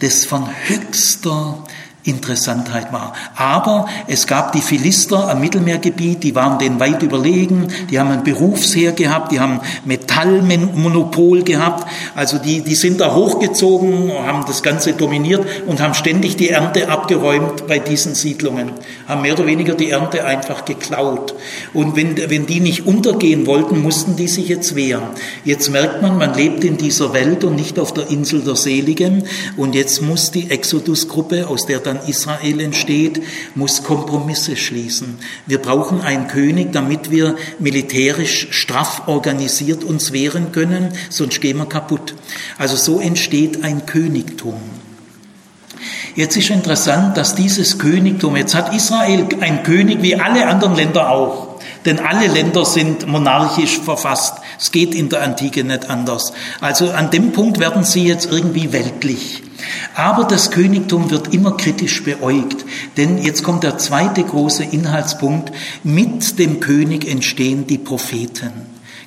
das 0.00 0.24
von 0.24 0.48
höchster 0.66 1.62
Interessantheit 2.10 2.92
war. 2.92 3.14
Aber 3.36 3.86
es 4.06 4.26
gab 4.26 4.52
die 4.52 4.60
Philister 4.60 5.30
am 5.30 5.40
Mittelmeergebiet, 5.40 6.22
die 6.22 6.34
waren 6.34 6.58
denen 6.58 6.80
weit 6.80 7.02
überlegen, 7.02 7.68
die 7.90 7.98
haben 7.98 8.10
ein 8.10 8.24
Berufsheer 8.24 8.92
gehabt, 8.92 9.32
die 9.32 9.40
haben 9.40 9.60
Metallmonopol 9.84 11.42
gehabt, 11.42 11.86
also 12.14 12.38
die, 12.38 12.60
die 12.62 12.74
sind 12.74 13.00
da 13.00 13.14
hochgezogen, 13.14 14.12
haben 14.26 14.44
das 14.46 14.62
Ganze 14.62 14.92
dominiert 14.92 15.46
und 15.66 15.80
haben 15.80 15.94
ständig 15.94 16.36
die 16.36 16.50
Ernte 16.50 16.88
abgeräumt 16.88 17.66
bei 17.66 17.78
diesen 17.78 18.14
Siedlungen, 18.14 18.72
haben 19.06 19.22
mehr 19.22 19.34
oder 19.34 19.46
weniger 19.46 19.74
die 19.74 19.90
Ernte 19.90 20.24
einfach 20.24 20.64
geklaut. 20.64 21.34
Und 21.72 21.96
wenn, 21.96 22.16
wenn 22.16 22.46
die 22.46 22.60
nicht 22.60 22.86
untergehen 22.86 23.46
wollten, 23.46 23.82
mussten 23.82 24.16
die 24.16 24.28
sich 24.28 24.48
jetzt 24.48 24.74
wehren. 24.74 25.04
Jetzt 25.44 25.70
merkt 25.70 26.02
man, 26.02 26.18
man 26.18 26.34
lebt 26.34 26.64
in 26.64 26.76
dieser 26.76 27.12
Welt 27.12 27.44
und 27.44 27.56
nicht 27.56 27.78
auf 27.78 27.94
der 27.94 28.10
Insel 28.10 28.40
der 28.40 28.56
Seligen 28.56 29.24
und 29.56 29.74
jetzt 29.74 30.02
muss 30.02 30.30
die 30.30 30.50
Exodus-Gruppe, 30.50 31.48
aus 31.48 31.66
der 31.66 31.78
dann 31.78 31.99
Israel 32.08 32.60
entsteht, 32.60 33.22
muss 33.54 33.82
Kompromisse 33.82 34.56
schließen. 34.56 35.18
Wir 35.46 35.58
brauchen 35.58 36.00
einen 36.00 36.28
König, 36.28 36.72
damit 36.72 37.10
wir 37.10 37.36
militärisch 37.58 38.48
straff 38.50 39.02
organisiert 39.06 39.84
uns 39.84 40.12
wehren 40.12 40.52
können, 40.52 40.92
sonst 41.08 41.40
gehen 41.40 41.58
wir 41.58 41.66
kaputt. 41.66 42.14
Also 42.58 42.76
so 42.76 43.00
entsteht 43.00 43.62
ein 43.64 43.86
Königtum. 43.86 44.60
Jetzt 46.14 46.36
ist 46.36 46.50
interessant, 46.50 47.16
dass 47.16 47.34
dieses 47.34 47.78
Königtum, 47.78 48.36
jetzt 48.36 48.54
hat 48.54 48.74
Israel 48.74 49.26
ein 49.40 49.62
König 49.62 50.02
wie 50.02 50.16
alle 50.16 50.46
anderen 50.46 50.74
Länder 50.74 51.10
auch. 51.10 51.50
Denn 51.84 51.98
alle 51.98 52.26
Länder 52.26 52.64
sind 52.64 53.06
monarchisch 53.06 53.78
verfasst. 53.78 54.34
Es 54.58 54.70
geht 54.70 54.94
in 54.94 55.08
der 55.08 55.22
Antike 55.22 55.64
nicht 55.64 55.88
anders. 55.88 56.32
Also 56.60 56.90
an 56.90 57.10
dem 57.10 57.32
Punkt 57.32 57.58
werden 57.58 57.84
sie 57.84 58.04
jetzt 58.04 58.30
irgendwie 58.30 58.72
weltlich. 58.72 59.42
Aber 59.94 60.24
das 60.24 60.50
Königtum 60.50 61.10
wird 61.10 61.34
immer 61.34 61.56
kritisch 61.56 62.02
beäugt, 62.02 62.64
denn 62.96 63.18
jetzt 63.18 63.42
kommt 63.42 63.64
der 63.64 63.78
zweite 63.78 64.22
große 64.22 64.64
Inhaltspunkt, 64.64 65.52
mit 65.82 66.38
dem 66.38 66.60
König 66.60 67.08
entstehen 67.08 67.66
die 67.66 67.78
Propheten. 67.78 68.52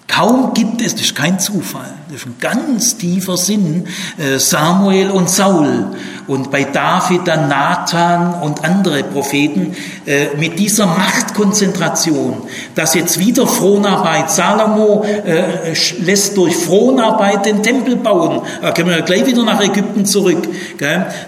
Kaum 0.08 0.54
gibt 0.54 0.82
es, 0.82 0.94
das 0.94 1.02
ist 1.02 1.16
kein 1.16 1.40
Zufall, 1.40 1.94
das 2.10 2.18
ist 2.18 2.26
ein 2.28 2.36
ganz 2.40 2.98
tiefer 2.98 3.38
Sinn, 3.38 3.88
äh, 4.18 4.38
Samuel 4.38 5.10
und 5.10 5.30
Saul 5.30 5.88
und 6.28 6.52
bei 6.52 6.64
David 6.64 7.28
dann 7.28 7.50
Nathan 7.50 8.42
und 8.42 8.64
andere 8.64 9.04
Propheten 9.04 9.76
äh, 10.06 10.36
mit 10.38 10.60
dieser 10.60 10.86
Machtkonzentration, 10.86 12.44
dass 12.76 12.94
jetzt 12.94 13.20
wieder 13.20 13.48
Fronarbeit, 13.48 14.32
Salomo 14.32 15.04
äh, 15.04 15.74
lässt 16.00 16.38
durch 16.38 16.56
Fronarbeit 16.56 17.46
den 17.46 17.62
Tempel 17.62 17.96
bauen, 17.96 18.42
da 18.62 18.72
können 18.72 18.90
wir 18.90 19.02
gleich 19.02 19.26
wieder 19.26 19.44
nach 19.44 19.62
Ägypten 19.62 20.06
zurück. 20.06 20.48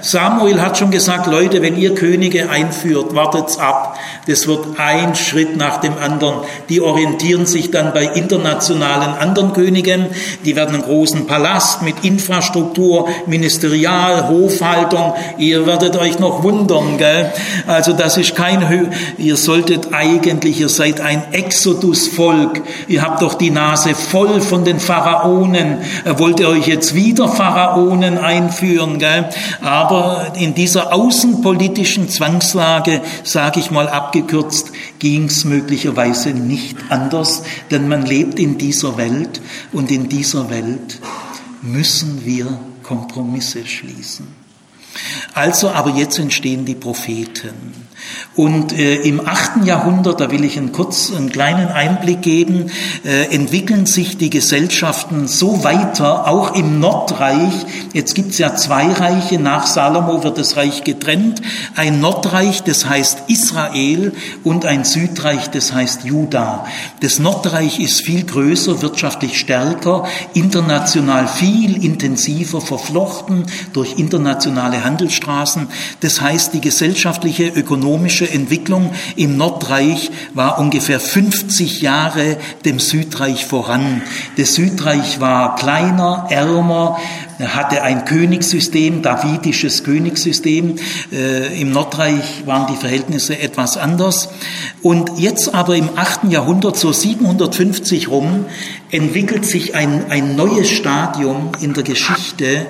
Samuel 0.02 0.62
hat 0.62 0.78
schon 0.78 0.92
gesagt, 0.92 1.28
Leute, 1.28 1.62
wenn 1.62 1.78
ihr 1.78 1.96
Könige 1.96 2.50
einführt, 2.50 3.16
wartet's 3.16 3.58
ab, 3.58 3.98
das 4.28 4.48
wird 4.48 4.66
ein 4.78 5.16
Schritt 5.16 5.56
nach 5.58 5.82
dem 5.82 5.98
anderen. 5.98 6.40
Die 6.70 6.82
orientieren 6.82 7.46
sich 7.46 7.72
dann 7.72 7.94
bei 7.94 8.04
internationalen 8.04 9.14
anderen 9.16 9.54
Königen, 9.54 10.08
die 10.44 10.56
werden 10.56 10.76
einen 10.76 10.84
großen 10.84 11.28
Palast 11.28 11.82
mit 11.82 12.04
Infrastruktur, 12.04 13.08
Ministerial, 13.26 14.30
Hofhaltung, 14.86 15.14
ihr 15.38 15.66
werdet 15.66 15.98
euch 15.98 16.20
noch 16.20 16.44
wundern, 16.44 16.98
gell? 16.98 17.32
Also 17.68 17.94
das 17.94 18.18
ist 18.18 18.36
kein, 18.36 18.70
Hö 18.70 18.86
ihr 19.18 19.36
solltet 19.38 19.94
eigentlich, 19.94 20.60
ihr 20.60 20.70
seid 20.70 21.02
ein 21.02 21.34
Exodus-Volk, 21.34 22.62
ihr 22.88 23.02
habt 23.02 23.22
doch 23.22 23.34
die 23.34 23.52
Nase 23.52 23.96
voll 23.96 24.42
von 24.42 24.64
den 24.64 24.80
Pharaonen, 24.80 25.78
wollt 26.18 26.40
ihr 26.40 26.50
euch 26.50 26.68
jetzt 26.68 26.96
wieder 26.96 27.28
Pharaonen 27.28 28.18
einführen, 28.18 29.00
gell? 29.00 29.30
Aber 29.62 30.28
in 30.40 30.54
dieser 30.54 30.94
außenpolitischen 30.94 32.10
Zwangslage, 32.10 33.02
sage 33.24 33.60
ich 33.60 33.72
mal 33.72 33.90
ab 33.90 34.06
abgekürzt, 34.06 34.72
ging 35.00 35.26
es 35.26 35.46
möglicherweise 35.46 36.30
nicht 36.30 36.78
anders, 36.90 37.44
denn 37.72 37.88
man 37.88 38.06
lebt 38.06 38.40
in 38.40 38.58
dieser 38.58 38.98
Welt 38.98 39.42
und 39.74 39.92
in 39.92 40.10
dieser 40.10 40.50
Welt 40.50 41.00
müssen 41.64 42.24
wir 42.24 42.60
Kompromisse 42.84 43.66
schließen. 43.66 44.45
Also, 45.34 45.70
aber 45.70 45.92
jetzt 45.92 46.20
entstehen 46.20 46.66
die 46.66 46.76
Propheten. 46.76 47.85
Und 48.36 48.74
äh, 48.74 48.96
im 48.96 49.26
achten 49.26 49.66
Jahrhundert, 49.66 50.20
da 50.20 50.32
will 50.32 50.44
ich 50.44 50.58
einen 50.58 50.72
kurz 50.72 51.14
einen 51.16 51.32
kleinen 51.32 51.70
Einblick 51.70 52.22
geben, 52.22 52.72
äh, 53.06 53.34
entwickeln 53.34 53.86
sich 53.86 54.18
die 54.18 54.30
Gesellschaften 54.30 55.28
so 55.28 55.64
weiter, 55.64 56.28
auch 56.28 56.56
im 56.56 56.80
Nordreich. 56.80 57.54
Jetzt 57.94 58.14
gibt's 58.16 58.38
ja 58.38 58.56
zwei 58.56 58.92
Reiche, 58.92 59.40
nach 59.40 59.68
Salomo 59.68 60.24
wird 60.24 60.38
das 60.38 60.58
Reich 60.58 60.84
getrennt. 60.84 61.42
Ein 61.76 62.02
Nordreich, 62.02 62.64
das 62.64 62.88
heißt 62.88 63.24
Israel, 63.28 64.12
und 64.44 64.66
ein 64.66 64.84
Südreich, 64.84 65.50
das 65.50 65.74
heißt 65.74 66.04
Juda. 66.04 66.66
Das 67.00 67.20
Nordreich 67.20 67.80
ist 67.80 68.02
viel 68.02 68.26
größer, 68.26 68.82
wirtschaftlich 68.82 69.40
stärker, 69.40 70.06
international 70.34 71.28
viel 71.28 71.84
intensiver 71.84 72.62
verflochten 72.62 73.46
durch 73.74 73.98
internationale 73.98 74.84
Handelsstraßen. 74.84 75.68
Das 76.02 76.22
heißt, 76.22 76.54
die 76.54 76.62
gesellschaftliche, 76.62 77.56
ökonomische 77.96 78.30
Entwicklung 78.30 78.92
im 79.16 79.38
Nordreich 79.38 80.12
war 80.34 80.60
ungefähr 80.60 81.00
50 81.00 81.82
Jahre 81.82 82.38
dem 82.66 82.80
Südreich 82.80 83.46
voran. 83.46 84.02
Das 84.38 84.56
Südreich 84.56 85.22
war 85.22 85.56
kleiner, 85.56 86.28
ärmer, 86.30 86.98
hatte 87.40 87.84
ein 87.84 88.04
Königssystem, 88.04 89.02
davidisches 89.02 89.86
Königssystem. 89.86 90.76
Äh, 91.14 91.62
Im 91.62 91.72
Nordreich 91.72 92.46
waren 92.46 92.68
die 92.68 92.78
Verhältnisse 92.78 93.40
etwas 93.40 93.78
anders. 93.78 94.30
Und 94.82 95.18
jetzt 95.18 95.54
aber 95.54 95.78
im 95.78 95.90
8. 95.96 96.26
Jahrhundert, 96.30 96.76
so 96.76 96.92
750 96.92 98.10
rum, 98.10 98.46
entwickelt 98.92 99.46
sich 99.46 99.74
ein, 99.74 100.12
ein 100.12 100.36
neues 100.36 100.70
Stadium 100.70 101.52
in 101.62 101.74
der 101.74 101.84
Geschichte, 101.84 102.66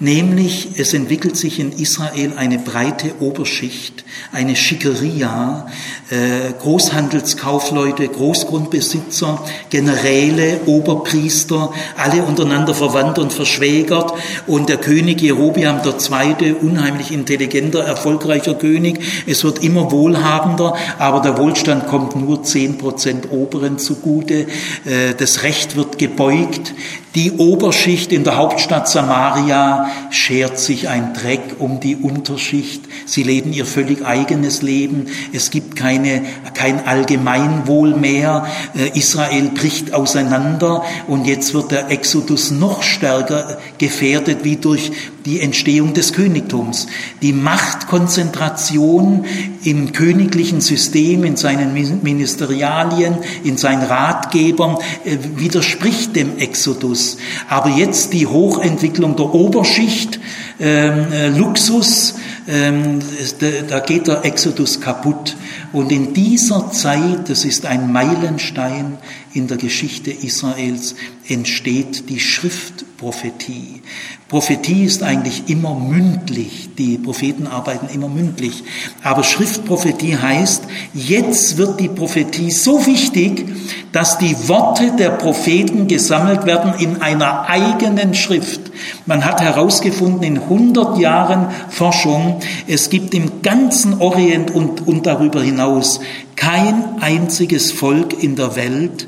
nämlich 0.00 0.78
es 0.78 0.94
entwickelt 0.94 1.36
sich 1.36 1.60
in 1.60 1.72
Israel 1.72 2.32
eine 2.36 2.58
breite 2.58 3.12
Oberschicht, 3.20 4.04
eine 4.32 4.56
Schickeria, 4.56 5.66
äh, 6.10 6.52
Großhandelskaufleute, 6.60 8.08
Großgrundbesitzer, 8.08 9.40
Generäle, 9.70 10.60
Oberpriester, 10.66 11.72
alle 11.96 12.22
untereinander 12.22 12.74
verwandt 12.74 13.18
und 13.18 13.32
verschwägert 13.32 14.12
und 14.46 14.68
der 14.68 14.76
König 14.76 15.20
Jerobiam 15.20 15.80
II., 15.84 16.54
unheimlich 16.60 17.10
intelligenter, 17.10 17.84
erfolgreicher 17.84 18.54
König, 18.54 19.00
es 19.26 19.44
wird 19.44 19.62
immer 19.62 19.90
wohlhabender, 19.90 20.76
aber 20.98 21.20
der 21.20 21.38
Wohlstand 21.38 21.86
kommt 21.86 22.16
nur 22.16 22.42
zehn 22.42 22.78
Prozent 22.78 23.30
Oberen 23.30 23.78
zugute, 23.78 24.46
äh, 24.84 25.14
das 25.16 25.42
Recht 25.42 25.76
wird 25.76 25.98
gebeugt, 25.98 26.74
die 27.14 27.30
Oberschicht 27.32 28.12
in 28.12 28.24
der 28.24 28.36
Hauptstadt 28.36 28.88
Samaria 28.88 29.88
schert 30.10 30.58
sich 30.58 30.88
ein 30.88 31.14
Dreck 31.14 31.56
um 31.60 31.78
die 31.78 31.94
Unterschicht. 31.94 32.82
Sie 33.06 33.22
leben 33.22 33.52
ihr 33.52 33.66
völlig 33.66 34.04
eigenes 34.04 34.62
Leben. 34.62 35.06
Es 35.32 35.50
gibt 35.50 35.76
keine, 35.76 36.22
kein 36.54 36.84
Allgemeinwohl 36.86 37.94
mehr. 37.94 38.46
Äh, 38.76 38.98
Israel 38.98 39.50
bricht 39.50 39.94
auseinander 39.94 40.82
und 41.06 41.26
jetzt 41.26 41.54
wird 41.54 41.70
der 41.70 41.90
Exodus 41.90 42.50
noch 42.50 42.82
stärker 42.82 43.58
gefährdet 43.78 44.38
wie 44.42 44.56
durch 44.56 44.90
die 45.24 45.40
Entstehung 45.40 45.94
des 45.94 46.12
Königtums. 46.12 46.88
Die 47.22 47.32
Machtkonzentration 47.32 49.24
im 49.62 49.92
königlichen 49.92 50.60
System, 50.60 51.24
in 51.24 51.36
seinen 51.36 51.72
Ministerialien, 51.72 53.16
in 53.44 53.56
seinen 53.56 53.84
Ratgebern 53.84 54.78
äh, 55.04 55.16
widerspricht 55.36 56.16
dem 56.16 56.38
Exodus. 56.38 57.03
Aber 57.48 57.70
jetzt 57.70 58.12
die 58.12 58.26
Hochentwicklung 58.26 59.16
der 59.16 59.34
Oberschicht, 59.34 60.20
ähm, 60.60 61.12
äh, 61.12 61.28
Luxus, 61.28 62.14
da 62.46 63.80
geht 63.80 64.06
der 64.06 64.24
Exodus 64.24 64.80
kaputt. 64.80 65.36
Und 65.72 65.90
in 65.90 66.12
dieser 66.12 66.70
Zeit, 66.70 67.28
das 67.28 67.44
ist 67.44 67.66
ein 67.66 67.90
Meilenstein 67.90 68.98
in 69.32 69.48
der 69.48 69.56
Geschichte 69.56 70.10
Israels, 70.10 70.94
entsteht 71.26 72.08
die 72.10 72.20
Schriftprophetie. 72.20 73.82
Prophetie 74.28 74.84
ist 74.84 75.02
eigentlich 75.02 75.48
immer 75.48 75.74
mündlich. 75.74 76.70
Die 76.76 76.98
Propheten 76.98 77.46
arbeiten 77.46 77.88
immer 77.92 78.08
mündlich. 78.08 78.64
Aber 79.02 79.24
Schriftprophetie 79.24 80.16
heißt, 80.16 80.64
jetzt 80.92 81.56
wird 81.56 81.80
die 81.80 81.88
Prophetie 81.88 82.50
so 82.50 82.84
wichtig, 82.86 83.46
dass 83.92 84.18
die 84.18 84.36
Worte 84.48 84.92
der 84.98 85.10
Propheten 85.10 85.86
gesammelt 85.86 86.46
werden 86.46 86.74
in 86.78 87.00
einer 87.00 87.48
eigenen 87.48 88.14
Schrift. 88.14 88.60
Man 89.06 89.24
hat 89.24 89.40
herausgefunden 89.40 90.22
in 90.22 90.38
100 90.38 90.98
Jahren 90.98 91.48
Forschung, 91.68 92.33
es 92.66 92.90
gibt 92.90 93.14
im 93.14 93.42
ganzen 93.42 94.00
Orient 94.00 94.50
und, 94.50 94.86
und 94.86 95.06
darüber 95.06 95.42
hinaus 95.42 96.00
kein 96.36 97.00
einziges 97.00 97.72
Volk 97.72 98.22
in 98.22 98.36
der 98.36 98.56
Welt, 98.56 99.06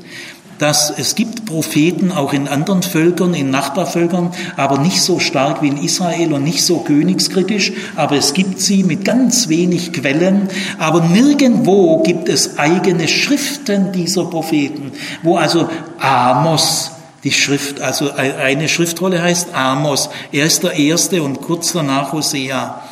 dass 0.59 0.91
es 0.97 1.15
gibt 1.15 1.45
Propheten 1.45 2.11
auch 2.11 2.33
in 2.33 2.47
anderen 2.47 2.81
Völkern, 2.81 3.33
in 3.33 3.49
Nachbarvölkern, 3.49 4.31
aber 4.55 4.79
nicht 4.79 5.01
so 5.01 5.19
stark 5.19 5.61
wie 5.61 5.67
in 5.67 5.77
Israel 5.77 6.33
und 6.33 6.43
nicht 6.43 6.63
so 6.63 6.79
königskritisch, 6.79 7.73
aber 7.95 8.15
es 8.15 8.33
gibt 8.33 8.59
sie 8.59 8.83
mit 8.83 9.05
ganz 9.05 9.49
wenig 9.49 9.93
Quellen, 9.93 10.49
aber 10.79 11.01
nirgendwo 11.01 12.01
gibt 12.01 12.29
es 12.29 12.57
eigene 12.57 13.07
Schriften 13.07 13.91
dieser 13.91 14.25
Propheten, 14.25 14.91
wo 15.21 15.37
also 15.37 15.69
Amos 15.99 16.91
die 17.23 17.31
Schrift, 17.31 17.81
also 17.81 18.11
eine 18.13 18.69
Schriftrolle 18.69 19.21
heißt 19.21 19.53
Amos, 19.53 20.09
er 20.31 20.45
ist 20.45 20.63
der 20.63 20.73
erste 20.73 21.21
und 21.23 21.41
kurz 21.41 21.73
danach 21.73 22.13
Hosea. 22.13 22.83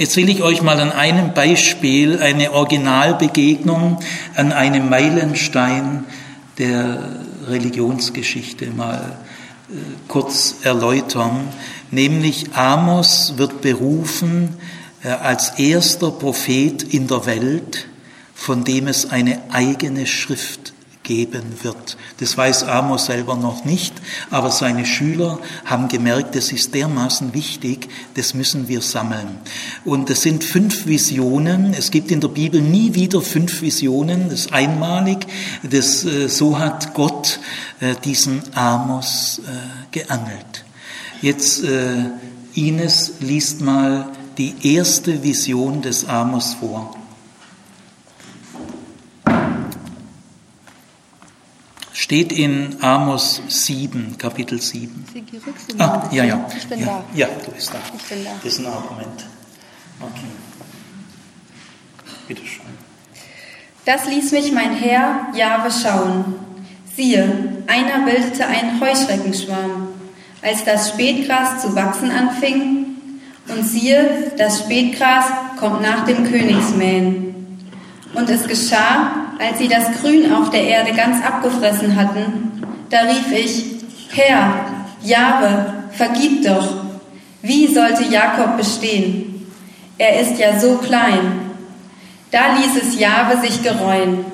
Jetzt 0.00 0.16
will 0.16 0.30
ich 0.30 0.42
euch 0.42 0.62
mal 0.62 0.80
an 0.80 0.92
einem 0.92 1.34
Beispiel 1.34 2.22
eine 2.22 2.52
Originalbegegnung 2.52 3.98
an 4.34 4.50
einem 4.50 4.88
Meilenstein 4.88 6.06
der 6.56 7.02
Religionsgeschichte 7.46 8.70
mal 8.70 9.18
äh, 9.68 9.74
kurz 10.08 10.54
erläutern. 10.62 11.48
Nämlich 11.90 12.54
Amos 12.54 13.34
wird 13.36 13.60
berufen 13.60 14.56
äh, 15.04 15.08
als 15.08 15.58
erster 15.58 16.10
Prophet 16.10 16.82
in 16.82 17.06
der 17.06 17.26
Welt, 17.26 17.86
von 18.34 18.64
dem 18.64 18.86
es 18.86 19.10
eine 19.10 19.42
eigene 19.50 20.06
Schrift 20.06 20.72
geben 21.10 21.42
wird. 21.62 21.96
Das 22.20 22.38
weiß 22.38 22.62
Amos 22.62 23.06
selber 23.06 23.34
noch 23.34 23.64
nicht, 23.64 23.92
aber 24.30 24.52
seine 24.52 24.86
Schüler 24.86 25.40
haben 25.64 25.88
gemerkt, 25.88 26.36
das 26.36 26.52
ist 26.52 26.72
dermaßen 26.72 27.34
wichtig, 27.34 27.88
das 28.14 28.32
müssen 28.32 28.68
wir 28.68 28.80
sammeln. 28.80 29.40
Und 29.84 30.08
es 30.08 30.22
sind 30.22 30.44
fünf 30.44 30.86
Visionen. 30.86 31.74
Es 31.74 31.90
gibt 31.90 32.12
in 32.12 32.20
der 32.20 32.28
Bibel 32.28 32.62
nie 32.62 32.94
wieder 32.94 33.20
fünf 33.22 33.60
Visionen. 33.60 34.28
Das 34.28 34.42
ist 34.42 34.52
einmalig. 34.52 35.26
Das, 35.68 36.04
äh, 36.04 36.28
so 36.28 36.60
hat 36.60 36.94
Gott 36.94 37.40
äh, 37.80 37.96
diesen 38.04 38.42
Amos 38.54 39.40
äh, 39.40 39.50
geangelt. 39.90 40.64
Jetzt, 41.22 41.64
Ines 42.54 43.12
liest 43.20 43.60
mal 43.60 44.08
die 44.38 44.54
erste 44.74 45.22
Vision 45.22 45.82
des 45.82 46.08
Amos 46.08 46.54
vor. 46.54 46.99
Steht 52.10 52.32
in 52.32 52.76
Amos 52.80 53.40
7, 53.46 54.18
Kapitel 54.18 54.60
7. 54.60 55.04
Ah, 55.78 56.08
ja, 56.10 56.24
ja. 56.24 56.44
Ich 56.56 56.66
bin 56.66 56.80
ja, 56.80 56.86
da. 56.86 57.04
Ja, 57.14 57.28
du 57.46 57.52
bist 57.52 57.72
da. 57.72 57.78
Ich 57.96 58.02
bin 58.02 58.24
da. 58.24 58.30
Das 58.42 58.52
ist 58.52 58.58
ein 58.58 58.66
Argument. 58.66 59.26
Okay. 60.00 60.26
Bitte 62.26 62.44
schön. 62.44 62.64
Das 63.84 64.08
ließ 64.08 64.32
mich 64.32 64.50
mein 64.50 64.74
Herr 64.74 65.28
Jahwe 65.36 65.70
schauen. 65.70 66.34
Siehe, 66.96 67.62
einer 67.68 68.04
bildete 68.04 68.44
einen 68.44 68.80
Heuschreckenschwarm, 68.80 69.90
als 70.42 70.64
das 70.64 70.88
Spätgras 70.88 71.62
zu 71.62 71.76
wachsen 71.76 72.10
anfing. 72.10 72.86
Und 73.46 73.62
siehe, 73.62 74.32
das 74.36 74.58
Spätgras 74.58 75.26
kommt 75.60 75.82
nach 75.82 76.04
dem 76.06 76.28
Königsmähen. 76.28 77.56
Und 78.14 78.28
es 78.28 78.48
geschah, 78.48 79.29
als 79.40 79.58
sie 79.58 79.68
das 79.68 79.84
Grün 80.00 80.32
auf 80.32 80.50
der 80.50 80.64
Erde 80.64 80.92
ganz 80.92 81.24
abgefressen 81.24 81.96
hatten, 81.96 82.62
da 82.90 83.00
rief 83.00 83.32
ich, 83.32 83.64
Herr, 84.10 84.66
Jahwe, 85.02 85.72
vergib 85.92 86.44
doch. 86.44 86.68
Wie 87.42 87.66
sollte 87.72 88.04
Jakob 88.04 88.58
bestehen? 88.58 89.46
Er 89.96 90.20
ist 90.20 90.38
ja 90.38 90.58
so 90.58 90.76
klein. 90.76 91.52
Da 92.30 92.54
ließ 92.56 92.82
es 92.82 92.98
Jahwe 92.98 93.40
sich 93.40 93.62
gereuen. 93.62 94.24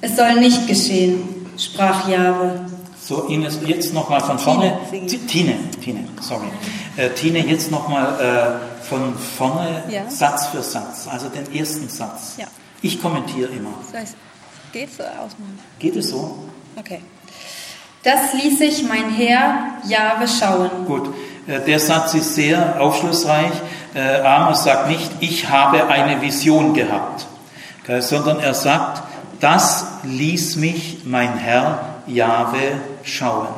Es 0.00 0.16
soll 0.16 0.34
nicht 0.36 0.66
geschehen, 0.68 1.46
sprach 1.58 2.08
Jahwe. 2.08 2.66
So, 3.00 3.24
Ines, 3.24 3.58
jetzt 3.66 3.92
nochmal 3.92 4.20
von 4.20 4.38
vorne. 4.38 4.78
Tine, 5.26 5.56
Tine, 5.82 6.04
sorry. 6.20 6.46
Äh, 6.96 7.10
Tine, 7.10 7.40
jetzt 7.40 7.70
nochmal 7.70 8.60
äh, 8.80 8.84
von 8.84 9.14
vorne, 9.16 9.82
ja. 9.90 10.08
Satz 10.08 10.46
für 10.46 10.62
Satz, 10.62 11.08
also 11.10 11.28
den 11.28 11.52
ersten 11.54 11.88
Satz. 11.88 12.34
Ja. 12.38 12.46
Ich 12.82 13.00
kommentiere 13.00 13.50
immer. 13.50 13.74
Das 13.90 14.00
heißt, 14.00 14.16
geht 14.74 14.90
es 14.90 14.96
so 14.96 15.02
ausmachen? 15.04 15.58
Geht 15.78 15.96
es 15.96 16.10
so? 16.10 16.38
Okay. 16.76 17.00
Das 18.02 18.34
ließ 18.34 18.58
sich 18.58 18.82
mein 18.82 19.08
Herr 19.10 19.78
Jahwe 19.88 20.26
schauen. 20.28 20.70
Gut, 20.86 21.14
äh, 21.46 21.60
der 21.60 21.78
Satz 21.78 22.12
ist 22.14 22.34
sehr 22.34 22.80
aufschlussreich. 22.80 23.52
Äh, 23.94 24.20
Amos 24.20 24.64
sagt 24.64 24.88
nicht, 24.88 25.10
ich 25.20 25.48
habe 25.48 25.86
eine 25.86 26.20
Vision 26.20 26.74
gehabt, 26.74 27.26
sondern 28.00 28.40
er 28.40 28.54
sagt, 28.54 29.02
das 29.40 29.86
ließ 30.02 30.56
mich 30.56 30.98
mein 31.04 31.38
Herr 31.38 32.00
Jahwe 32.06 32.80
schauen. 33.04 33.48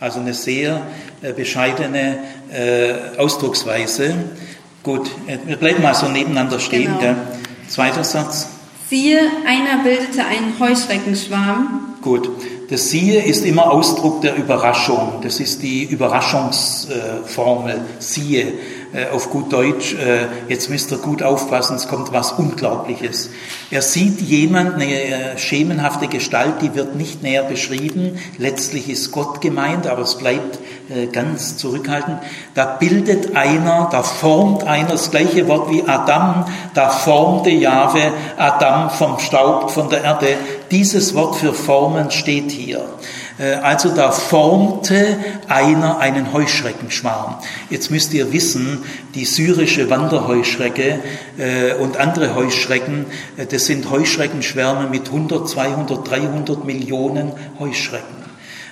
Also 0.00 0.20
eine 0.20 0.34
sehr 0.34 0.80
äh, 1.20 1.32
bescheidene 1.32 2.18
äh, 2.50 3.18
Ausdrucksweise. 3.18 4.14
Gut, 4.82 5.10
wir 5.26 5.56
bleiben 5.56 5.82
mal 5.82 5.94
so 5.94 6.08
nebeneinander 6.08 6.58
stehen. 6.58 6.98
Genau. 6.98 7.16
Zweiter 7.68 8.02
Satz. 8.02 8.48
Siehe, 8.92 9.20
einer 9.46 9.82
bildete 9.82 10.22
einen 10.22 10.52
Heuschreckenschwarm. 10.60 11.94
Gut, 12.02 12.28
das 12.68 12.90
Siehe 12.90 13.22
ist 13.22 13.42
immer 13.46 13.70
Ausdruck 13.70 14.20
der 14.20 14.36
Überraschung. 14.36 15.14
Das 15.22 15.40
ist 15.40 15.62
die 15.62 15.84
Überraschungsformel. 15.84 17.80
Siehe. 18.00 18.52
Äh, 18.94 19.08
auf 19.08 19.30
gut 19.30 19.50
Deutsch, 19.50 19.94
äh, 19.94 20.26
jetzt 20.48 20.68
müsst 20.68 20.92
ihr 20.92 20.98
gut 20.98 21.22
aufpassen, 21.22 21.76
es 21.76 21.88
kommt 21.88 22.12
was 22.12 22.32
Unglaubliches. 22.32 23.30
Er 23.70 23.80
sieht 23.80 24.20
jemand, 24.20 24.74
eine 24.74 24.84
äh, 24.84 25.38
schemenhafte 25.38 26.08
Gestalt, 26.08 26.56
die 26.60 26.74
wird 26.74 26.94
nicht 26.94 27.22
näher 27.22 27.44
beschrieben. 27.44 28.18
Letztlich 28.36 28.90
ist 28.90 29.10
Gott 29.10 29.40
gemeint, 29.40 29.86
aber 29.86 30.02
es 30.02 30.16
bleibt 30.16 30.58
ganz 31.12 31.56
zurückhaltend. 31.56 32.18
Da 32.54 32.66
bildet 32.66 33.34
einer, 33.34 33.88
da 33.90 34.02
formt 34.02 34.64
einer, 34.64 34.90
das 34.90 35.10
gleiche 35.10 35.48
Wort 35.48 35.70
wie 35.70 35.84
Adam, 35.84 36.44
da 36.74 36.90
formte 36.90 37.48
Jahwe 37.48 38.12
Adam 38.36 38.90
vom 38.90 39.18
Staub, 39.18 39.70
von 39.70 39.88
der 39.88 40.04
Erde. 40.04 40.36
Dieses 40.70 41.14
Wort 41.14 41.36
für 41.36 41.54
formen 41.54 42.10
steht 42.10 42.50
hier. 42.50 42.84
Äh, 43.42 43.54
also 43.54 43.90
da 43.90 44.12
formte 44.12 45.18
einer 45.48 45.98
einen 45.98 46.32
Heuschreckenschwarm. 46.32 47.36
Jetzt 47.70 47.90
müsst 47.90 48.14
ihr 48.14 48.32
wissen, 48.32 48.84
die 49.14 49.24
syrische 49.24 49.90
Wanderheuschrecke 49.90 51.00
äh, 51.36 51.74
und 51.74 51.96
andere 51.96 52.34
Heuschrecken, 52.34 53.06
äh, 53.36 53.46
das 53.46 53.66
sind 53.66 53.90
Heuschreckenschwärme 53.90 54.88
mit 54.88 55.08
100, 55.08 55.48
200, 55.48 56.08
300 56.08 56.64
Millionen 56.64 57.32
Heuschrecken. 57.58 58.22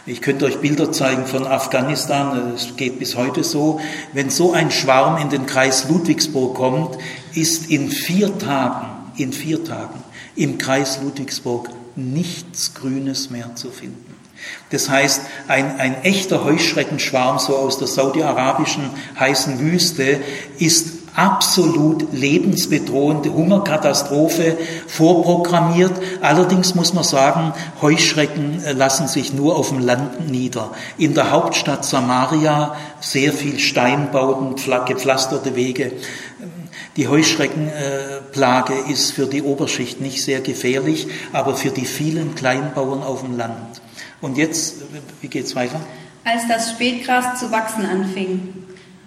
Ich 0.06 0.22
könnte 0.22 0.46
euch 0.46 0.58
Bilder 0.58 0.92
zeigen 0.92 1.26
von 1.26 1.46
Afghanistan, 1.46 2.54
es 2.54 2.76
geht 2.76 2.98
bis 2.98 3.16
heute 3.16 3.44
so. 3.44 3.80
Wenn 4.12 4.30
so 4.30 4.52
ein 4.52 4.70
Schwarm 4.70 5.20
in 5.20 5.28
den 5.28 5.46
Kreis 5.46 5.88
Ludwigsburg 5.88 6.54
kommt, 6.54 6.96
ist 7.34 7.70
in 7.70 7.90
vier 7.90 8.38
Tagen, 8.38 8.86
in 9.16 9.32
vier 9.32 9.62
Tagen 9.62 10.02
im 10.36 10.56
Kreis 10.56 11.00
Ludwigsburg 11.02 11.68
nichts 11.96 12.72
Grünes 12.72 13.30
mehr 13.30 13.54
zu 13.56 13.70
finden. 13.70 14.09
Das 14.70 14.88
heißt, 14.88 15.22
ein, 15.48 15.78
ein 15.78 16.02
echter 16.02 16.44
Heuschreckenschwarm, 16.44 17.38
so 17.38 17.56
aus 17.56 17.78
der 17.78 17.88
saudi-arabischen 17.88 18.90
heißen 19.18 19.58
Wüste, 19.58 20.20
ist 20.58 21.00
absolut 21.14 22.12
lebensbedrohende 22.12 23.32
Hungerkatastrophe 23.32 24.56
vorprogrammiert. 24.86 25.92
Allerdings 26.20 26.74
muss 26.74 26.94
man 26.94 27.04
sagen, 27.04 27.52
Heuschrecken 27.82 28.62
äh, 28.62 28.72
lassen 28.72 29.08
sich 29.08 29.32
nur 29.32 29.56
auf 29.56 29.70
dem 29.70 29.80
Land 29.80 30.30
nieder. 30.30 30.70
In 30.98 31.14
der 31.14 31.30
Hauptstadt 31.30 31.84
Samaria 31.84 32.76
sehr 33.00 33.32
viel 33.32 33.58
Steinbauten, 33.58 34.54
gepflasterte 34.86 35.56
Wege. 35.56 35.92
Die 36.96 37.08
Heuschreckenplage 37.08 38.74
ist 38.88 39.12
für 39.12 39.26
die 39.26 39.42
Oberschicht 39.42 40.00
nicht 40.00 40.22
sehr 40.22 40.40
gefährlich, 40.40 41.08
aber 41.32 41.54
für 41.54 41.70
die 41.70 41.86
vielen 41.86 42.34
Kleinbauern 42.34 43.02
auf 43.02 43.22
dem 43.22 43.36
Land. 43.36 43.80
Und 44.20 44.36
jetzt, 44.36 44.76
wie 45.20 45.28
geht's 45.28 45.56
weiter? 45.56 45.80
Als 46.24 46.46
das 46.48 46.72
Spätgras 46.72 47.38
zu 47.38 47.50
wachsen 47.50 47.86
anfing. 47.86 48.54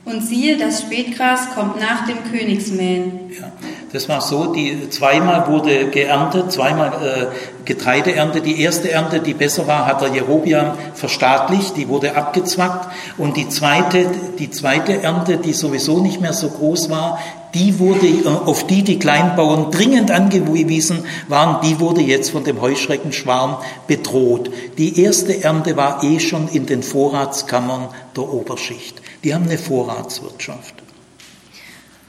Und 0.06 0.22
siehe, 0.22 0.58
das 0.58 0.82
Spätgras 0.82 1.54
kommt 1.56 1.80
nach 1.80 2.06
dem 2.06 2.18
Königsmähen. 2.30 3.32
Ja, 3.40 3.54
das 3.94 4.10
war 4.10 4.20
so, 4.20 4.54
die 4.54 4.90
zweimal 4.90 5.48
wurde 5.48 5.88
geerntet, 5.92 6.52
zweimal 6.52 6.92
äh, 6.92 7.26
Getreideernte. 7.64 8.42
Die 8.42 8.60
erste 8.60 8.92
Ernte, 8.92 9.22
die 9.22 9.34
besser 9.34 9.66
war, 9.66 9.86
hat 9.86 10.02
der 10.02 10.10
Jerobiam 10.10 10.74
verstaatlicht, 10.94 11.78
die 11.78 11.88
wurde 11.88 12.18
abgezwackt. 12.18 12.90
Und 13.18 13.38
die 13.38 13.48
zweite, 13.48 14.08
die 14.40 14.52
zweite 14.52 15.02
Ernte, 15.02 15.38
die 15.38 15.54
sowieso 15.54 16.02
nicht 16.02 16.20
mehr 16.20 16.34
so 16.34 16.50
groß 16.50 16.90
war, 16.90 17.20
die 17.54 17.80
wurde, 17.80 18.08
äh, 18.08 18.28
auf 18.28 18.66
die 18.68 18.84
die 18.84 19.00
Kleinbauern 19.00 19.72
dringend 19.72 20.12
angewiesen 20.12 21.06
waren, 21.28 21.62
die 21.62 21.80
wurde 21.80 22.02
jetzt 22.02 22.32
von 22.32 22.44
dem 22.44 22.62
Heuschreckenschwarm 22.62 23.58
bedroht. 23.88 24.52
Die 24.78 25.02
erste 25.02 25.44
Ernte 25.44 25.78
war 25.78 26.04
eh 26.04 26.20
schon 26.20 26.48
in 26.48 26.66
den 26.66 26.84
Vorratskammern 26.84 27.90
der 28.16 28.32
Oberschicht. 28.32 29.02
Die 29.24 29.34
haben 29.34 29.46
eine 29.46 29.58
Vorratswirtschaft. 29.58 30.76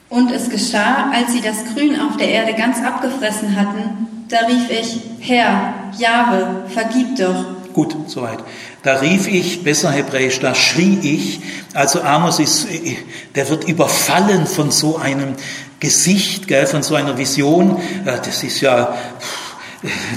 Und 0.09 0.31
es 0.31 0.49
geschah, 0.49 1.11
als 1.13 1.33
sie 1.33 1.41
das 1.41 1.65
Grün 1.75 1.99
auf 2.01 2.17
der 2.17 2.29
Erde 2.29 2.55
ganz 2.55 2.79
abgefressen 2.83 3.57
hatten, 3.57 4.07
da 4.29 4.39
rief 4.47 4.71
ich, 4.71 5.01
Herr, 5.21 5.75
Jahwe, 5.99 6.65
vergib 6.69 7.17
doch. 7.17 7.45
Gut, 7.73 7.97
soweit. 8.07 8.39
Da 8.85 8.97
rief 8.97 9.27
ich, 9.27 9.65
besser 9.65 9.91
hebräisch, 9.91 10.41
da 10.41 10.55
schrie 10.55 10.99
ich. 11.03 11.41
Also 11.73 12.03
Amos 12.03 12.39
ist, 12.39 12.67
der 13.35 13.49
wird 13.49 13.65
überfallen 13.65 14.47
von 14.47 14.71
so 14.71 14.99
einem 14.99 15.37
Gesicht, 15.81 16.47
gell, 16.49 16.67
von 16.67 16.83
so 16.83 16.95
einer 16.95 17.17
Vision. 17.17 17.81
Das 18.05 18.43
ist 18.43 18.61
ja, 18.61 18.95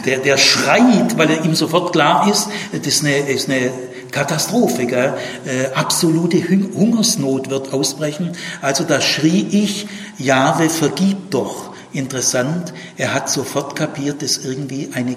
der, 0.06 0.20
der 0.20 0.38
schreit, 0.38 1.18
weil 1.18 1.46
ihm 1.46 1.56
sofort 1.56 1.94
klar 1.94 2.30
ist, 2.30 2.50
das 2.74 2.86
ist 2.86 3.06
eine, 3.06 3.18
ist 3.18 3.50
eine 3.50 3.72
Katastrophe, 4.12 4.86
gell? 4.86 5.14
Äh, 5.46 5.74
absolute 5.74 6.38
Hungersnot 6.50 7.50
wird 7.50 7.74
ausbrechen. 7.74 8.34
Also 8.62 8.84
da 8.84 9.00
schrie 9.00 9.48
ich, 9.50 9.88
Jahwe, 10.18 10.70
vergib 10.70 11.32
doch. 11.32 11.74
Interessant, 11.94 12.74
er 12.98 13.14
hat 13.14 13.30
sofort 13.30 13.78
kapiert, 13.78 14.22
dass 14.22 14.38
irgendwie 14.38 14.90
eine 14.94 15.16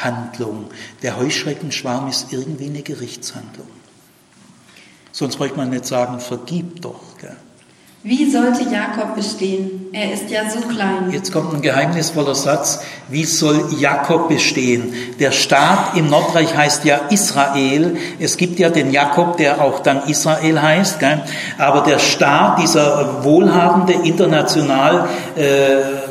Gerichtshandlung. 0.00 0.66
Der 1.02 1.18
Heuschreckenschwarm 1.18 2.08
ist 2.08 2.32
irgendwie 2.32 2.66
eine 2.66 2.82
Gerichtshandlung. 2.82 3.66
Sonst 5.12 5.36
bräuchte 5.36 5.56
man 5.56 5.70
nicht 5.70 5.86
sagen, 5.86 6.20
vergib 6.20 6.80
doch. 6.82 7.18
Gell? 7.20 7.36
Wie 8.02 8.30
sollte 8.30 8.62
Jakob 8.62 9.14
bestehen? 9.14 9.88
Er 9.92 10.14
ist 10.14 10.30
ja 10.30 10.48
so 10.48 10.60
klein. 10.60 11.10
Jetzt 11.12 11.32
kommt 11.32 11.52
ein 11.52 11.60
geheimnisvoller 11.60 12.34
Satz. 12.34 12.80
Wie 13.08 13.24
soll 13.24 13.74
Jakob 13.78 14.28
bestehen? 14.28 14.94
Der 15.18 15.32
Staat 15.32 15.96
im 15.96 16.08
Nordreich 16.08 16.56
heißt 16.56 16.86
ja 16.86 17.00
Israel. 17.10 17.98
Es 18.18 18.38
gibt 18.38 18.58
ja 18.58 18.70
den 18.70 18.90
Jakob, 18.90 19.36
der 19.36 19.60
auch 19.60 19.80
dann 19.80 20.08
Israel 20.08 20.62
heißt. 20.62 20.98
Gell? 20.98 21.22
Aber 21.58 21.82
der 21.82 21.98
Staat, 21.98 22.62
dieser 22.62 23.22
wohlhabende, 23.22 23.92
international 23.92 25.08
äh, 25.36 26.09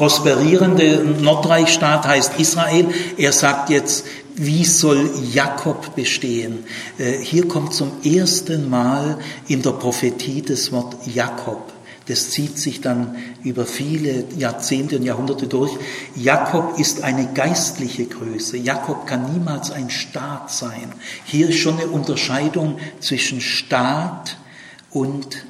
prosperierende 0.00 1.04
Nordreichstaat 1.20 2.06
heißt 2.06 2.40
Israel. 2.40 2.88
Er 3.18 3.32
sagt 3.32 3.68
jetzt, 3.68 4.06
wie 4.34 4.64
soll 4.64 5.10
Jakob 5.30 5.94
bestehen? 5.94 6.60
Äh, 6.96 7.18
hier 7.18 7.46
kommt 7.46 7.74
zum 7.74 7.92
ersten 8.02 8.70
Mal 8.70 9.18
in 9.46 9.60
der 9.60 9.72
Prophetie 9.72 10.40
das 10.40 10.72
Wort 10.72 10.96
Jakob. 11.06 11.70
Das 12.06 12.30
zieht 12.30 12.58
sich 12.58 12.80
dann 12.80 13.14
über 13.44 13.66
viele 13.66 14.24
Jahrzehnte 14.38 14.96
und 14.96 15.02
Jahrhunderte 15.02 15.46
durch. 15.46 15.72
Jakob 16.16 16.80
ist 16.80 17.04
eine 17.04 17.34
geistliche 17.34 18.06
Größe. 18.06 18.56
Jakob 18.56 19.06
kann 19.06 19.30
niemals 19.30 19.70
ein 19.70 19.90
Staat 19.90 20.50
sein. 20.50 20.94
Hier 21.26 21.50
ist 21.50 21.58
schon 21.58 21.78
eine 21.78 21.88
Unterscheidung 21.88 22.78
zwischen 23.00 23.42
Staat 23.42 24.38
und 24.92 25.44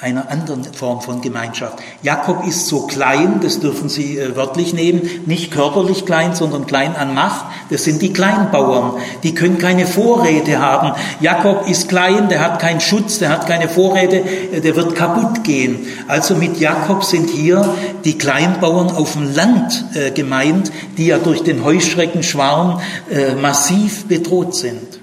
einer 0.00 0.28
anderen 0.28 0.64
Form 0.64 1.00
von 1.00 1.20
Gemeinschaft. 1.20 1.78
Jakob 2.02 2.46
ist 2.46 2.66
so 2.66 2.86
klein, 2.86 3.40
das 3.40 3.60
dürfen 3.60 3.88
Sie 3.88 4.18
äh, 4.18 4.34
wörtlich 4.34 4.74
nehmen, 4.74 5.08
nicht 5.24 5.52
körperlich 5.52 6.04
klein, 6.04 6.34
sondern 6.34 6.66
klein 6.66 6.96
an 6.96 7.14
Macht. 7.14 7.46
Das 7.70 7.84
sind 7.84 8.02
die 8.02 8.12
Kleinbauern, 8.12 8.94
die 9.22 9.34
können 9.34 9.58
keine 9.58 9.86
Vorräte 9.86 10.58
haben. 10.58 10.92
Jakob 11.20 11.68
ist 11.68 11.88
klein, 11.88 12.28
der 12.28 12.40
hat 12.40 12.58
keinen 12.58 12.80
Schutz, 12.80 13.20
der 13.20 13.30
hat 13.30 13.46
keine 13.46 13.68
Vorräte, 13.68 14.16
äh, 14.16 14.60
der 14.60 14.74
wird 14.74 14.96
kaputt 14.96 15.44
gehen. 15.44 15.86
Also 16.08 16.34
mit 16.34 16.58
Jakob 16.58 17.04
sind 17.04 17.30
hier 17.30 17.74
die 18.04 18.18
Kleinbauern 18.18 18.90
auf 18.90 19.12
dem 19.12 19.32
Land 19.32 19.84
äh, 19.94 20.10
gemeint, 20.10 20.72
die 20.98 21.06
ja 21.06 21.18
durch 21.18 21.44
den 21.44 21.64
Heuschreckenschwarm 21.64 22.80
massiv 23.40 24.06
bedroht 24.06 24.54
sind. 24.54 25.00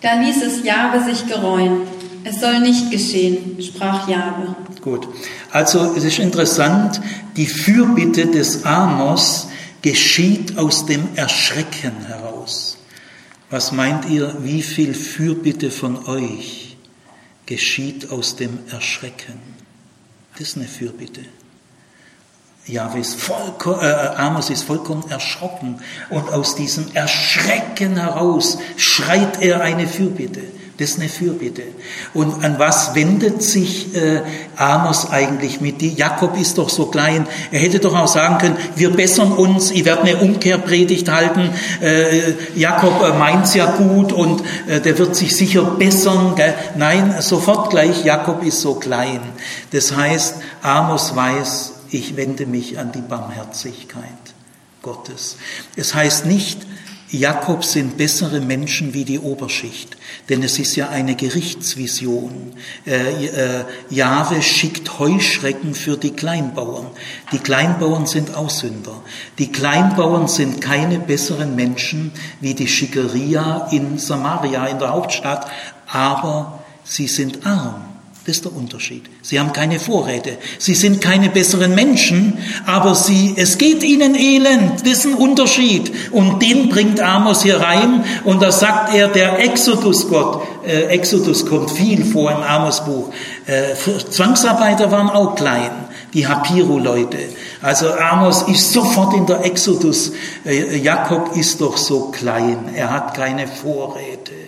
Da 0.00 0.14
ließ 0.14 0.42
es 0.42 0.64
Jahwe 0.64 1.02
sich 1.02 1.26
gereuen. 1.26 1.95
Es 2.28 2.40
soll 2.40 2.58
nicht 2.58 2.90
geschehen, 2.90 3.56
sprach 3.62 4.08
Jahwe. 4.08 4.56
Gut. 4.80 5.06
Also 5.52 5.94
es 5.96 6.02
ist 6.02 6.18
interessant, 6.18 7.00
die 7.36 7.46
Fürbitte 7.46 8.26
des 8.26 8.64
Amos 8.64 9.46
geschieht 9.80 10.58
aus 10.58 10.86
dem 10.86 11.06
Erschrecken 11.14 11.92
heraus. 12.08 12.78
Was 13.48 13.70
meint 13.70 14.08
ihr, 14.10 14.38
wie 14.40 14.62
viel 14.62 14.92
Fürbitte 14.92 15.70
von 15.70 16.04
euch 16.08 16.76
geschieht 17.46 18.10
aus 18.10 18.34
dem 18.34 18.58
Erschrecken? 18.72 19.38
Das 20.32 20.48
ist 20.48 20.56
eine 20.56 20.66
Fürbitte. 20.66 21.20
Jahwe 22.66 22.98
ist 22.98 23.20
vollkommen, 23.20 23.82
äh, 23.82 24.16
Amos 24.16 24.50
ist 24.50 24.64
vollkommen 24.64 25.08
erschrocken 25.10 25.78
und 26.10 26.32
aus 26.32 26.56
diesem 26.56 26.92
Erschrecken 26.92 27.96
heraus 27.96 28.58
schreit 28.76 29.40
er 29.40 29.60
eine 29.60 29.86
Fürbitte. 29.86 30.42
Das 30.78 30.90
ist 30.90 31.00
eine 31.00 31.08
Fürbitte. 31.08 31.62
Und 32.12 32.44
an 32.44 32.58
was 32.58 32.94
wendet 32.94 33.42
sich 33.42 33.94
äh, 33.94 34.20
Amos 34.56 35.10
eigentlich 35.10 35.62
mit? 35.62 35.80
Die 35.80 35.94
Jakob 35.94 36.38
ist 36.38 36.58
doch 36.58 36.68
so 36.68 36.86
klein. 36.86 37.26
Er 37.50 37.60
hätte 37.60 37.78
doch 37.78 37.94
auch 37.94 38.08
sagen 38.08 38.36
können, 38.36 38.56
wir 38.74 38.90
bessern 38.90 39.32
uns, 39.32 39.70
ich 39.70 39.86
werde 39.86 40.02
eine 40.02 40.16
Umkehrpredigt 40.18 41.10
halten. 41.10 41.48
Äh, 41.80 42.34
Jakob 42.56 43.02
äh, 43.02 43.18
meint's 43.18 43.54
ja 43.54 43.66
gut 43.76 44.12
und 44.12 44.42
äh, 44.66 44.80
der 44.80 44.98
wird 44.98 45.16
sich 45.16 45.34
sicher 45.34 45.62
bessern. 45.62 46.34
Gell? 46.36 46.54
Nein, 46.76 47.14
sofort 47.20 47.70
gleich, 47.70 48.04
Jakob 48.04 48.42
ist 48.42 48.60
so 48.60 48.74
klein. 48.74 49.20
Das 49.70 49.96
heißt, 49.96 50.34
Amos 50.60 51.16
weiß, 51.16 51.72
ich 51.90 52.16
wende 52.16 52.44
mich 52.44 52.78
an 52.78 52.92
die 52.92 53.00
Barmherzigkeit 53.00 54.02
Gottes. 54.82 55.36
Es 55.74 55.94
heißt 55.94 56.26
nicht, 56.26 56.66
Jakob 57.10 57.64
sind 57.64 57.96
bessere 57.96 58.40
Menschen 58.40 58.92
wie 58.92 59.04
die 59.04 59.20
Oberschicht, 59.20 59.96
denn 60.28 60.42
es 60.42 60.58
ist 60.58 60.74
ja 60.74 60.88
eine 60.88 61.14
Gerichtsvision. 61.14 62.52
Äh, 62.84 63.26
äh, 63.26 63.64
Jahwe 63.90 64.42
schickt 64.42 64.98
Heuschrecken 64.98 65.74
für 65.74 65.96
die 65.96 66.10
Kleinbauern. 66.10 66.88
Die 67.32 67.38
Kleinbauern 67.38 68.06
sind 68.06 68.34
Aussünder. 68.34 69.02
Die 69.38 69.52
Kleinbauern 69.52 70.26
sind 70.26 70.60
keine 70.60 70.98
besseren 70.98 71.54
Menschen 71.54 72.10
wie 72.40 72.54
die 72.54 72.68
Schickeria 72.68 73.68
in 73.70 73.98
Samaria, 73.98 74.66
in 74.66 74.80
der 74.80 74.90
Hauptstadt, 74.90 75.46
aber 75.86 76.64
sie 76.82 77.06
sind 77.06 77.46
arm. 77.46 77.95
Das 78.26 78.38
ist 78.38 78.44
der 78.44 78.56
Unterschied. 78.56 79.04
Sie 79.22 79.38
haben 79.38 79.52
keine 79.52 79.78
Vorräte. 79.78 80.36
Sie 80.58 80.74
sind 80.74 81.00
keine 81.00 81.30
besseren 81.30 81.76
Menschen, 81.76 82.38
aber 82.66 82.96
sie, 82.96 83.34
es 83.36 83.56
geht 83.56 83.84
ihnen 83.84 84.16
elend. 84.16 84.80
Das 84.80 84.94
ist 84.94 85.06
ein 85.06 85.14
Unterschied. 85.14 85.92
Und 86.10 86.42
den 86.42 86.68
bringt 86.68 86.98
Amos 86.98 87.44
hier 87.44 87.60
rein. 87.60 88.04
Und 88.24 88.42
da 88.42 88.50
sagt 88.50 88.92
er, 88.92 89.06
der 89.06 89.38
Exodus-Gott, 89.38 90.42
äh, 90.66 90.86
Exodus 90.86 91.46
kommt 91.46 91.70
viel 91.70 92.04
vor 92.04 92.32
im 92.32 92.42
Amos-Buch. 92.42 93.12
Äh, 93.46 93.76
Zwangsarbeiter 94.10 94.90
waren 94.90 95.08
auch 95.08 95.36
klein. 95.36 95.70
Die 96.12 96.26
Hapiro-Leute. 96.26 97.18
Also 97.62 97.92
Amos 97.92 98.42
ist 98.42 98.72
sofort 98.72 99.14
in 99.14 99.26
der 99.26 99.44
Exodus. 99.44 100.10
Äh, 100.44 100.78
Jakob 100.78 101.36
ist 101.36 101.60
doch 101.60 101.76
so 101.76 102.10
klein. 102.10 102.70
Er 102.74 102.90
hat 102.90 103.14
keine 103.14 103.46
Vorräte. 103.46 104.45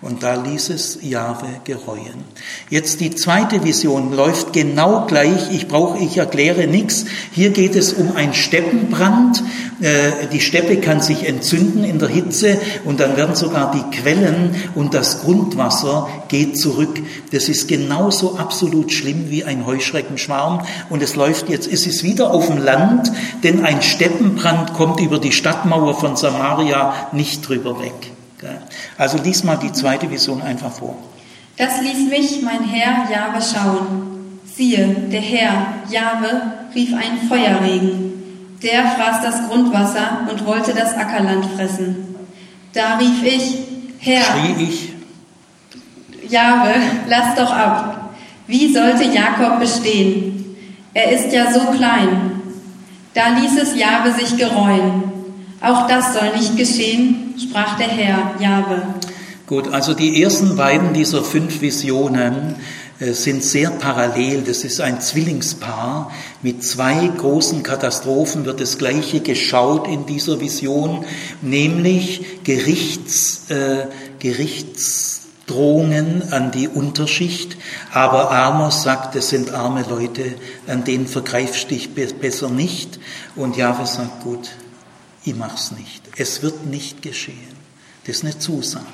Und 0.00 0.22
da 0.22 0.36
ließ 0.36 0.70
es 0.70 1.00
Jahwe 1.02 1.48
gereuen. 1.64 2.22
Jetzt 2.70 3.00
die 3.00 3.10
zweite 3.10 3.64
Vision 3.64 4.12
läuft 4.12 4.52
genau 4.52 5.06
gleich. 5.06 5.50
Ich 5.50 5.66
brauche, 5.66 5.98
ich 5.98 6.18
erkläre 6.18 6.68
nichts. 6.68 7.04
Hier 7.32 7.50
geht 7.50 7.74
es 7.74 7.94
um 7.94 8.14
ein 8.14 8.32
Steppenbrand. 8.32 9.42
Äh, 9.80 10.28
die 10.32 10.40
Steppe 10.40 10.76
kann 10.76 11.00
sich 11.00 11.26
entzünden 11.26 11.82
in 11.82 11.98
der 11.98 12.10
Hitze 12.10 12.60
und 12.84 13.00
dann 13.00 13.16
werden 13.16 13.34
sogar 13.34 13.72
die 13.72 13.96
Quellen 13.96 14.54
und 14.76 14.94
das 14.94 15.22
Grundwasser 15.22 16.08
geht 16.28 16.56
zurück. 16.56 17.02
Das 17.32 17.48
ist 17.48 17.66
genauso 17.66 18.38
absolut 18.38 18.92
schlimm 18.92 19.30
wie 19.30 19.42
ein 19.42 19.66
Heuschreckenschwarm. 19.66 20.64
Und 20.90 21.02
es 21.02 21.16
läuft 21.16 21.48
jetzt, 21.48 21.66
es 21.66 21.88
ist 21.88 22.04
wieder 22.04 22.30
auf 22.30 22.46
dem 22.46 22.58
Land, 22.58 23.10
denn 23.42 23.64
ein 23.64 23.82
Steppenbrand 23.82 24.74
kommt 24.74 25.00
über 25.00 25.18
die 25.18 25.32
Stadtmauer 25.32 25.98
von 25.98 26.16
Samaria 26.16 26.94
nicht 27.10 27.48
drüber 27.48 27.80
weg. 27.80 28.12
Also 28.98 29.16
lies 29.18 29.44
mal 29.44 29.56
die 29.56 29.72
zweite 29.72 30.10
Vision 30.10 30.42
einfach 30.42 30.72
vor. 30.72 30.96
Das 31.56 31.80
ließ 31.80 32.10
mich 32.10 32.42
mein 32.42 32.64
Herr 32.64 33.08
Jahwe 33.10 33.40
schauen. 33.40 34.40
Siehe, 34.44 34.88
der 35.10 35.20
Herr 35.20 35.74
Jahwe 35.88 36.42
rief 36.74 36.92
einen 36.92 37.28
Feuerregen. 37.28 38.58
Der 38.62 38.90
fraß 38.90 39.22
das 39.22 39.48
Grundwasser 39.48 40.26
und 40.28 40.44
wollte 40.44 40.74
das 40.74 40.94
Ackerland 40.94 41.46
fressen. 41.56 42.16
Da 42.72 42.96
rief 42.96 43.22
ich, 43.22 43.58
Herr, 44.00 44.22
schrie 44.24 44.64
ich, 44.64 44.92
Jahwe, 46.28 46.74
lass 47.08 47.36
doch 47.36 47.52
ab. 47.52 48.14
Wie 48.48 48.72
sollte 48.72 49.04
Jakob 49.04 49.60
bestehen? 49.60 50.56
Er 50.92 51.12
ist 51.12 51.32
ja 51.32 51.52
so 51.52 51.60
klein. 51.76 52.40
Da 53.14 53.28
ließ 53.28 53.62
es 53.62 53.76
Jahwe 53.76 54.12
sich 54.12 54.36
gereuen. 54.36 55.17
Auch 55.60 55.88
das 55.88 56.14
soll 56.14 56.36
nicht 56.36 56.56
geschehen, 56.56 57.34
sprach 57.36 57.76
der 57.76 57.88
Herr, 57.88 58.40
Jahwe. 58.40 58.82
Gut, 59.46 59.72
also 59.72 59.94
die 59.94 60.22
ersten 60.22 60.56
beiden 60.56 60.92
dieser 60.92 61.24
fünf 61.24 61.62
Visionen 61.62 62.56
äh, 63.00 63.12
sind 63.12 63.42
sehr 63.42 63.70
parallel. 63.70 64.42
Das 64.42 64.62
ist 64.62 64.80
ein 64.80 65.00
Zwillingspaar. 65.00 66.12
Mit 66.42 66.62
zwei 66.64 67.10
großen 67.16 67.62
Katastrophen 67.62 68.44
wird 68.44 68.60
das 68.60 68.76
Gleiche 68.78 69.20
geschaut 69.20 69.88
in 69.88 70.06
dieser 70.06 70.40
Vision, 70.40 71.04
nämlich 71.40 72.42
Gerichts, 72.44 73.50
äh, 73.50 73.86
Gerichtsdrohungen 74.18 76.30
an 76.32 76.50
die 76.50 76.68
Unterschicht. 76.68 77.56
Aber 77.92 78.30
Amos 78.30 78.82
sagt, 78.82 79.16
es 79.16 79.30
sind 79.30 79.52
arme 79.52 79.84
Leute, 79.88 80.34
an 80.66 80.84
denen 80.84 81.06
vergreifst 81.06 81.70
dich 81.70 81.94
besser 81.94 82.50
nicht. 82.50 83.00
Und 83.34 83.56
Jahwe 83.56 83.86
sagt, 83.86 84.22
gut, 84.22 84.50
ich 85.30 85.36
mach's 85.36 85.72
nicht. 85.72 86.02
Es 86.16 86.42
wird 86.42 86.66
nicht 86.66 87.02
geschehen. 87.02 87.56
Das 88.06 88.16
ist 88.16 88.24
eine 88.24 88.38
Zusage. 88.38 88.86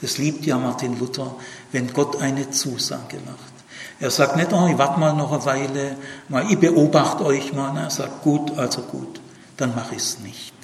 Das 0.00 0.18
liebt 0.18 0.46
ja 0.46 0.58
Martin 0.58 0.98
Luther, 0.98 1.34
wenn 1.72 1.92
Gott 1.92 2.20
eine 2.20 2.50
Zusage 2.50 3.18
macht. 3.24 3.52
Er 4.00 4.10
sagt 4.10 4.36
nicht, 4.36 4.52
oh, 4.52 4.68
ich 4.68 4.78
warte 4.78 5.00
mal 5.00 5.12
noch 5.12 5.32
eine 5.32 5.44
Weile, 5.44 5.96
mal, 6.28 6.48
ich 6.48 6.58
beobachte 6.58 7.24
euch 7.24 7.52
mal. 7.52 7.76
Er 7.76 7.90
sagt, 7.90 8.22
gut, 8.22 8.56
also 8.56 8.82
gut, 8.82 9.20
dann 9.56 9.74
mache 9.74 9.96
ich 9.96 10.02
es 10.02 10.18
nicht. 10.20 10.54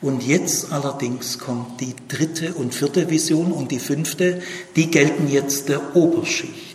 Und 0.00 0.22
jetzt 0.22 0.72
allerdings 0.72 1.38
kommt 1.38 1.80
die 1.80 1.94
dritte 2.08 2.54
und 2.54 2.74
vierte 2.74 3.10
Vision 3.10 3.52
und 3.52 3.70
die 3.70 3.78
fünfte, 3.78 4.42
die 4.76 4.90
gelten 4.90 5.28
jetzt 5.28 5.68
der 5.68 5.94
Oberschicht. 5.94 6.69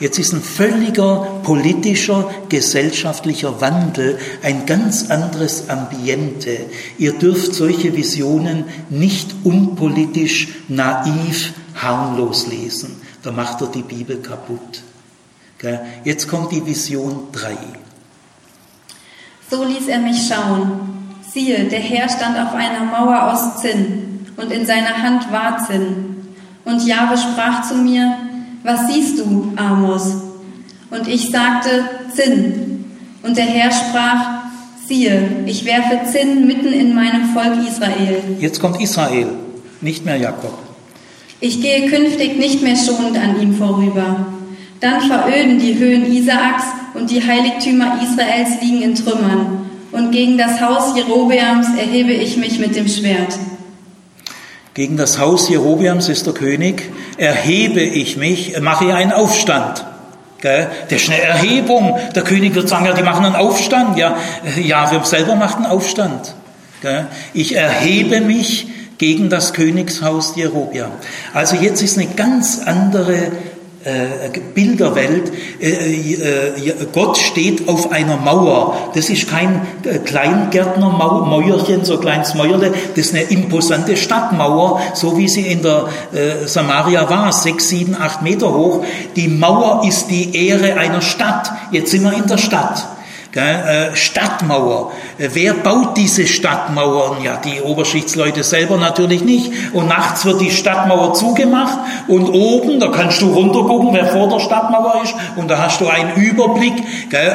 Jetzt 0.00 0.18
ist 0.18 0.32
ein 0.32 0.42
völliger 0.42 1.40
politischer, 1.42 2.30
gesellschaftlicher 2.48 3.60
Wandel, 3.60 4.18
ein 4.42 4.64
ganz 4.64 5.10
anderes 5.10 5.68
Ambiente. 5.68 6.66
Ihr 6.98 7.14
dürft 7.14 7.54
solche 7.54 7.96
Visionen 7.96 8.64
nicht 8.90 9.34
unpolitisch, 9.42 10.48
naiv, 10.68 11.52
harmlos 11.74 12.46
lesen. 12.46 13.00
Da 13.22 13.32
macht 13.32 13.60
er 13.60 13.66
die 13.68 13.82
Bibel 13.82 14.18
kaputt. 14.18 14.82
Jetzt 16.04 16.28
kommt 16.28 16.52
die 16.52 16.64
Vision 16.64 17.28
3. 17.32 17.56
So 19.50 19.64
ließ 19.64 19.88
er 19.88 19.98
mich 19.98 20.28
schauen. 20.28 21.14
Siehe, 21.32 21.64
der 21.64 21.80
Herr 21.80 22.08
stand 22.08 22.38
auf 22.38 22.54
einer 22.54 22.84
Mauer 22.84 23.32
aus 23.32 23.60
Zinn, 23.60 24.26
und 24.36 24.52
in 24.52 24.64
seiner 24.64 25.02
Hand 25.02 25.32
war 25.32 25.66
Zinn. 25.66 26.28
Und 26.64 26.86
Jahwe 26.86 27.18
sprach 27.18 27.68
zu 27.68 27.74
mir, 27.74 28.27
was 28.68 28.86
siehst 28.86 29.18
du, 29.18 29.52
Amos? 29.56 30.14
Und 30.90 31.08
ich 31.08 31.30
sagte, 31.30 31.70
Zinn. 32.14 32.84
Und 33.22 33.36
der 33.36 33.46
Herr 33.46 33.72
sprach, 33.72 34.42
siehe, 34.86 35.26
ich 35.46 35.64
werfe 35.64 36.00
Zinn 36.12 36.46
mitten 36.46 36.72
in 36.74 36.94
meinem 36.94 37.30
Volk 37.32 37.66
Israel. 37.66 38.22
Jetzt 38.38 38.60
kommt 38.60 38.80
Israel, 38.80 39.28
nicht 39.80 40.04
mehr 40.04 40.16
Jakob. 40.16 40.58
Ich 41.40 41.62
gehe 41.62 41.88
künftig 41.88 42.36
nicht 42.36 42.62
mehr 42.62 42.76
schonend 42.76 43.16
an 43.16 43.40
ihm 43.40 43.54
vorüber. 43.54 44.26
Dann 44.80 45.00
veröden 45.00 45.58
die 45.58 45.78
Höhen 45.78 46.04
Isaaks 46.12 46.64
und 46.94 47.10
die 47.10 47.26
Heiligtümer 47.26 47.98
Israels 48.02 48.60
liegen 48.60 48.82
in 48.82 48.94
Trümmern. 48.94 49.66
Und 49.92 50.10
gegen 50.10 50.36
das 50.36 50.60
Haus 50.60 50.94
Jerobeams 50.94 51.68
erhebe 51.78 52.12
ich 52.12 52.36
mich 52.36 52.58
mit 52.58 52.76
dem 52.76 52.86
Schwert. 52.86 53.38
Gegen 54.78 54.96
das 54.96 55.18
Haus 55.18 55.48
Jerobiams 55.48 56.08
ist 56.08 56.26
der 56.26 56.34
König, 56.34 56.88
erhebe 57.16 57.80
ich 57.80 58.16
mich, 58.16 58.60
mache 58.60 58.94
einen 58.94 59.10
Aufstand. 59.10 59.84
Gell? 60.40 60.68
Der 60.88 60.98
schnelle 60.98 61.24
Erhebung. 61.24 61.98
Der 62.14 62.22
König 62.22 62.54
wird 62.54 62.68
sagen, 62.68 62.86
ja, 62.86 62.92
die 62.92 63.02
machen 63.02 63.24
einen 63.24 63.34
Aufstand. 63.34 63.98
Ja, 63.98 64.16
ja 64.56 64.88
wir 64.92 65.02
selber 65.02 65.34
machen 65.34 65.64
einen 65.64 65.72
Aufstand. 65.72 66.32
Gell? 66.80 67.08
Ich 67.34 67.56
erhebe 67.56 68.20
mich 68.20 68.68
gegen 68.98 69.30
das 69.30 69.52
Königshaus 69.52 70.36
Jerobiam. 70.36 70.92
Also 71.34 71.56
jetzt 71.56 71.82
ist 71.82 71.98
eine 71.98 72.06
ganz 72.06 72.60
andere 72.64 73.32
Bilderwelt. 74.54 75.32
Äh, 75.60 75.68
äh, 75.68 76.74
Gott 76.92 77.16
steht 77.16 77.68
auf 77.68 77.92
einer 77.92 78.16
Mauer. 78.16 78.90
Das 78.94 79.08
ist 79.08 79.28
kein 79.28 79.66
Kleingärtnermäuerchen, 80.04 81.84
so 81.84 81.98
kleines 81.98 82.34
Mäuerle. 82.34 82.72
Das 82.96 83.06
ist 83.06 83.14
eine 83.14 83.24
imposante 83.24 83.96
Stadtmauer, 83.96 84.80
so 84.94 85.16
wie 85.16 85.28
sie 85.28 85.46
in 85.46 85.62
der 85.62 85.88
Samaria 86.46 87.08
war, 87.08 87.32
sechs, 87.32 87.68
sieben, 87.68 87.94
acht 87.94 88.22
Meter 88.22 88.52
hoch. 88.52 88.84
Die 89.16 89.28
Mauer 89.28 89.86
ist 89.86 90.08
die 90.08 90.48
Ehre 90.48 90.74
einer 90.74 91.00
Stadt. 91.00 91.50
Jetzt 91.70 91.90
sind 91.90 92.02
wir 92.02 92.12
in 92.12 92.26
der 92.26 92.38
Stadt. 92.38 92.97
Äh, 93.34 93.94
Stadtmauer. 93.94 94.92
Äh, 95.18 95.28
wer 95.34 95.52
baut 95.52 95.98
diese 95.98 96.26
Stadtmauern? 96.26 97.22
Ja, 97.22 97.36
die 97.36 97.60
Oberschichtsleute 97.60 98.42
selber 98.42 98.78
natürlich 98.78 99.22
nicht. 99.22 99.52
Und 99.74 99.86
nachts 99.86 100.24
wird 100.24 100.40
die 100.40 100.50
Stadtmauer 100.50 101.12
zugemacht 101.12 101.78
und 102.08 102.30
oben, 102.30 102.80
da 102.80 102.88
kannst 102.88 103.20
du 103.20 103.30
runtergucken, 103.30 103.92
wer 103.92 104.06
vor 104.06 104.30
der 104.30 104.40
Stadtmauer 104.40 105.02
ist 105.04 105.14
und 105.36 105.48
da 105.48 105.58
hast 105.58 105.80
du 105.82 105.88
einen 105.88 106.14
Überblick. 106.16 106.72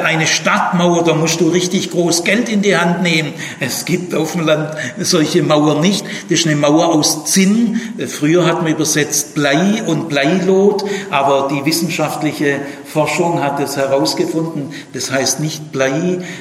Eine 0.04 0.26
Stadtmauer, 0.26 1.04
da 1.04 1.14
musst 1.14 1.39
du 1.39 1.50
richtig 1.50 1.91
groß 1.91 2.24
Geld 2.24 2.50
in 2.50 2.64
die 2.64 2.76
Hand 2.76 3.04
nehmen. 3.04 3.34
Es 3.60 3.86
gibt 3.86 4.16
auf 4.16 4.32
dem 4.32 4.48
Land 4.48 4.72
solche 4.98 5.44
Mauern 5.44 5.80
nicht. 5.80 6.04
Das 6.30 6.39
ist 6.39 6.48
eine 6.48 6.56
Mauer 6.56 6.88
aus 6.88 7.26
Zinn. 7.26 7.80
Äh, 8.00 8.08
früher 8.08 8.46
hat 8.48 8.64
man 8.64 8.72
übersetzt 8.72 9.36
Blei 9.36 9.84
und 9.86 10.10
Bleilot, 10.10 10.86
aber 11.12 11.50
die 11.52 11.66
wissenschaftliche 11.66 12.62
Forschung 12.86 13.44
hat 13.44 13.60
es 13.60 13.76
herausgefunden, 13.76 14.72
das 14.94 15.12
heißt 15.12 15.39
nicht 15.39 15.72
Blei, 15.72 15.82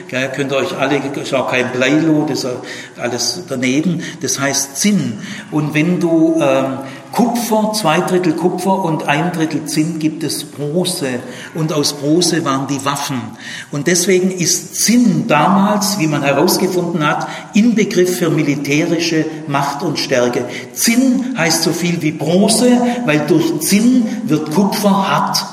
gell, 0.08 0.30
könnt 0.34 0.52
ihr 0.52 0.56
euch 0.56 0.76
alle, 0.78 0.96
ist 0.98 1.34
auch 1.34 1.50
kein 1.50 1.72
Bleilo, 1.72 2.26
das 2.28 2.44
ist 2.44 2.56
alles 2.98 3.42
daneben, 3.48 4.02
das 4.20 4.40
heißt 4.40 4.76
Zinn. 4.76 5.18
Und 5.50 5.74
wenn 5.74 6.00
du 6.00 6.40
ähm, 6.40 6.78
Kupfer, 7.12 7.74
zwei 7.74 8.00
Drittel 8.00 8.32
Kupfer 8.32 8.82
und 8.84 9.06
ein 9.06 9.32
Drittel 9.32 9.66
Zinn 9.66 9.98
gibt 9.98 10.24
es 10.24 10.44
Bronze. 10.44 11.20
Und 11.54 11.72
aus 11.72 11.92
Bronze 11.92 12.42
waren 12.46 12.66
die 12.66 12.82
Waffen. 12.86 13.20
Und 13.70 13.86
deswegen 13.86 14.30
ist 14.30 14.76
Zinn 14.82 15.26
damals, 15.28 15.98
wie 15.98 16.06
man 16.06 16.22
herausgefunden 16.22 17.06
hat, 17.06 17.28
Inbegriff 17.52 18.16
für 18.16 18.30
militärische 18.30 19.26
Macht 19.46 19.82
und 19.82 19.98
Stärke. 19.98 20.46
Zinn 20.72 21.34
heißt 21.36 21.62
so 21.62 21.72
viel 21.72 22.00
wie 22.00 22.12
Bronze, 22.12 22.80
weil 23.04 23.26
durch 23.28 23.60
Zinn 23.60 24.06
wird 24.24 24.50
Kupfer 24.50 25.08
hart. 25.08 25.44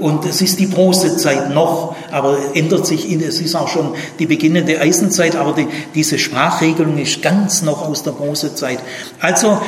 Und 0.00 0.24
es 0.24 0.40
ist 0.40 0.58
die 0.58 0.66
Bronzezeit 0.66 1.50
noch, 1.54 1.94
aber 2.10 2.38
ändert 2.54 2.86
sich, 2.86 3.10
in, 3.10 3.20
es 3.20 3.40
ist 3.40 3.54
auch 3.54 3.68
schon 3.68 3.94
die 4.18 4.26
beginnende 4.26 4.80
Eisenzeit, 4.80 5.36
aber 5.36 5.52
die, 5.52 5.68
diese 5.94 6.18
Sprachregelung 6.18 6.98
ist 6.98 7.22
ganz 7.22 7.62
noch 7.62 7.86
aus 7.86 8.02
der 8.02 8.12
Bronzezeit. 8.12 8.78
Also 9.20 9.60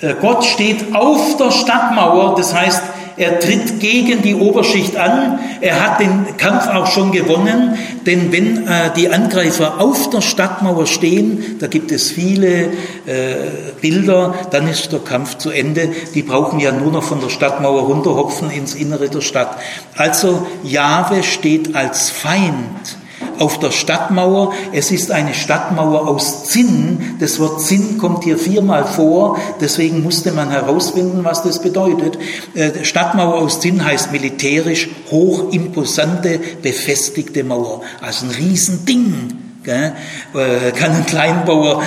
äh, 0.00 0.14
Gott 0.20 0.44
steht 0.44 0.94
auf 0.94 1.36
der 1.38 1.50
Stadtmauer, 1.50 2.34
das 2.36 2.54
heißt, 2.54 2.82
er 3.16 3.38
tritt 3.38 3.80
gegen 3.80 4.22
die 4.22 4.34
Oberschicht 4.34 4.96
an. 4.96 5.38
Er 5.60 5.84
hat 5.84 6.00
den 6.00 6.36
Kampf 6.36 6.68
auch 6.68 6.86
schon 6.86 7.12
gewonnen, 7.12 7.78
denn 8.06 8.32
wenn 8.32 8.66
äh, 8.66 8.90
die 8.96 9.08
Angreifer 9.08 9.80
auf 9.80 10.10
der 10.10 10.20
Stadtmauer 10.20 10.86
stehen, 10.86 11.56
da 11.60 11.66
gibt 11.66 11.92
es 11.92 12.10
viele 12.10 12.64
äh, 13.06 13.34
Bilder, 13.80 14.34
dann 14.50 14.68
ist 14.68 14.92
der 14.92 15.00
Kampf 15.00 15.38
zu 15.38 15.50
Ende. 15.50 15.90
Die 16.14 16.22
brauchen 16.22 16.60
ja 16.60 16.72
nur 16.72 16.92
noch 16.92 17.04
von 17.04 17.20
der 17.20 17.30
Stadtmauer 17.30 17.82
runterhopfen 17.82 18.50
ins 18.50 18.74
Innere 18.74 19.08
der 19.08 19.20
Stadt. 19.20 19.56
Also 19.96 20.46
Jahwe 20.62 21.22
steht 21.22 21.74
als 21.74 22.10
Feind 22.10 22.98
auf 23.38 23.58
der 23.58 23.70
Stadtmauer. 23.70 24.52
Es 24.72 24.90
ist 24.90 25.10
eine 25.10 25.34
Stadtmauer 25.34 26.08
aus 26.08 26.44
Zinn. 26.44 27.16
Das 27.20 27.38
Wort 27.40 27.60
Zinn 27.60 27.98
kommt 27.98 28.24
hier 28.24 28.38
viermal 28.38 28.84
vor. 28.84 29.38
Deswegen 29.60 30.02
musste 30.02 30.32
man 30.32 30.50
herausfinden, 30.50 31.24
was 31.24 31.42
das 31.42 31.62
bedeutet. 31.62 32.18
Äh, 32.54 32.84
Stadtmauer 32.84 33.34
aus 33.34 33.60
Zinn 33.60 33.84
heißt 33.84 34.12
militärisch 34.12 34.88
hochimposante, 35.10 36.40
befestigte 36.62 37.44
Mauer. 37.44 37.82
Also 38.00 38.26
ein 38.26 38.32
Riesending. 38.32 39.38
Gell? 39.62 39.92
Äh, 40.34 40.72
kann 40.72 40.92
ein 40.92 41.06
Kleinbauer 41.06 41.82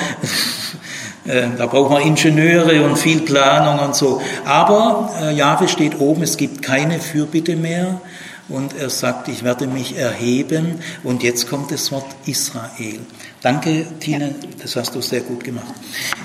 äh, 1.26 1.43
da 1.58 1.68
braucht 1.68 1.91
man 1.91 2.02
Ingenieure 2.02 2.84
und 2.84 2.98
viel 2.98 3.22
Planung 3.22 3.86
und 3.86 3.95
so. 3.95 4.22
Aber 4.45 5.12
Jahwe 5.36 5.68
steht 5.68 6.00
oben, 6.00 6.24
es 6.24 6.38
gibt 6.38 6.62
keine 6.62 7.00
Fürbitte 7.00 7.56
mehr 7.56 8.02
und 8.50 8.76
er 8.76 8.89
sagt, 8.89 9.28
ich 9.28 9.43
werde 9.43 9.68
mich 9.68 9.98
erheben 9.98 10.80
und 11.04 11.24
jetzt 11.24 11.50
kommt 11.50 11.72
das 11.72 11.91
Wort 11.91 12.06
Israel. 12.26 13.00
Danke, 13.41 13.86
Tine, 14.00 14.36
das 14.62 14.76
hast 14.76 14.95
du 14.95 15.02
sehr 15.02 15.22
gut 15.22 15.43
gemacht. 15.43 15.74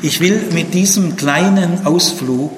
Ich 0.02 0.20
will 0.20 0.40
mit 0.52 0.74
diesem 0.74 1.16
kleinen 1.16 1.84
Ausflug 1.86 2.52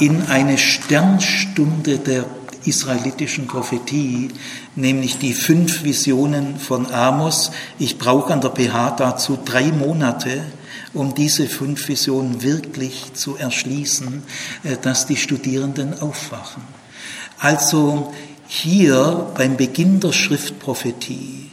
in 0.00 0.22
eine 0.26 0.58
Sternstunde 0.58 1.98
der 1.98 2.24
israelitischen 2.64 3.46
Prophetie, 3.46 4.30
nämlich 4.76 5.18
die 5.18 5.32
fünf 5.32 5.84
Visionen 5.84 6.58
von 6.58 6.90
Amos. 6.92 7.50
Ich 7.78 7.98
brauche 7.98 8.32
an 8.32 8.40
der 8.40 8.50
PH 8.50 8.96
dazu 8.98 9.38
drei 9.42 9.72
Monate, 9.72 10.42
um 10.92 11.14
diese 11.14 11.46
fünf 11.46 11.88
Visionen 11.88 12.42
wirklich 12.42 13.14
zu 13.14 13.36
erschließen, 13.36 14.22
äh, 14.64 14.76
dass 14.80 15.06
die 15.06 15.16
Studierenden 15.16 15.98
aufwachen. 16.00 16.62
Also 17.38 18.12
hier 18.48 19.26
beim 19.36 19.58
Beginn 19.58 20.00
der 20.00 20.12
Schriftprophetie 20.12 21.52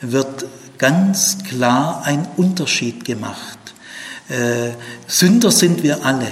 wird 0.00 0.46
ganz 0.78 1.38
klar 1.44 2.02
ein 2.04 2.26
Unterschied 2.36 3.04
gemacht. 3.04 3.58
Äh, 4.28 4.70
Sünder 5.06 5.52
sind 5.52 5.82
wir 5.82 6.04
alle. 6.04 6.26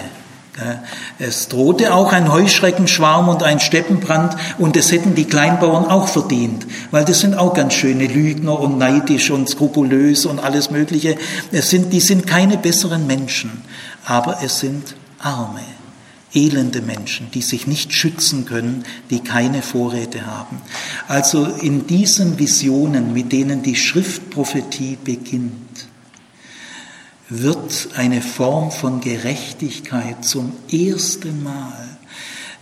Es 1.19 1.49
drohte 1.49 1.95
auch 1.95 2.13
ein 2.13 2.31
Heuschreckenschwarm 2.31 3.31
und 3.31 3.43
ein 3.43 3.59
Steppenbrand 3.59 4.37
und 4.59 4.77
das 4.77 4.93
hätten 4.93 5.15
die 5.15 5.25
Kleinbauern 5.25 5.87
auch 5.87 6.09
verdient, 6.09 6.67
weil 6.91 7.07
das 7.07 7.21
sind 7.21 7.35
auch 7.35 7.55
ganz 7.55 7.73
schöne 7.73 8.07
Lügner 8.07 8.61
und 8.61 8.77
neidisch 8.77 9.31
und 9.31 9.49
skrupulös 9.49 10.27
und 10.27 10.41
alles 10.41 10.71
Mögliche. 10.71 11.17
Es 11.53 11.71
sind, 11.71 11.91
die 11.95 12.01
sind 12.01 12.27
keine 12.27 12.59
besseren 12.59 13.07
Menschen, 13.07 13.63
aber 14.05 14.43
es 14.43 14.61
sind 14.61 14.95
Arme 15.21 15.63
elende 16.35 16.81
Menschen, 16.81 17.31
die 17.33 17.43
sich 17.43 17.67
nicht 17.67 17.93
schützen 17.93 18.45
können, 18.45 18.85
die 19.11 19.21
keine 19.21 19.63
Vorräte 19.63 20.27
haben. 20.27 20.61
Also 21.09 21.45
in 21.45 21.87
diesen 21.87 22.39
Visionen, 22.39 23.13
mit 23.13 23.33
denen 23.33 23.63
die 23.63 23.77
Schriftprophetie 23.77 24.99
beginnt, 25.03 25.89
wird 27.29 27.89
eine 27.97 28.21
Form 28.21 28.71
von 28.71 29.01
Gerechtigkeit 29.01 30.25
zum 30.25 30.53
ersten 30.71 31.43
Mal. 31.43 31.89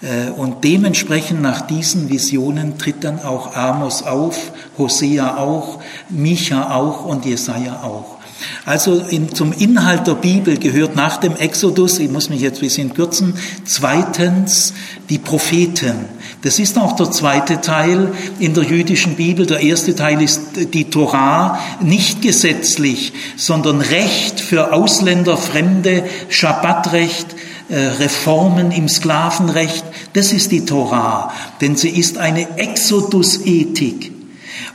Äh, 0.03 0.31
und 0.31 0.65
dementsprechend 0.65 1.43
nach 1.43 1.63
diesen 1.63 2.09
Visionen 2.09 2.79
tritt 2.79 3.05
dann 3.05 3.21
auch 3.21 3.55
Amos 3.55 4.03
auf, 4.03 4.53
Hosea 4.79 5.37
auch, 5.37 5.81
Micha 6.09 6.75
auch 6.75 7.05
und 7.05 7.25
Jesaja 7.25 7.83
auch. 7.83 8.20
Also 8.65 8.99
in, 8.99 9.35
zum 9.35 9.53
Inhalt 9.53 10.07
der 10.07 10.15
Bibel 10.15 10.59
gehört 10.59 10.97
nach 10.97 11.19
dem 11.19 11.37
Exodus, 11.37 11.99
ich 11.99 12.11
muss 12.11 12.31
mich 12.31 12.41
jetzt 12.41 12.59
ein 12.59 12.61
bisschen 12.61 12.95
kürzen, 12.95 13.35
zweitens 13.65 14.75
die 15.09 15.19
Propheten. 15.19 16.07
Das 16.43 16.59
ist 16.59 16.79
auch 16.79 16.97
der 16.97 17.11
zweite 17.11 17.61
Teil 17.61 18.13
in 18.39 18.55
der 18.55 18.65
jüdischen 18.65 19.17
Bibel. 19.17 19.47
Der 19.47 19.61
erste 19.61 19.95
Teil 19.95 20.23
ist 20.23 20.41
die 20.73 20.85
Torah, 20.85 21.59
nicht 21.81 22.23
gesetzlich, 22.23 23.13
sondern 23.37 23.81
Recht 23.81 24.41
für 24.41 24.73
Ausländer, 24.73 25.37
Fremde, 25.37 26.05
Schabbatrecht, 26.29 27.27
äh, 27.69 27.77
Reformen 27.79 28.73
im 28.73 28.89
Sklavenrecht. 28.89 29.85
Das 30.15 30.33
ist 30.33 30.51
die 30.51 30.65
Torah, 30.65 31.33
denn 31.61 31.77
sie 31.77 31.91
ist 31.91 32.19
eine 32.19 32.59
Exodus-Ethik. 32.59 34.20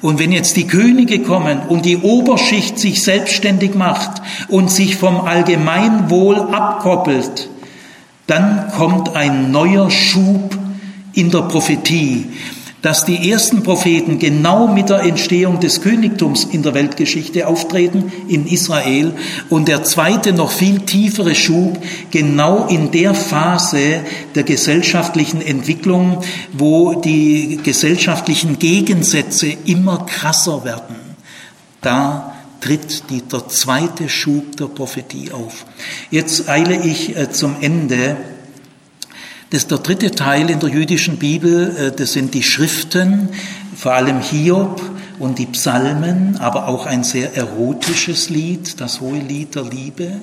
Und 0.01 0.19
wenn 0.19 0.31
jetzt 0.31 0.55
die 0.55 0.67
Könige 0.67 1.21
kommen 1.21 1.59
und 1.67 1.85
die 1.85 1.97
Oberschicht 1.97 2.79
sich 2.79 3.03
selbstständig 3.03 3.75
macht 3.75 4.21
und 4.47 4.71
sich 4.71 4.95
vom 4.95 5.21
Allgemeinwohl 5.21 6.37
abkoppelt, 6.39 7.49
dann 8.27 8.71
kommt 8.75 9.15
ein 9.15 9.51
neuer 9.51 9.91
Schub 9.91 10.57
in 11.13 11.31
der 11.31 11.43
Prophetie 11.43 12.27
dass 12.85 13.03
die 13.03 13.31
ersten 13.31 13.63
Propheten 13.63 14.19
genau 14.19 14.67
mit 14.67 14.89
der 14.89 14.99
Entstehung 14.99 15.59
des 15.59 15.81
Königtums 15.81 16.43
in 16.43 16.61
der 16.61 16.75
Weltgeschichte 16.75 17.47
auftreten, 17.47 18.11
in 18.27 18.45
Israel, 18.45 19.11
und 19.49 19.67
der 19.67 19.83
zweite, 19.83 20.33
noch 20.33 20.51
viel 20.51 20.81
tiefere 20.81 21.33
Schub 21.33 21.79
genau 22.11 22.67
in 22.67 22.91
der 22.91 23.15
Phase 23.15 24.01
der 24.35 24.43
gesellschaftlichen 24.43 25.41
Entwicklung, 25.41 26.21
wo 26.53 27.01
die 27.01 27.59
gesellschaftlichen 27.63 28.59
Gegensätze 28.59 29.47
immer 29.65 30.05
krasser 30.05 30.63
werden. 30.63 30.95
Da 31.81 32.35
tritt 32.61 33.09
die, 33.09 33.23
der 33.23 33.47
zweite 33.47 34.09
Schub 34.09 34.57
der 34.57 34.65
Prophetie 34.65 35.31
auf. 35.31 35.65
Jetzt 36.11 36.47
eile 36.47 36.85
ich 36.85 37.17
äh, 37.17 37.31
zum 37.31 37.55
Ende. 37.61 38.15
Ist 39.55 39.71
der 39.71 39.77
dritte 39.77 40.11
Teil 40.11 40.49
in 40.49 40.59
der 40.59 40.67
jüdischen 40.67 41.15
Bibel, 41.15 41.73
äh, 41.77 41.91
das 41.93 42.11
sind 42.11 42.33
die 42.33 42.43
Schriften, 42.43 43.29
vor 43.73 43.93
allem 43.93 44.19
Hiob 44.19 44.81
und 45.17 45.39
die 45.39 45.45
Psalmen, 45.45 46.35
aber 46.39 46.67
auch 46.67 46.85
ein 46.85 47.05
sehr 47.05 47.37
erotisches 47.37 48.29
Lied, 48.29 48.81
das 48.81 48.99
hohe 48.99 49.17
Lied 49.17 49.55
der 49.55 49.63
Liebe. 49.63 50.19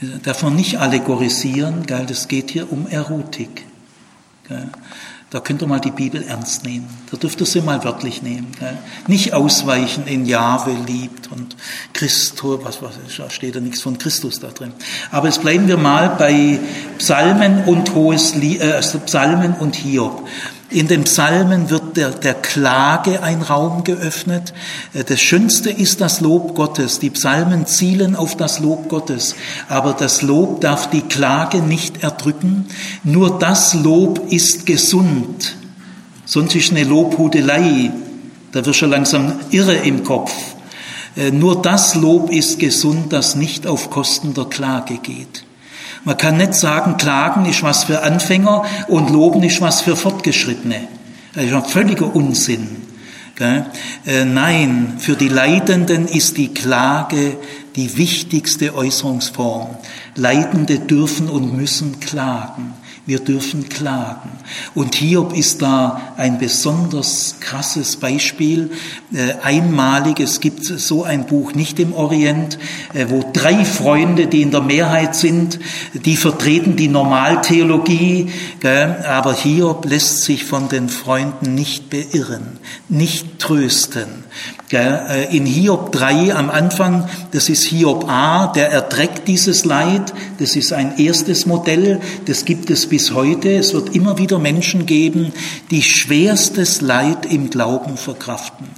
Äh, 0.00 0.06
man 0.40 0.56
nicht 0.56 0.78
allegorisieren, 0.78 1.84
gell? 1.84 2.06
das 2.08 2.26
geht 2.26 2.50
hier 2.50 2.72
um 2.72 2.86
Erotik. 2.86 3.66
Da 5.32 5.40
könnt 5.40 5.62
ihr 5.62 5.66
mal 5.66 5.80
die 5.80 5.90
Bibel 5.90 6.22
ernst 6.22 6.62
nehmen. 6.62 6.86
Da 7.10 7.16
dürft 7.16 7.40
ihr 7.40 7.46
sie 7.46 7.62
mal 7.62 7.82
wörtlich 7.84 8.20
nehmen. 8.20 8.48
Gell? 8.60 8.76
Nicht 9.06 9.32
ausweichen 9.32 10.06
in 10.06 10.26
Jahwe 10.26 10.76
liebt 10.86 11.32
und 11.32 11.56
Christus, 11.94 12.60
was, 12.62 12.82
was 12.82 12.92
da 13.16 13.30
steht 13.30 13.56
da 13.56 13.60
nichts 13.60 13.80
von 13.80 13.96
Christus 13.96 14.40
da 14.40 14.48
drin. 14.48 14.74
Aber 15.10 15.28
jetzt 15.28 15.40
bleiben 15.40 15.68
wir 15.68 15.78
mal 15.78 16.16
bei 16.18 16.58
Psalmen 16.98 17.64
und 17.64 17.94
hohes, 17.94 18.34
äh, 18.36 18.72
also 18.72 18.98
Psalmen 18.98 19.54
und 19.54 19.74
Hiob. 19.74 20.28
In 20.72 20.88
den 20.88 21.04
Psalmen 21.04 21.68
wird 21.68 21.98
der, 21.98 22.10
der 22.10 22.32
Klage 22.32 23.22
ein 23.22 23.42
Raum 23.42 23.84
geöffnet. 23.84 24.54
Äh, 24.94 25.04
das 25.04 25.20
Schönste 25.20 25.68
ist 25.68 26.00
das 26.00 26.22
Lob 26.22 26.54
Gottes. 26.54 26.98
Die 26.98 27.10
Psalmen 27.10 27.66
zielen 27.66 28.16
auf 28.16 28.38
das 28.38 28.58
Lob 28.58 28.88
Gottes. 28.88 29.34
Aber 29.68 29.92
das 29.92 30.22
Lob 30.22 30.62
darf 30.62 30.88
die 30.88 31.02
Klage 31.02 31.58
nicht 31.58 32.02
erdrücken. 32.02 32.66
Nur 33.04 33.38
das 33.38 33.74
Lob 33.74 34.32
ist 34.32 34.64
gesund. 34.64 35.56
Sonst 36.24 36.54
ist 36.54 36.70
eine 36.70 36.84
Lobhudelei. 36.84 37.92
Da 38.52 38.64
wirst 38.64 38.80
du 38.80 38.86
langsam 38.86 39.40
irre 39.50 39.74
im 39.74 40.04
Kopf. 40.04 40.32
Äh, 41.16 41.32
nur 41.32 41.60
das 41.60 41.96
Lob 41.96 42.30
ist 42.30 42.58
gesund, 42.58 43.12
das 43.12 43.34
nicht 43.34 43.66
auf 43.66 43.90
Kosten 43.90 44.32
der 44.32 44.46
Klage 44.46 44.96
geht. 44.96 45.44
Man 46.04 46.16
kann 46.16 46.36
nicht 46.36 46.54
sagen, 46.54 46.96
Klagen 46.96 47.44
ist 47.44 47.62
was 47.62 47.84
für 47.84 48.02
Anfänger 48.02 48.64
und 48.88 49.10
Loben 49.10 49.42
ist 49.42 49.60
was 49.60 49.82
für 49.82 49.96
Fortgeschrittene. 49.96 50.88
Das 51.34 51.44
ist 51.44 51.52
ein 51.52 51.64
völliger 51.64 52.14
Unsinn. 52.14 52.82
Äh, 53.40 54.24
nein, 54.24 54.94
für 54.98 55.16
die 55.16 55.28
Leidenden 55.28 56.06
ist 56.06 56.36
die 56.36 56.54
Klage 56.54 57.36
die 57.74 57.96
wichtigste 57.96 58.74
Äußerungsform. 58.74 59.70
Leidende 60.14 60.78
dürfen 60.78 61.28
und 61.28 61.56
müssen 61.56 61.98
klagen. 61.98 62.74
Wir 63.04 63.18
dürfen 63.18 63.68
klagen. 63.68 64.30
Und 64.76 64.94
Hiob 64.94 65.36
ist 65.36 65.60
da 65.60 66.14
ein 66.16 66.38
besonders 66.38 67.34
krasses 67.40 67.96
Beispiel, 67.96 68.70
äh, 69.12 69.34
einmalig. 69.42 70.20
Es 70.20 70.38
gibt 70.38 70.64
so 70.64 71.02
ein 71.02 71.26
Buch 71.26 71.52
nicht 71.54 71.80
im 71.80 71.94
Orient, 71.94 72.58
äh, 72.94 73.06
wo 73.08 73.28
drei 73.32 73.64
Freunde, 73.64 74.28
die 74.28 74.42
in 74.42 74.52
der 74.52 74.60
Mehrheit 74.60 75.16
sind, 75.16 75.58
die 75.94 76.16
vertreten 76.16 76.76
die 76.76 76.86
Normaltheologie, 76.86 78.30
aber 78.62 79.34
Hiob 79.34 79.84
lässt 79.86 80.22
sich 80.22 80.44
von 80.44 80.68
den 80.68 80.88
Freunden 80.88 81.54
nicht 81.54 81.90
beirren, 81.90 82.58
nicht 82.88 83.40
trösten. 83.40 84.24
Äh, 84.72 85.36
in 85.36 85.44
Hiob 85.44 85.92
3 85.92 86.34
am 86.34 86.50
Anfang, 86.50 87.08
das 87.32 87.48
ist 87.48 87.64
Hiob 87.64 88.08
A, 88.08 88.46
der 88.48 88.70
erträgt 88.70 89.28
dieses 89.28 89.64
Leid. 89.64 90.14
Das 90.38 90.56
ist 90.56 90.72
ein 90.72 90.98
erstes 90.98 91.46
Modell, 91.46 92.00
das 92.26 92.44
gibt 92.44 92.70
es 92.70 92.88
bis 92.88 93.12
heute. 93.12 93.50
Es 93.50 93.74
wird 93.74 93.94
immer 93.94 94.18
wieder 94.18 94.38
Menschen 94.38 94.86
geben, 94.86 95.32
die 95.70 95.82
schwerstes 95.82 96.80
Leid 96.80 97.26
im 97.26 97.50
Glauben 97.50 97.96
verkraften. 97.96 98.68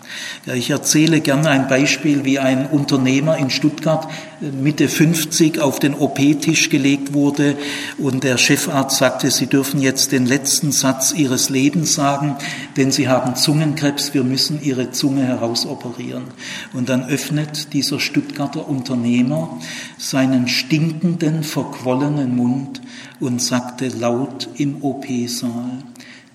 Ich 0.47 0.71
erzähle 0.71 1.21
gerne 1.21 1.51
ein 1.51 1.69
Beispiel, 1.69 2.25
wie 2.25 2.39
ein 2.39 2.67
Unternehmer 2.67 3.37
in 3.37 3.51
Stuttgart 3.51 4.09
Mitte 4.53 4.89
50 4.89 5.61
auf 5.61 5.79
den 5.79 5.95
OP-Tisch 5.95 6.71
gelegt 6.71 7.15
wurde 7.15 7.57
und 7.99 8.25
der 8.25 8.39
Chefarzt 8.39 8.99
sagte, 8.99 9.31
Sie 9.31 9.47
dürfen 9.47 9.81
jetzt 9.81 10.13
den 10.13 10.27
letzten 10.27 10.73
Satz 10.73 11.13
Ihres 11.13 11.51
Lebens 11.51 11.95
sagen, 11.95 12.37
denn 12.77 12.91
Sie 12.91 13.09
haben 13.09 13.37
Zungenkrebs, 13.37 14.15
wir 14.15 14.25
müssen 14.25 14.63
Ihre 14.63 14.91
Zunge 14.91 15.23
herausoperieren. 15.23 16.25
Und 16.73 16.89
dann 16.89 17.09
öffnet 17.09 17.73
dieser 17.73 18.01
Stuttgarter 18.01 18.69
Unternehmer 18.69 19.61
seinen 19.99 20.49
stinkenden, 20.49 21.43
verquollenen 21.43 22.37
Mund 22.37 22.81
und 23.21 23.41
sagte 23.41 23.89
laut 23.89 24.49
im 24.57 24.83
OP-Saal, 24.83 25.83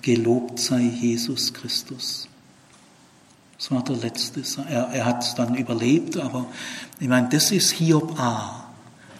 Gelobt 0.02 0.58
sei 0.58 0.80
Jesus 0.80 1.52
Christus. 1.52 2.29
Das 3.60 3.70
war 3.70 3.84
der 3.84 3.96
letzte. 3.96 4.42
Er, 4.70 4.88
er 4.90 5.04
hat 5.04 5.22
es 5.22 5.34
dann 5.34 5.54
überlebt, 5.54 6.16
aber 6.16 6.46
ich 6.98 7.08
meine, 7.08 7.28
das 7.28 7.50
ist 7.50 7.72
Hiob 7.72 8.18
A. 8.18 8.64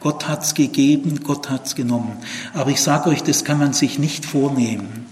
Gott 0.01 0.29
hat's 0.29 0.55
gegeben, 0.55 1.21
Gott 1.23 1.51
hat's 1.51 1.75
genommen. 1.75 2.17
Aber 2.55 2.71
ich 2.71 2.81
sage 2.81 3.11
euch, 3.11 3.23
das 3.23 3.45
kann 3.45 3.59
man 3.59 3.75
sich 3.75 3.99
nicht 3.99 4.25
vornehmen. 4.25 5.05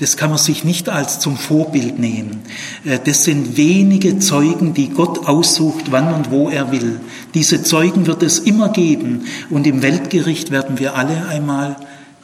Das 0.00 0.18
kann 0.18 0.28
man 0.28 0.38
sich 0.38 0.64
nicht 0.64 0.90
als 0.90 1.18
zum 1.18 1.38
Vorbild 1.38 1.98
nehmen. 1.98 2.42
Äh, 2.84 2.98
das 3.02 3.24
sind 3.24 3.56
wenige 3.56 4.18
Zeugen, 4.18 4.74
die 4.74 4.90
Gott 4.90 5.26
aussucht, 5.26 5.84
wann 5.90 6.12
und 6.12 6.30
wo 6.30 6.50
er 6.50 6.70
will. 6.70 7.00
Diese 7.32 7.62
Zeugen 7.62 8.06
wird 8.06 8.22
es 8.22 8.38
immer 8.38 8.68
geben. 8.68 9.24
Und 9.48 9.66
im 9.66 9.80
Weltgericht 9.80 10.50
werden 10.50 10.78
wir 10.78 10.94
alle 10.94 11.26
einmal 11.28 11.76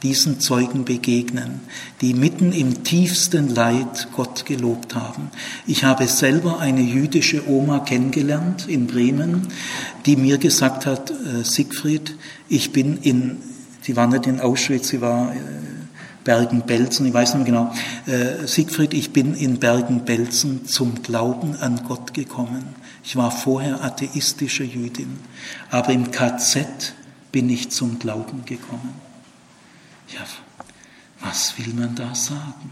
diesen 0.03 0.41
Zeugen 0.41 0.85
begegnen, 0.85 1.61
die 2.01 2.15
mitten 2.15 2.53
im 2.53 2.85
tiefsten 2.85 3.55
Leid 3.55 4.09
Gott 4.15 4.47
gelobt 4.47 4.95
haben. 4.95 5.31
Ich 5.67 5.85
habe 5.85 6.07
selber 6.07 6.59
eine 6.59 6.81
jüdische 6.81 7.49
Oma 7.49 7.81
kennengelernt 7.81 8.67
in 8.69 8.87
Bremen, 8.87 9.49
die 10.07 10.17
mir 10.17 10.39
gesagt 10.39 10.87
hat, 10.87 11.11
äh, 11.11 11.45
Siegfried, 11.45 12.17
ich 12.49 12.73
bin 12.73 12.99
in, 12.99 13.39
sie 13.83 13.97
war 13.97 14.07
nicht 14.07 14.27
in 14.27 14.41
Auschwitz, 14.41 14.89
sie 14.89 15.01
war 15.01 15.35
äh, 15.35 15.39
Bergen-Belsen, 16.25 17.07
ich 17.07 17.15
weiß 17.15 17.35
nicht 17.35 17.49
mehr 17.49 17.71
genau, 17.71 17.75
äh, 18.07 18.47
Siegfried, 18.47 18.95
ich 18.95 19.13
bin 19.13 19.35
in 19.35 19.59
Bergen-Belsen 19.59 20.67
zum 20.67 21.03
Glauben 21.03 21.57
an 21.57 21.83
Gott 21.87 22.15
gekommen. 22.15 22.65
Ich 23.03 23.17
war 23.17 23.31
vorher 23.31 23.83
atheistische 23.83 24.65
Jüdin, 24.65 25.19
aber 25.71 25.93
im 25.93 26.11
KZ 26.11 26.95
bin 27.33 27.49
ich 27.49 27.71
zum 27.71 27.99
Glauben 27.99 28.45
gekommen. 28.45 29.10
Ja, 30.13 30.21
was 31.23 31.55
will 31.59 31.75
man 31.75 31.95
da 31.95 32.15
sagen? 32.15 32.71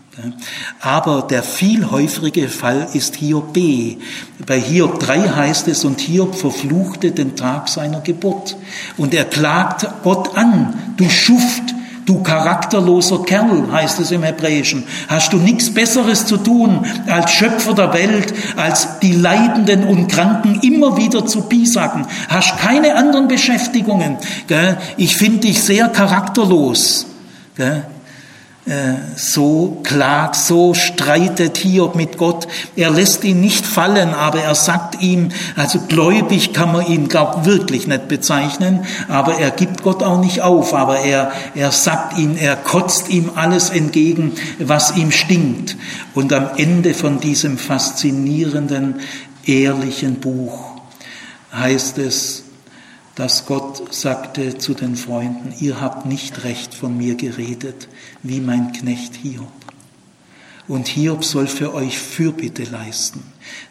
Aber 0.80 1.22
der 1.22 1.42
viel 1.42 1.90
häufige 1.90 2.48
Fall 2.48 2.88
ist 2.94 3.16
Hiob 3.16 3.52
B. 3.52 3.98
Bei 4.46 4.58
Hiob 4.58 4.98
3 5.00 5.28
heißt 5.28 5.68
es, 5.68 5.84
und 5.84 6.00
Hiob 6.00 6.34
verfluchte 6.34 7.12
den 7.12 7.36
Tag 7.36 7.68
seiner 7.68 8.00
Geburt. 8.00 8.56
Und 8.96 9.14
er 9.14 9.26
klagt 9.26 9.86
Gott 10.02 10.36
an, 10.36 10.94
du 10.96 11.08
Schuft, 11.10 11.62
du 12.06 12.22
charakterloser 12.22 13.22
Kerl, 13.24 13.70
heißt 13.70 14.00
es 14.00 14.12
im 14.12 14.22
Hebräischen. 14.22 14.84
Hast 15.08 15.34
du 15.34 15.36
nichts 15.36 15.72
Besseres 15.72 16.24
zu 16.24 16.38
tun, 16.38 16.86
als 17.06 17.30
Schöpfer 17.32 17.74
der 17.74 17.92
Welt, 17.92 18.32
als 18.56 18.98
die 19.00 19.12
Leidenden 19.12 19.84
und 19.84 20.08
Kranken 20.08 20.58
immer 20.62 20.96
wieder 20.96 21.26
zu 21.26 21.42
piesacken? 21.42 22.06
Hast 22.30 22.56
keine 22.56 22.94
anderen 22.94 23.28
Beschäftigungen. 23.28 24.16
Ich 24.96 25.16
finde 25.16 25.40
dich 25.40 25.62
sehr 25.62 25.88
charakterlos. 25.88 27.04
Äh, 28.68 28.96
so 29.16 29.80
klagt, 29.82 30.36
so 30.36 30.74
streitet 30.74 31.56
Hiob 31.56 31.94
mit 31.94 32.18
Gott. 32.18 32.46
Er 32.76 32.90
lässt 32.90 33.24
ihn 33.24 33.40
nicht 33.40 33.64
fallen, 33.64 34.12
aber 34.12 34.40
er 34.40 34.54
sagt 34.54 35.00
ihm, 35.00 35.30
also 35.56 35.80
gläubig 35.88 36.52
kann 36.52 36.72
man 36.72 36.86
ihn, 36.86 37.08
glaub, 37.08 37.46
wirklich 37.46 37.86
nicht 37.86 38.08
bezeichnen, 38.08 38.84
aber 39.08 39.38
er 39.38 39.52
gibt 39.52 39.82
Gott 39.82 40.02
auch 40.02 40.20
nicht 40.20 40.42
auf, 40.42 40.74
aber 40.74 40.98
er, 40.98 41.32
er 41.54 41.72
sagt 41.72 42.18
ihm, 42.18 42.36
er 42.36 42.56
kotzt 42.56 43.08
ihm 43.08 43.30
alles 43.36 43.70
entgegen, 43.70 44.32
was 44.58 44.94
ihm 44.96 45.12
stinkt. 45.12 45.76
Und 46.14 46.34
am 46.34 46.50
Ende 46.58 46.92
von 46.92 47.20
diesem 47.20 47.56
faszinierenden, 47.56 48.96
ehrlichen 49.46 50.16
Buch 50.16 50.72
heißt 51.54 51.96
es, 51.96 52.44
dass 53.18 53.46
Gott 53.46 53.92
sagte 53.92 54.58
zu 54.58 54.74
den 54.74 54.94
Freunden, 54.94 55.52
ihr 55.58 55.80
habt 55.80 56.06
nicht 56.06 56.44
recht 56.44 56.72
von 56.72 56.96
mir 56.96 57.16
geredet, 57.16 57.88
wie 58.22 58.38
mein 58.38 58.72
Knecht 58.72 59.16
Hiob. 59.16 59.50
Und 60.68 60.86
Hiob 60.86 61.24
soll 61.24 61.48
für 61.48 61.74
euch 61.74 61.98
Fürbitte 61.98 62.62
leisten, 62.62 63.24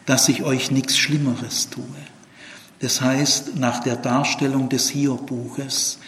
dass 0.04 0.28
ich 0.28 0.42
euch 0.42 0.70
nichts 0.70 0.98
Schlimmeres 0.98 1.70
tue. 1.70 1.82
Das 2.80 3.00
heißt, 3.00 3.56
nach 3.56 3.82
der 3.82 3.96
Darstellung 3.96 4.68
des 4.68 4.90
Hiob-Buches 4.90 5.98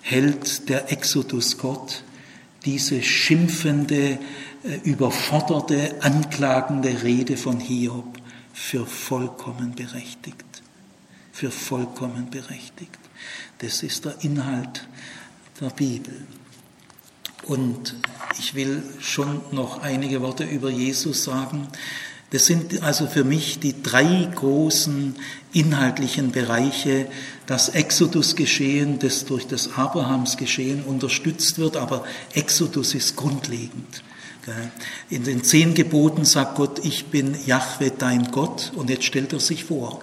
hält 0.00 0.68
der 0.68 0.90
Exodus 0.90 1.56
Gott 1.56 2.02
diese 2.64 3.00
schimpfende, 3.04 4.18
äh, 4.64 4.74
überforderte, 4.82 5.94
anklagende 6.00 7.04
Rede 7.04 7.36
von 7.36 7.60
Hiob 7.60 8.18
für 8.52 8.86
vollkommen 8.86 9.76
berechtigt 9.76 10.47
für 11.38 11.52
vollkommen 11.52 12.30
berechtigt. 12.30 12.98
Das 13.58 13.84
ist 13.84 14.04
der 14.04 14.16
Inhalt 14.22 14.88
der 15.60 15.70
Bibel. 15.70 16.12
Und 17.44 17.94
ich 18.40 18.56
will 18.56 18.82
schon 18.98 19.40
noch 19.52 19.80
einige 19.80 20.20
Worte 20.20 20.42
über 20.42 20.68
Jesus 20.68 21.22
sagen. 21.22 21.68
Das 22.30 22.46
sind 22.46 22.82
also 22.82 23.06
für 23.06 23.22
mich 23.22 23.60
die 23.60 23.80
drei 23.84 24.28
großen 24.34 25.14
inhaltlichen 25.52 26.32
Bereiche, 26.32 27.06
das 27.46 27.68
Exodus-Geschehen, 27.68 28.98
das 28.98 29.24
durch 29.24 29.46
das 29.46 29.76
Abrahams-Geschehen 29.76 30.82
unterstützt 30.82 31.60
wird, 31.60 31.76
aber 31.76 32.04
Exodus 32.34 32.94
ist 32.96 33.14
grundlegend. 33.14 34.02
In 35.08 35.22
den 35.22 35.44
zehn 35.44 35.74
Geboten 35.74 36.24
sagt 36.24 36.56
Gott, 36.56 36.84
ich 36.84 37.06
bin 37.06 37.36
Jahwe, 37.46 37.92
dein 37.96 38.32
Gott, 38.32 38.72
und 38.74 38.90
jetzt 38.90 39.04
stellt 39.04 39.32
er 39.32 39.40
sich 39.40 39.62
vor 39.62 40.02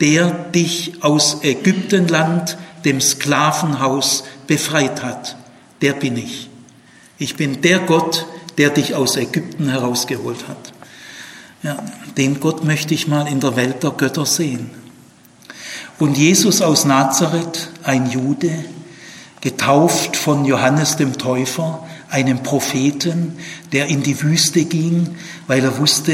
der 0.00 0.30
dich 0.30 1.02
aus 1.02 1.38
Ägyptenland, 1.42 2.56
dem 2.84 3.00
Sklavenhaus, 3.00 4.24
befreit 4.46 5.02
hat. 5.02 5.36
Der 5.82 5.92
bin 5.92 6.16
ich. 6.16 6.48
Ich 7.18 7.36
bin 7.36 7.60
der 7.62 7.80
Gott, 7.80 8.26
der 8.58 8.70
dich 8.70 8.94
aus 8.94 9.16
Ägypten 9.16 9.68
herausgeholt 9.68 10.48
hat. 10.48 10.72
Ja, 11.62 11.76
den 12.16 12.38
Gott 12.38 12.64
möchte 12.64 12.94
ich 12.94 13.08
mal 13.08 13.26
in 13.26 13.40
der 13.40 13.56
Welt 13.56 13.82
der 13.82 13.90
Götter 13.90 14.26
sehen. 14.26 14.70
Und 15.98 16.16
Jesus 16.16 16.62
aus 16.62 16.84
Nazareth, 16.84 17.70
ein 17.82 18.08
Jude, 18.08 18.64
getauft 19.40 20.16
von 20.16 20.44
Johannes 20.44 20.96
dem 20.96 21.18
Täufer, 21.18 21.87
einem 22.10 22.42
Propheten, 22.42 23.34
der 23.72 23.86
in 23.86 24.02
die 24.02 24.20
Wüste 24.22 24.64
ging, 24.64 25.16
weil 25.46 25.62
er 25.62 25.78
wusste, 25.78 26.12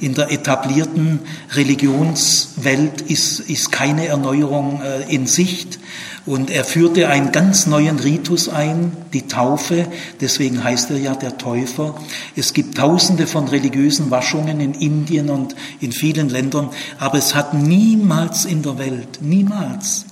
in 0.00 0.14
der 0.14 0.30
etablierten 0.30 1.20
Religionswelt 1.52 3.02
ist, 3.02 3.40
ist 3.40 3.70
keine 3.70 4.06
Erneuerung 4.06 4.80
äh, 4.82 5.14
in 5.14 5.26
Sicht. 5.26 5.78
Und 6.26 6.50
er 6.50 6.64
führte 6.64 7.08
einen 7.08 7.32
ganz 7.32 7.66
neuen 7.66 7.98
Ritus 7.98 8.48
ein, 8.48 8.92
die 9.12 9.28
Taufe, 9.28 9.86
deswegen 10.22 10.64
heißt 10.64 10.90
er 10.90 10.98
ja 10.98 11.14
der 11.14 11.36
Täufer. 11.36 11.94
Es 12.34 12.54
gibt 12.54 12.78
tausende 12.78 13.26
von 13.26 13.46
religiösen 13.46 14.10
Waschungen 14.10 14.60
in 14.60 14.72
Indien 14.72 15.28
und 15.28 15.54
in 15.80 15.92
vielen 15.92 16.30
Ländern, 16.30 16.70
aber 16.98 17.18
es 17.18 17.34
hat 17.34 17.52
niemals 17.52 18.46
in 18.46 18.62
der 18.62 18.78
Welt, 18.78 19.18
niemals 19.20 20.06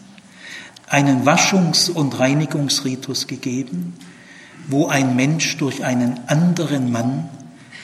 einen 0.87 1.25
Waschungs- 1.25 1.91
und 1.91 2.19
Reinigungsritus 2.19 3.27
gegeben, 3.27 3.95
wo 4.69 4.89
ein 4.89 5.17
Mensch 5.17 5.57
durch 5.59 5.85
einen 5.85 6.21
anderen 6.29 6.91
Mann 6.91 7.29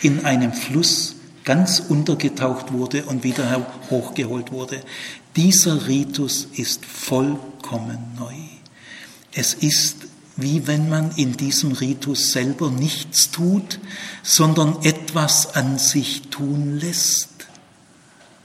in 0.02 0.24
einem 0.24 0.52
Fluss 0.52 1.16
ganz 1.44 1.80
untergetaucht 1.80 2.72
wurde 2.72 3.04
und 3.04 3.24
wieder 3.24 3.66
hochgeholt 3.90 4.52
wurde. 4.52 4.82
Dieser 5.36 5.88
Ritus 5.88 6.48
ist 6.54 6.84
vollkommen 6.84 7.98
neu. 8.18 8.34
Es 9.32 9.54
ist 9.54 10.08
wie 10.38 10.68
wenn 10.68 10.88
man 10.88 11.10
in 11.16 11.36
diesem 11.36 11.72
Ritus 11.72 12.30
selber 12.30 12.70
nichts 12.70 13.32
tut, 13.32 13.80
sondern 14.22 14.78
etwas 14.84 15.56
an 15.56 15.78
sich 15.78 16.28
tun 16.30 16.78
lässt. 16.78 17.28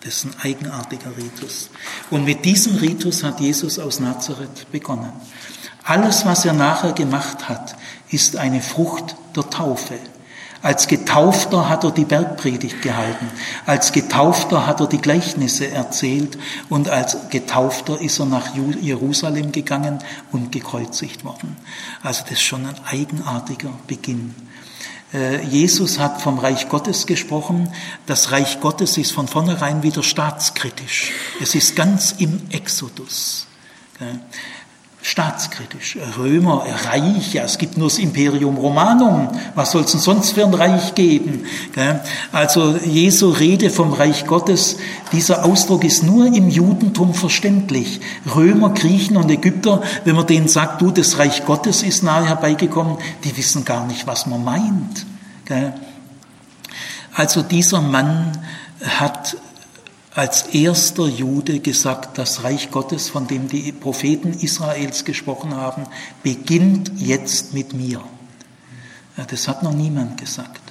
Das 0.02 0.16
ist 0.16 0.26
ein 0.26 0.36
eigenartiger 0.42 1.16
Ritus. 1.16 1.70
Und 2.10 2.26
mit 2.26 2.46
diesem 2.46 2.78
Ritus 2.78 3.24
hat 3.24 3.40
Jesus 3.40 3.78
aus 3.78 4.00
Nazareth 4.00 4.72
begonnen. 4.72 5.12
Alles, 5.84 6.26
was 6.26 6.46
er 6.46 6.54
nachher 6.54 6.94
gemacht 6.94 7.48
hat, 7.48 7.76
ist 8.14 8.38
eine 8.38 8.62
Frucht 8.62 9.16
der 9.36 9.50
Taufe. 9.50 9.96
Als 10.62 10.88
Getaufter 10.88 11.68
hat 11.68 11.84
er 11.84 11.92
die 11.92 12.06
Bergpredigt 12.06 12.82
gehalten. 12.82 13.30
Als 13.66 13.92
Getaufter 13.92 14.66
hat 14.66 14.80
er 14.80 14.88
die 14.88 15.02
Gleichnisse 15.02 15.70
erzählt. 15.70 16.38
Und 16.70 16.88
als 16.88 17.18
Getaufter 17.30 18.00
ist 18.00 18.20
er 18.20 18.26
nach 18.26 18.56
Jerusalem 18.56 19.52
gegangen 19.52 20.00
und 20.32 20.54
gekreuzigt 20.54 21.26
worden. 21.26 21.58
Also 22.02 22.22
das 22.22 22.34
ist 22.34 22.44
schon 22.44 22.66
ein 22.66 22.80
eigenartiger 22.86 23.72
Beginn. 23.88 24.34
Äh, 25.14 25.44
Jesus 25.44 26.00
hat 26.00 26.22
vom 26.22 26.40
Reich 26.40 26.70
Gottes 26.70 27.08
gesprochen. 27.08 27.70
Das 28.06 28.32
Reich 28.32 28.62
Gottes 28.62 28.98
ist 28.98 29.12
von 29.12 29.28
vornherein 29.28 29.84
wieder 29.84 30.02
staatskritisch. 30.02 31.12
Es 31.42 31.56
ist 31.56 31.76
ganz 31.76 32.16
im 32.20 32.42
Exodus 32.52 33.48
staatskritisch. 35.04 35.98
Römer, 36.18 36.66
Reich, 36.86 37.34
ja, 37.34 37.44
es 37.44 37.58
gibt 37.58 37.78
nur 37.78 37.90
das 37.90 38.00
Imperium 38.00 38.56
Romanum. 38.56 39.28
Was 39.54 39.72
soll 39.72 39.84
es 39.84 39.92
denn 39.92 40.00
sonst 40.00 40.32
für 40.32 40.46
ein 40.46 40.54
Reich 40.54 40.96
geben? 40.96 41.46
Also 42.32 42.78
Jesu 42.78 43.30
Rede 43.30 43.70
vom 43.70 43.92
Reich 43.92 44.26
Gottes, 44.26 44.78
dieser 45.12 45.44
Ausdruck 45.44 45.84
ist 45.84 46.04
nur 46.04 46.26
im 46.28 46.50
Judentum 46.50 47.14
verständlich. 47.14 48.00
Römer, 48.34 48.70
Griechen 48.70 49.18
und 49.18 49.30
Ägypter, 49.30 49.84
wenn 50.06 50.16
man 50.16 50.26
denen 50.26 50.48
sagt, 50.48 50.82
du, 50.82 50.90
das 50.90 51.20
Reich 51.20 51.46
Gottes 51.46 51.84
ist 51.84 52.02
nahe 52.02 52.26
herbeigekommen, 52.26 52.98
die 53.26 53.36
wissen 53.36 53.66
gar 53.66 53.86
nicht, 53.86 54.08
was 54.08 54.26
man 54.26 54.44
meint. 54.44 55.06
Also 57.14 57.42
dieser 57.42 57.82
Mann 57.82 58.32
hat 59.00 59.36
als 60.16 60.44
erster 60.54 61.08
Jude 61.08 61.60
gesagt, 61.60 62.18
das 62.18 62.44
Reich 62.44 62.70
Gottes, 62.70 63.10
von 63.10 63.28
dem 63.28 63.48
die 63.48 63.72
Propheten 63.72 64.34
Israels 64.34 65.06
gesprochen 65.06 65.56
haben, 65.56 65.86
beginnt 66.22 66.92
jetzt 66.98 67.54
mit 67.54 67.74
mir. 67.74 68.04
Das 69.28 69.48
hat 69.48 69.64
noch 69.64 69.74
niemand 69.74 70.20
gesagt. 70.20 70.62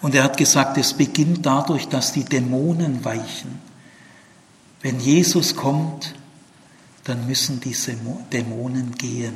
Und 0.00 0.14
er 0.14 0.24
hat 0.24 0.36
gesagt, 0.36 0.78
es 0.78 0.94
beginnt 0.94 1.44
dadurch, 1.46 1.88
dass 1.88 2.12
die 2.12 2.24
Dämonen 2.24 3.04
weichen. 3.04 3.60
Wenn 4.82 5.00
Jesus 5.00 5.56
kommt, 5.56 6.14
dann 7.04 7.26
müssen 7.26 7.60
diese 7.60 7.96
Dämonen 8.32 8.94
gehen. 8.94 9.34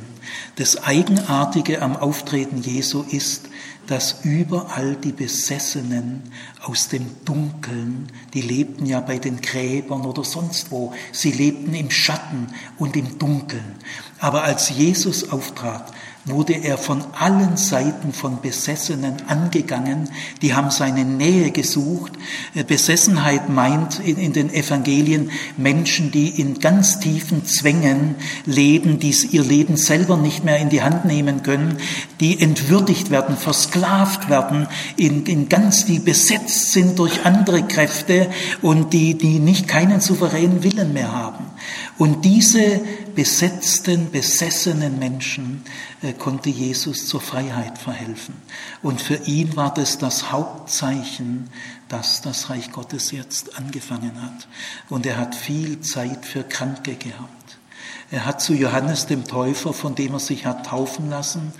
Das 0.55 0.83
Eigenartige 0.83 1.81
am 1.81 1.97
Auftreten 1.97 2.61
Jesu 2.61 3.03
ist, 3.09 3.49
dass 3.87 4.23
überall 4.23 4.95
die 4.95 5.11
Besessenen 5.11 6.21
aus 6.61 6.89
dem 6.89 7.05
Dunkeln, 7.25 8.11
die 8.33 8.41
lebten 8.41 8.85
ja 8.85 8.99
bei 8.99 9.17
den 9.17 9.41
Gräbern 9.41 10.05
oder 10.05 10.23
sonst 10.23 10.71
wo, 10.71 10.93
sie 11.11 11.31
lebten 11.31 11.73
im 11.73 11.89
Schatten 11.89 12.47
und 12.77 12.95
im 12.95 13.17
Dunkeln. 13.17 13.75
Aber 14.19 14.43
als 14.43 14.69
Jesus 14.69 15.29
auftrat, 15.31 15.91
wurde 16.27 16.53
er 16.53 16.77
von 16.77 17.03
allen 17.17 17.57
Seiten 17.57 18.13
von 18.13 18.41
Besessenen 18.41 19.15
angegangen, 19.27 20.09
die 20.41 20.53
haben 20.53 20.71
seine 20.71 21.05
Nähe 21.05 21.51
gesucht. 21.51 22.13
Äh, 22.53 22.63
Besessenheit 22.63 23.49
meint 23.49 23.99
in, 23.99 24.17
in, 24.17 24.33
den 24.33 24.53
Evangelien 24.53 25.31
Menschen, 25.55 26.11
die 26.11 26.29
in 26.39 26.59
ganz 26.59 26.99
tiefen 26.99 27.45
Zwängen 27.45 28.15
leben, 28.45 28.99
die 28.99 29.15
ihr 29.31 29.43
Leben 29.43 29.77
selber 29.77 30.17
nicht 30.17 30.43
mehr 30.43 30.57
in 30.57 30.69
die 30.69 30.81
Hand 30.81 31.05
nehmen 31.05 31.43
können, 31.43 31.77
die 32.19 32.39
entwürdigt 32.41 33.09
werden, 33.09 33.37
versklavt 33.37 34.29
werden, 34.29 34.67
in, 34.97 35.25
in 35.25 35.49
ganz, 35.49 35.85
die 35.85 35.99
besetzt 35.99 36.73
sind 36.73 36.99
durch 36.99 37.25
andere 37.25 37.63
Kräfte 37.63 38.29
und 38.61 38.93
die, 38.93 39.17
die 39.17 39.39
nicht 39.39 39.67
keinen 39.67 40.01
souveränen 40.01 40.63
Willen 40.63 40.93
mehr 40.93 41.11
haben. 41.13 41.45
Und 41.97 42.25
diese 42.25 42.79
besetzten, 43.15 44.11
besessenen 44.11 44.99
Menschen 44.99 45.63
äh, 46.01 46.13
konnte 46.13 46.49
Jesus 46.49 47.07
zur 47.07 47.21
Freiheit 47.21 47.77
verhelfen. 47.77 48.35
Und 48.83 49.01
für 49.01 49.15
ihn 49.25 49.55
war 49.55 49.73
das 49.73 49.97
das 49.97 50.31
Hauptzeichen, 50.31 51.49
dass 51.89 52.21
das 52.21 52.49
Reich 52.49 52.71
Gottes 52.71 53.11
jetzt 53.11 53.57
angefangen 53.57 54.21
hat. 54.21 54.47
Und 54.89 55.05
er 55.07 55.17
hat 55.17 55.33
viel 55.33 55.81
Zeit 55.81 56.25
für 56.25 56.43
Kranke 56.43 56.95
gehabt. 56.95 57.56
Er 58.09 58.25
hat 58.25 58.39
zu 58.39 58.53
Johannes 58.53 59.05
dem 59.05 59.25
Täufer, 59.25 59.73
von 59.73 59.93
dem 59.93 60.13
er 60.13 60.19
sich 60.19 60.45
hat 60.45 60.67
taufen 60.67 61.09
lassen, 61.09 61.51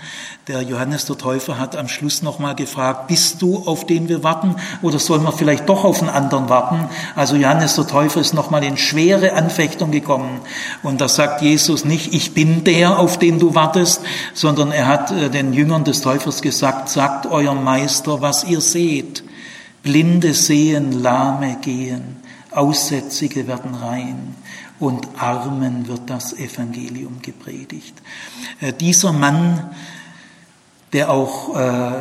der 0.46 0.62
Johannes 0.62 1.04
der 1.04 1.18
Täufer 1.18 1.58
hat 1.58 1.76
am 1.76 1.88
Schluss 1.88 2.22
nochmal 2.22 2.54
gefragt, 2.54 3.06
bist 3.06 3.42
du, 3.42 3.64
auf 3.66 3.84
den 3.84 4.08
wir 4.08 4.24
warten, 4.24 4.56
oder 4.80 4.98
sollen 4.98 5.24
wir 5.24 5.32
vielleicht 5.32 5.68
doch 5.68 5.84
auf 5.84 6.00
einen 6.00 6.08
anderen 6.08 6.48
warten? 6.48 6.88
Also 7.14 7.36
Johannes 7.36 7.74
der 7.74 7.86
Täufer 7.86 8.22
ist 8.22 8.32
nochmal 8.32 8.64
in 8.64 8.78
schwere 8.78 9.34
Anfechtung 9.34 9.90
gekommen. 9.90 10.40
Und 10.82 11.02
da 11.02 11.08
sagt 11.08 11.42
Jesus 11.42 11.84
nicht, 11.84 12.14
ich 12.14 12.32
bin 12.32 12.64
der, 12.64 12.98
auf 12.98 13.18
den 13.18 13.38
du 13.38 13.54
wartest, 13.54 14.00
sondern 14.32 14.72
er 14.72 14.86
hat 14.86 15.10
äh, 15.10 15.28
den 15.28 15.52
Jüngern 15.52 15.84
des 15.84 16.00
Täufers 16.00 16.40
gesagt, 16.40 16.88
sagt 16.88 17.26
eurem 17.26 17.62
Meister, 17.62 18.22
was 18.22 18.44
ihr 18.44 18.62
seht. 18.62 19.22
Blinde 19.82 20.32
sehen, 20.32 20.92
Lahme 21.02 21.58
gehen, 21.60 22.16
Aussätzige 22.50 23.46
werden 23.46 23.74
rein 23.74 24.34
und 24.78 25.06
Armen 25.18 25.88
wird 25.88 26.08
das 26.08 26.32
Evangelium 26.32 27.20
gepredigt. 27.22 27.94
Äh, 28.60 28.72
dieser 28.72 29.12
Mann, 29.12 29.70
der 30.92 31.10
auch 31.10 31.56
äh, 31.56 31.92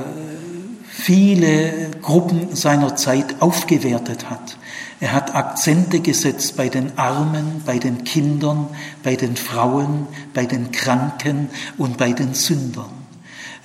viele 0.89 1.91
Gruppen 2.01 2.55
seiner 2.55 2.95
Zeit 2.95 3.41
aufgewertet 3.41 4.29
hat. 4.29 4.57
Er 4.99 5.13
hat 5.13 5.35
Akzente 5.35 5.99
gesetzt 5.99 6.57
bei 6.57 6.69
den 6.69 6.97
Armen, 6.97 7.61
bei 7.65 7.77
den 7.77 8.03
Kindern, 8.03 8.67
bei 9.03 9.15
den 9.15 9.35
Frauen, 9.35 10.07
bei 10.33 10.45
den 10.45 10.71
Kranken 10.71 11.49
und 11.77 11.97
bei 11.97 12.13
den 12.13 12.33
Sündern. 12.33 12.96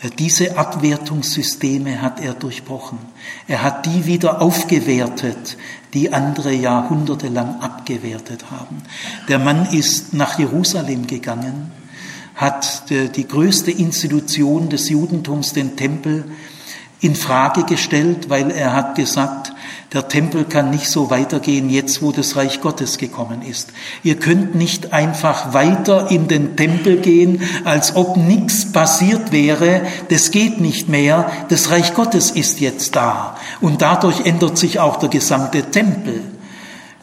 Äh, 0.02 0.10
diese 0.18 0.56
Abwertungssysteme 0.56 2.02
hat 2.02 2.20
er 2.20 2.34
durchbrochen. 2.34 2.98
Er 3.48 3.62
hat 3.62 3.86
die 3.86 4.06
wieder 4.06 4.42
aufgewertet, 4.42 5.56
die 5.94 6.12
andere 6.12 6.52
Jahrhunderte 6.52 7.28
lang 7.28 7.60
abgewertet 7.60 8.50
haben. 8.50 8.82
Der 9.28 9.38
Mann 9.38 9.66
ist 9.66 10.14
nach 10.14 10.38
Jerusalem 10.38 11.06
gegangen, 11.06 11.70
hat 12.34 12.84
die 12.88 13.28
größte 13.28 13.70
Institution 13.70 14.70
des 14.70 14.88
Judentums, 14.88 15.52
den 15.52 15.76
Tempel, 15.76 16.24
in 17.02 17.14
Frage 17.14 17.64
gestellt, 17.64 18.30
weil 18.30 18.50
er 18.50 18.72
hat 18.72 18.94
gesagt, 18.94 19.52
der 19.92 20.08
Tempel 20.08 20.44
kann 20.44 20.70
nicht 20.70 20.88
so 20.88 21.10
weitergehen 21.10 21.68
jetzt, 21.68 22.00
wo 22.00 22.12
das 22.12 22.36
Reich 22.36 22.60
Gottes 22.60 22.98
gekommen 22.98 23.42
ist. 23.42 23.72
Ihr 24.02 24.18
könnt 24.18 24.54
nicht 24.54 24.92
einfach 24.92 25.52
weiter 25.52 26.10
in 26.10 26.28
den 26.28 26.56
Tempel 26.56 26.96
gehen, 26.98 27.42
als 27.64 27.94
ob 27.94 28.16
nichts 28.16 28.72
passiert 28.72 29.32
wäre. 29.32 29.82
Das 30.08 30.30
geht 30.30 30.60
nicht 30.60 30.88
mehr. 30.88 31.30
Das 31.50 31.70
Reich 31.70 31.94
Gottes 31.94 32.30
ist 32.30 32.60
jetzt 32.60 32.96
da. 32.96 33.36
Und 33.60 33.82
dadurch 33.82 34.24
ändert 34.24 34.56
sich 34.56 34.80
auch 34.80 34.96
der 34.96 35.10
gesamte 35.10 35.62
Tempel. 35.70 36.22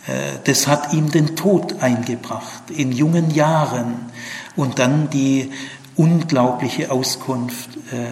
Äh, 0.07 0.39
das 0.45 0.67
hat 0.67 0.93
ihm 0.93 1.11
den 1.11 1.35
Tod 1.35 1.81
eingebracht 1.81 2.71
in 2.75 2.91
jungen 2.91 3.31
Jahren. 3.31 4.11
Und 4.55 4.79
dann 4.79 5.09
die 5.09 5.51
unglaubliche 5.95 6.91
Auskunft, 6.91 7.75
äh, 7.91 8.11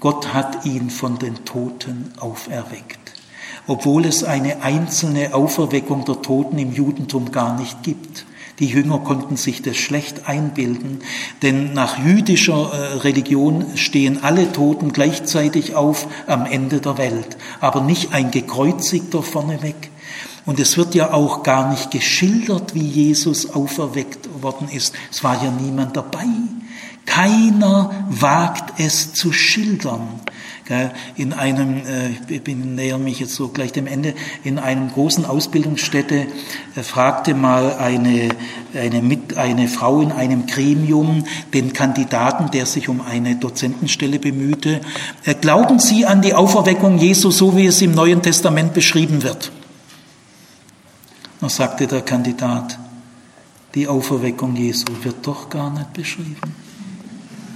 Gott 0.00 0.34
hat 0.34 0.66
ihn 0.66 0.90
von 0.90 1.18
den 1.18 1.44
Toten 1.44 2.12
auferweckt, 2.18 3.03
obwohl 3.66 4.04
es 4.04 4.24
eine 4.24 4.62
einzelne 4.62 5.34
Auferweckung 5.34 6.04
der 6.04 6.22
Toten 6.22 6.58
im 6.58 6.72
Judentum 6.72 7.32
gar 7.32 7.58
nicht 7.58 7.82
gibt. 7.82 8.26
Die 8.60 8.66
Jünger 8.66 9.00
konnten 9.00 9.36
sich 9.36 9.62
das 9.62 9.76
schlecht 9.76 10.28
einbilden, 10.28 11.00
denn 11.42 11.72
nach 11.72 11.98
jüdischer 11.98 12.70
äh, 12.72 12.98
Religion 12.98 13.64
stehen 13.74 14.22
alle 14.22 14.52
Toten 14.52 14.92
gleichzeitig 14.92 15.74
auf 15.74 16.06
am 16.28 16.46
Ende 16.46 16.80
der 16.80 16.96
Welt, 16.96 17.36
aber 17.60 17.80
nicht 17.80 18.14
ein 18.14 18.30
gekreuzigter 18.30 19.24
vorneweg. 19.24 19.90
Und 20.46 20.60
es 20.60 20.76
wird 20.76 20.94
ja 20.94 21.12
auch 21.12 21.42
gar 21.42 21.70
nicht 21.70 21.90
geschildert, 21.90 22.74
wie 22.74 22.86
Jesus 22.86 23.54
auferweckt 23.54 24.28
worden 24.42 24.68
ist. 24.68 24.94
Es 25.10 25.24
war 25.24 25.42
ja 25.42 25.50
niemand 25.50 25.96
dabei. 25.96 26.26
Keiner 27.06 28.06
wagt 28.08 28.78
es 28.78 29.14
zu 29.14 29.32
schildern. 29.32 30.06
In 31.16 31.34
einem, 31.34 31.76
äh, 31.86 32.10
ich 32.28 32.42
bin, 32.42 32.74
näher 32.74 32.96
mich 32.96 33.20
jetzt 33.20 33.34
so 33.34 33.48
gleich 33.48 33.72
dem 33.72 33.86
Ende, 33.86 34.14
in 34.44 34.58
einem 34.58 34.90
großen 34.90 35.26
Ausbildungsstätte 35.26 36.26
äh, 36.74 36.82
fragte 36.82 37.34
mal 37.34 37.76
eine, 37.76 38.30
eine, 38.72 39.02
mit, 39.02 39.36
eine 39.36 39.68
Frau 39.68 40.00
in 40.00 40.10
einem 40.10 40.46
Gremium 40.46 41.24
den 41.52 41.74
Kandidaten, 41.74 42.50
der 42.50 42.64
sich 42.64 42.88
um 42.88 43.02
eine 43.02 43.36
Dozentenstelle 43.36 44.18
bemühte, 44.18 44.80
äh, 45.24 45.34
glauben 45.34 45.78
Sie 45.78 46.06
an 46.06 46.22
die 46.22 46.32
Auferweckung 46.32 46.96
Jesu, 46.96 47.30
so 47.30 47.54
wie 47.56 47.66
es 47.66 47.82
im 47.82 47.92
Neuen 47.92 48.22
Testament 48.22 48.72
beschrieben 48.72 49.22
wird? 49.22 49.52
Da 51.42 51.50
sagte 51.50 51.86
der 51.86 52.00
Kandidat, 52.00 52.78
die 53.74 53.86
Auferweckung 53.86 54.56
Jesu 54.56 54.86
wird 55.02 55.26
doch 55.26 55.50
gar 55.50 55.68
nicht 55.68 55.92
beschrieben. 55.92 56.54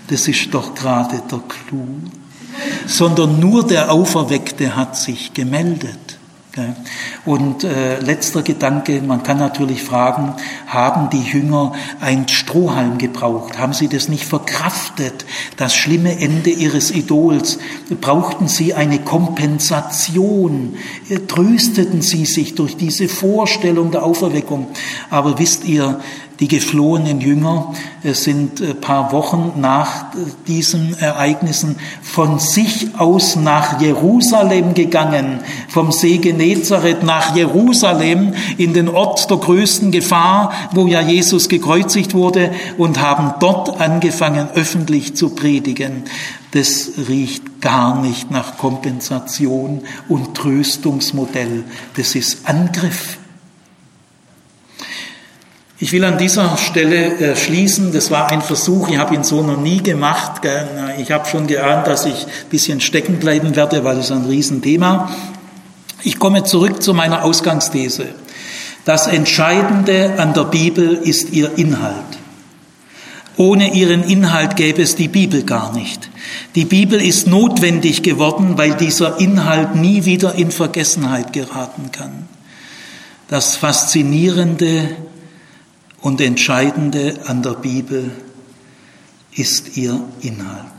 Das 0.09 0.29
ist 0.29 0.53
doch 0.53 0.75
gerade 0.75 1.23
der 1.31 1.39
Clou. 1.39 2.01
Sondern 2.87 3.41
nur 3.41 3.67
der 3.67 3.93
Auferweckte 3.93 4.77
hat 4.77 4.97
sich 4.97 5.35
gemeldet. 5.35 6.19
Und 7.25 7.63
äh, 7.63 8.01
letzter 8.01 8.43
Gedanke, 8.43 9.03
man 9.03 9.23
kann 9.23 9.39
natürlich 9.39 9.83
fragen, 9.83 10.35
haben 10.67 11.11
die 11.11 11.23
Jünger 11.23 11.73
ein 12.01 12.27
Strohhalm 12.27 12.99
gebraucht? 12.99 13.59
Haben 13.59 13.75
sie 13.75 13.89
das 13.89 14.09
nicht 14.09 14.25
verkraftet, 14.25 15.27
das 15.57 15.75
schlimme 15.75 16.19
Ende 16.19 16.51
ihres 16.51 16.91
Idols? 16.91 17.59
Brauchten 18.01 18.49
sie 18.49 18.75
eine 18.75 18.99
Kompensation? 18.99 20.77
Trösteten 21.29 22.03
sie 22.03 22.25
sich 22.25 22.55
durch 22.55 22.77
diese 22.77 23.09
Vorstellung 23.09 23.91
der 23.91 24.05
Auferweckung? 24.05 24.69
Aber 25.11 25.39
wisst 25.39 25.65
ihr, 25.65 26.01
die 26.41 26.47
geflohenen 26.47 27.21
Jünger 27.21 27.75
sind 28.05 28.61
ein 28.61 28.81
paar 28.81 29.11
Wochen 29.11 29.55
nach 29.57 30.07
diesen 30.47 30.97
Ereignissen 30.99 31.77
von 32.01 32.39
sich 32.39 32.89
aus 32.97 33.35
nach 33.35 33.81
Jerusalem 33.81 34.75
gegangen, 34.75 35.41
vom 35.69 35.91
See 35.91 36.19
Genezareth 36.19 37.03
nach 37.03 37.35
Jerusalem 37.35 38.35
in 38.57 38.73
den 38.73 38.89
Ort 38.89 39.29
der 39.31 39.39
größten 39.39 39.91
Gefahr, 39.91 40.53
wo 40.73 40.87
ja 40.87 41.01
Jesus 41.01 41.49
gekreuzigt 41.49 42.15
wurde 42.15 42.53
und 42.77 43.01
haben 43.01 43.35
dort 43.41 43.81
angefangen 43.81 44.49
öffentlich 44.55 45.17
zu 45.17 45.31
predigen. 45.31 46.05
Das 46.53 46.93
riecht 47.09 47.61
gar 47.61 48.01
nicht 48.01 48.31
nach 48.31 48.59
Kompensation 48.59 49.83
und 50.09 50.35
Tröstungsmodell. 50.35 51.65
Das 51.97 52.15
ist 52.15 52.49
Angriff 52.49 53.18
ich 55.81 55.93
will 55.93 56.05
an 56.05 56.19
dieser 56.19 56.57
Stelle 56.57 57.19
äh, 57.19 57.37
schließen. 57.37 57.93
Das 57.93 58.11
war 58.11 58.31
ein 58.33 58.43
Versuch, 58.43 58.89
ich 58.89 58.99
habe 58.99 59.15
ihn 59.15 59.23
so 59.23 59.43
noch 59.43 59.61
nie 59.61 59.81
gemacht. 59.83 60.43
Ich 60.99 61.13
habe 61.13 61.29
schon 61.29 61.47
geahnt, 61.47 61.87
dass 61.87 62.05
ich 62.05 62.27
ein 62.27 62.51
bisschen 62.51 62.81
stecken 62.81 63.19
bleiben 63.19 63.55
werde, 63.55 63.85
weil 63.85 63.99
es 63.99 64.11
ein 64.11 64.25
Riesenthema. 64.25 65.11
Ich 66.03 66.19
komme 66.19 66.43
zurück 66.43 66.83
zu 66.83 66.95
meiner 66.95 67.25
Ausgangsthese. 67.25 68.07
Das 68.85 69.07
Entscheidende 69.07 70.15
an 70.19 70.35
der 70.35 70.45
Bibel 70.45 70.95
ist 70.95 71.33
ihr 71.33 71.57
Inhalt. 71.59 71.95
Ohne 73.37 73.73
ihren 73.73 74.03
Inhalt 74.03 74.57
gäbe 74.57 74.83
es 74.83 74.97
die 74.97 75.07
Bibel 75.07 75.45
gar 75.45 75.73
nicht. 75.73 76.11
Die 76.57 76.65
Bibel 76.65 77.01
ist 77.01 77.29
notwendig 77.29 78.03
geworden, 78.03 78.59
weil 78.59 78.75
dieser 78.75 79.21
Inhalt 79.21 79.77
nie 79.77 80.05
wieder 80.05 80.35
in 80.35 80.51
Vergessenheit 80.51 81.33
geraten 81.33 81.93
kann. 81.93 82.27
Das 83.29 83.55
Faszinierende 83.55 84.97
und 86.09 86.23
Entscheidende 86.23 87.21
an 87.27 87.43
der 87.43 87.53
Bibel 87.53 88.11
ist 89.33 89.77
ihr 89.77 90.03
Inhalt. 90.23 90.78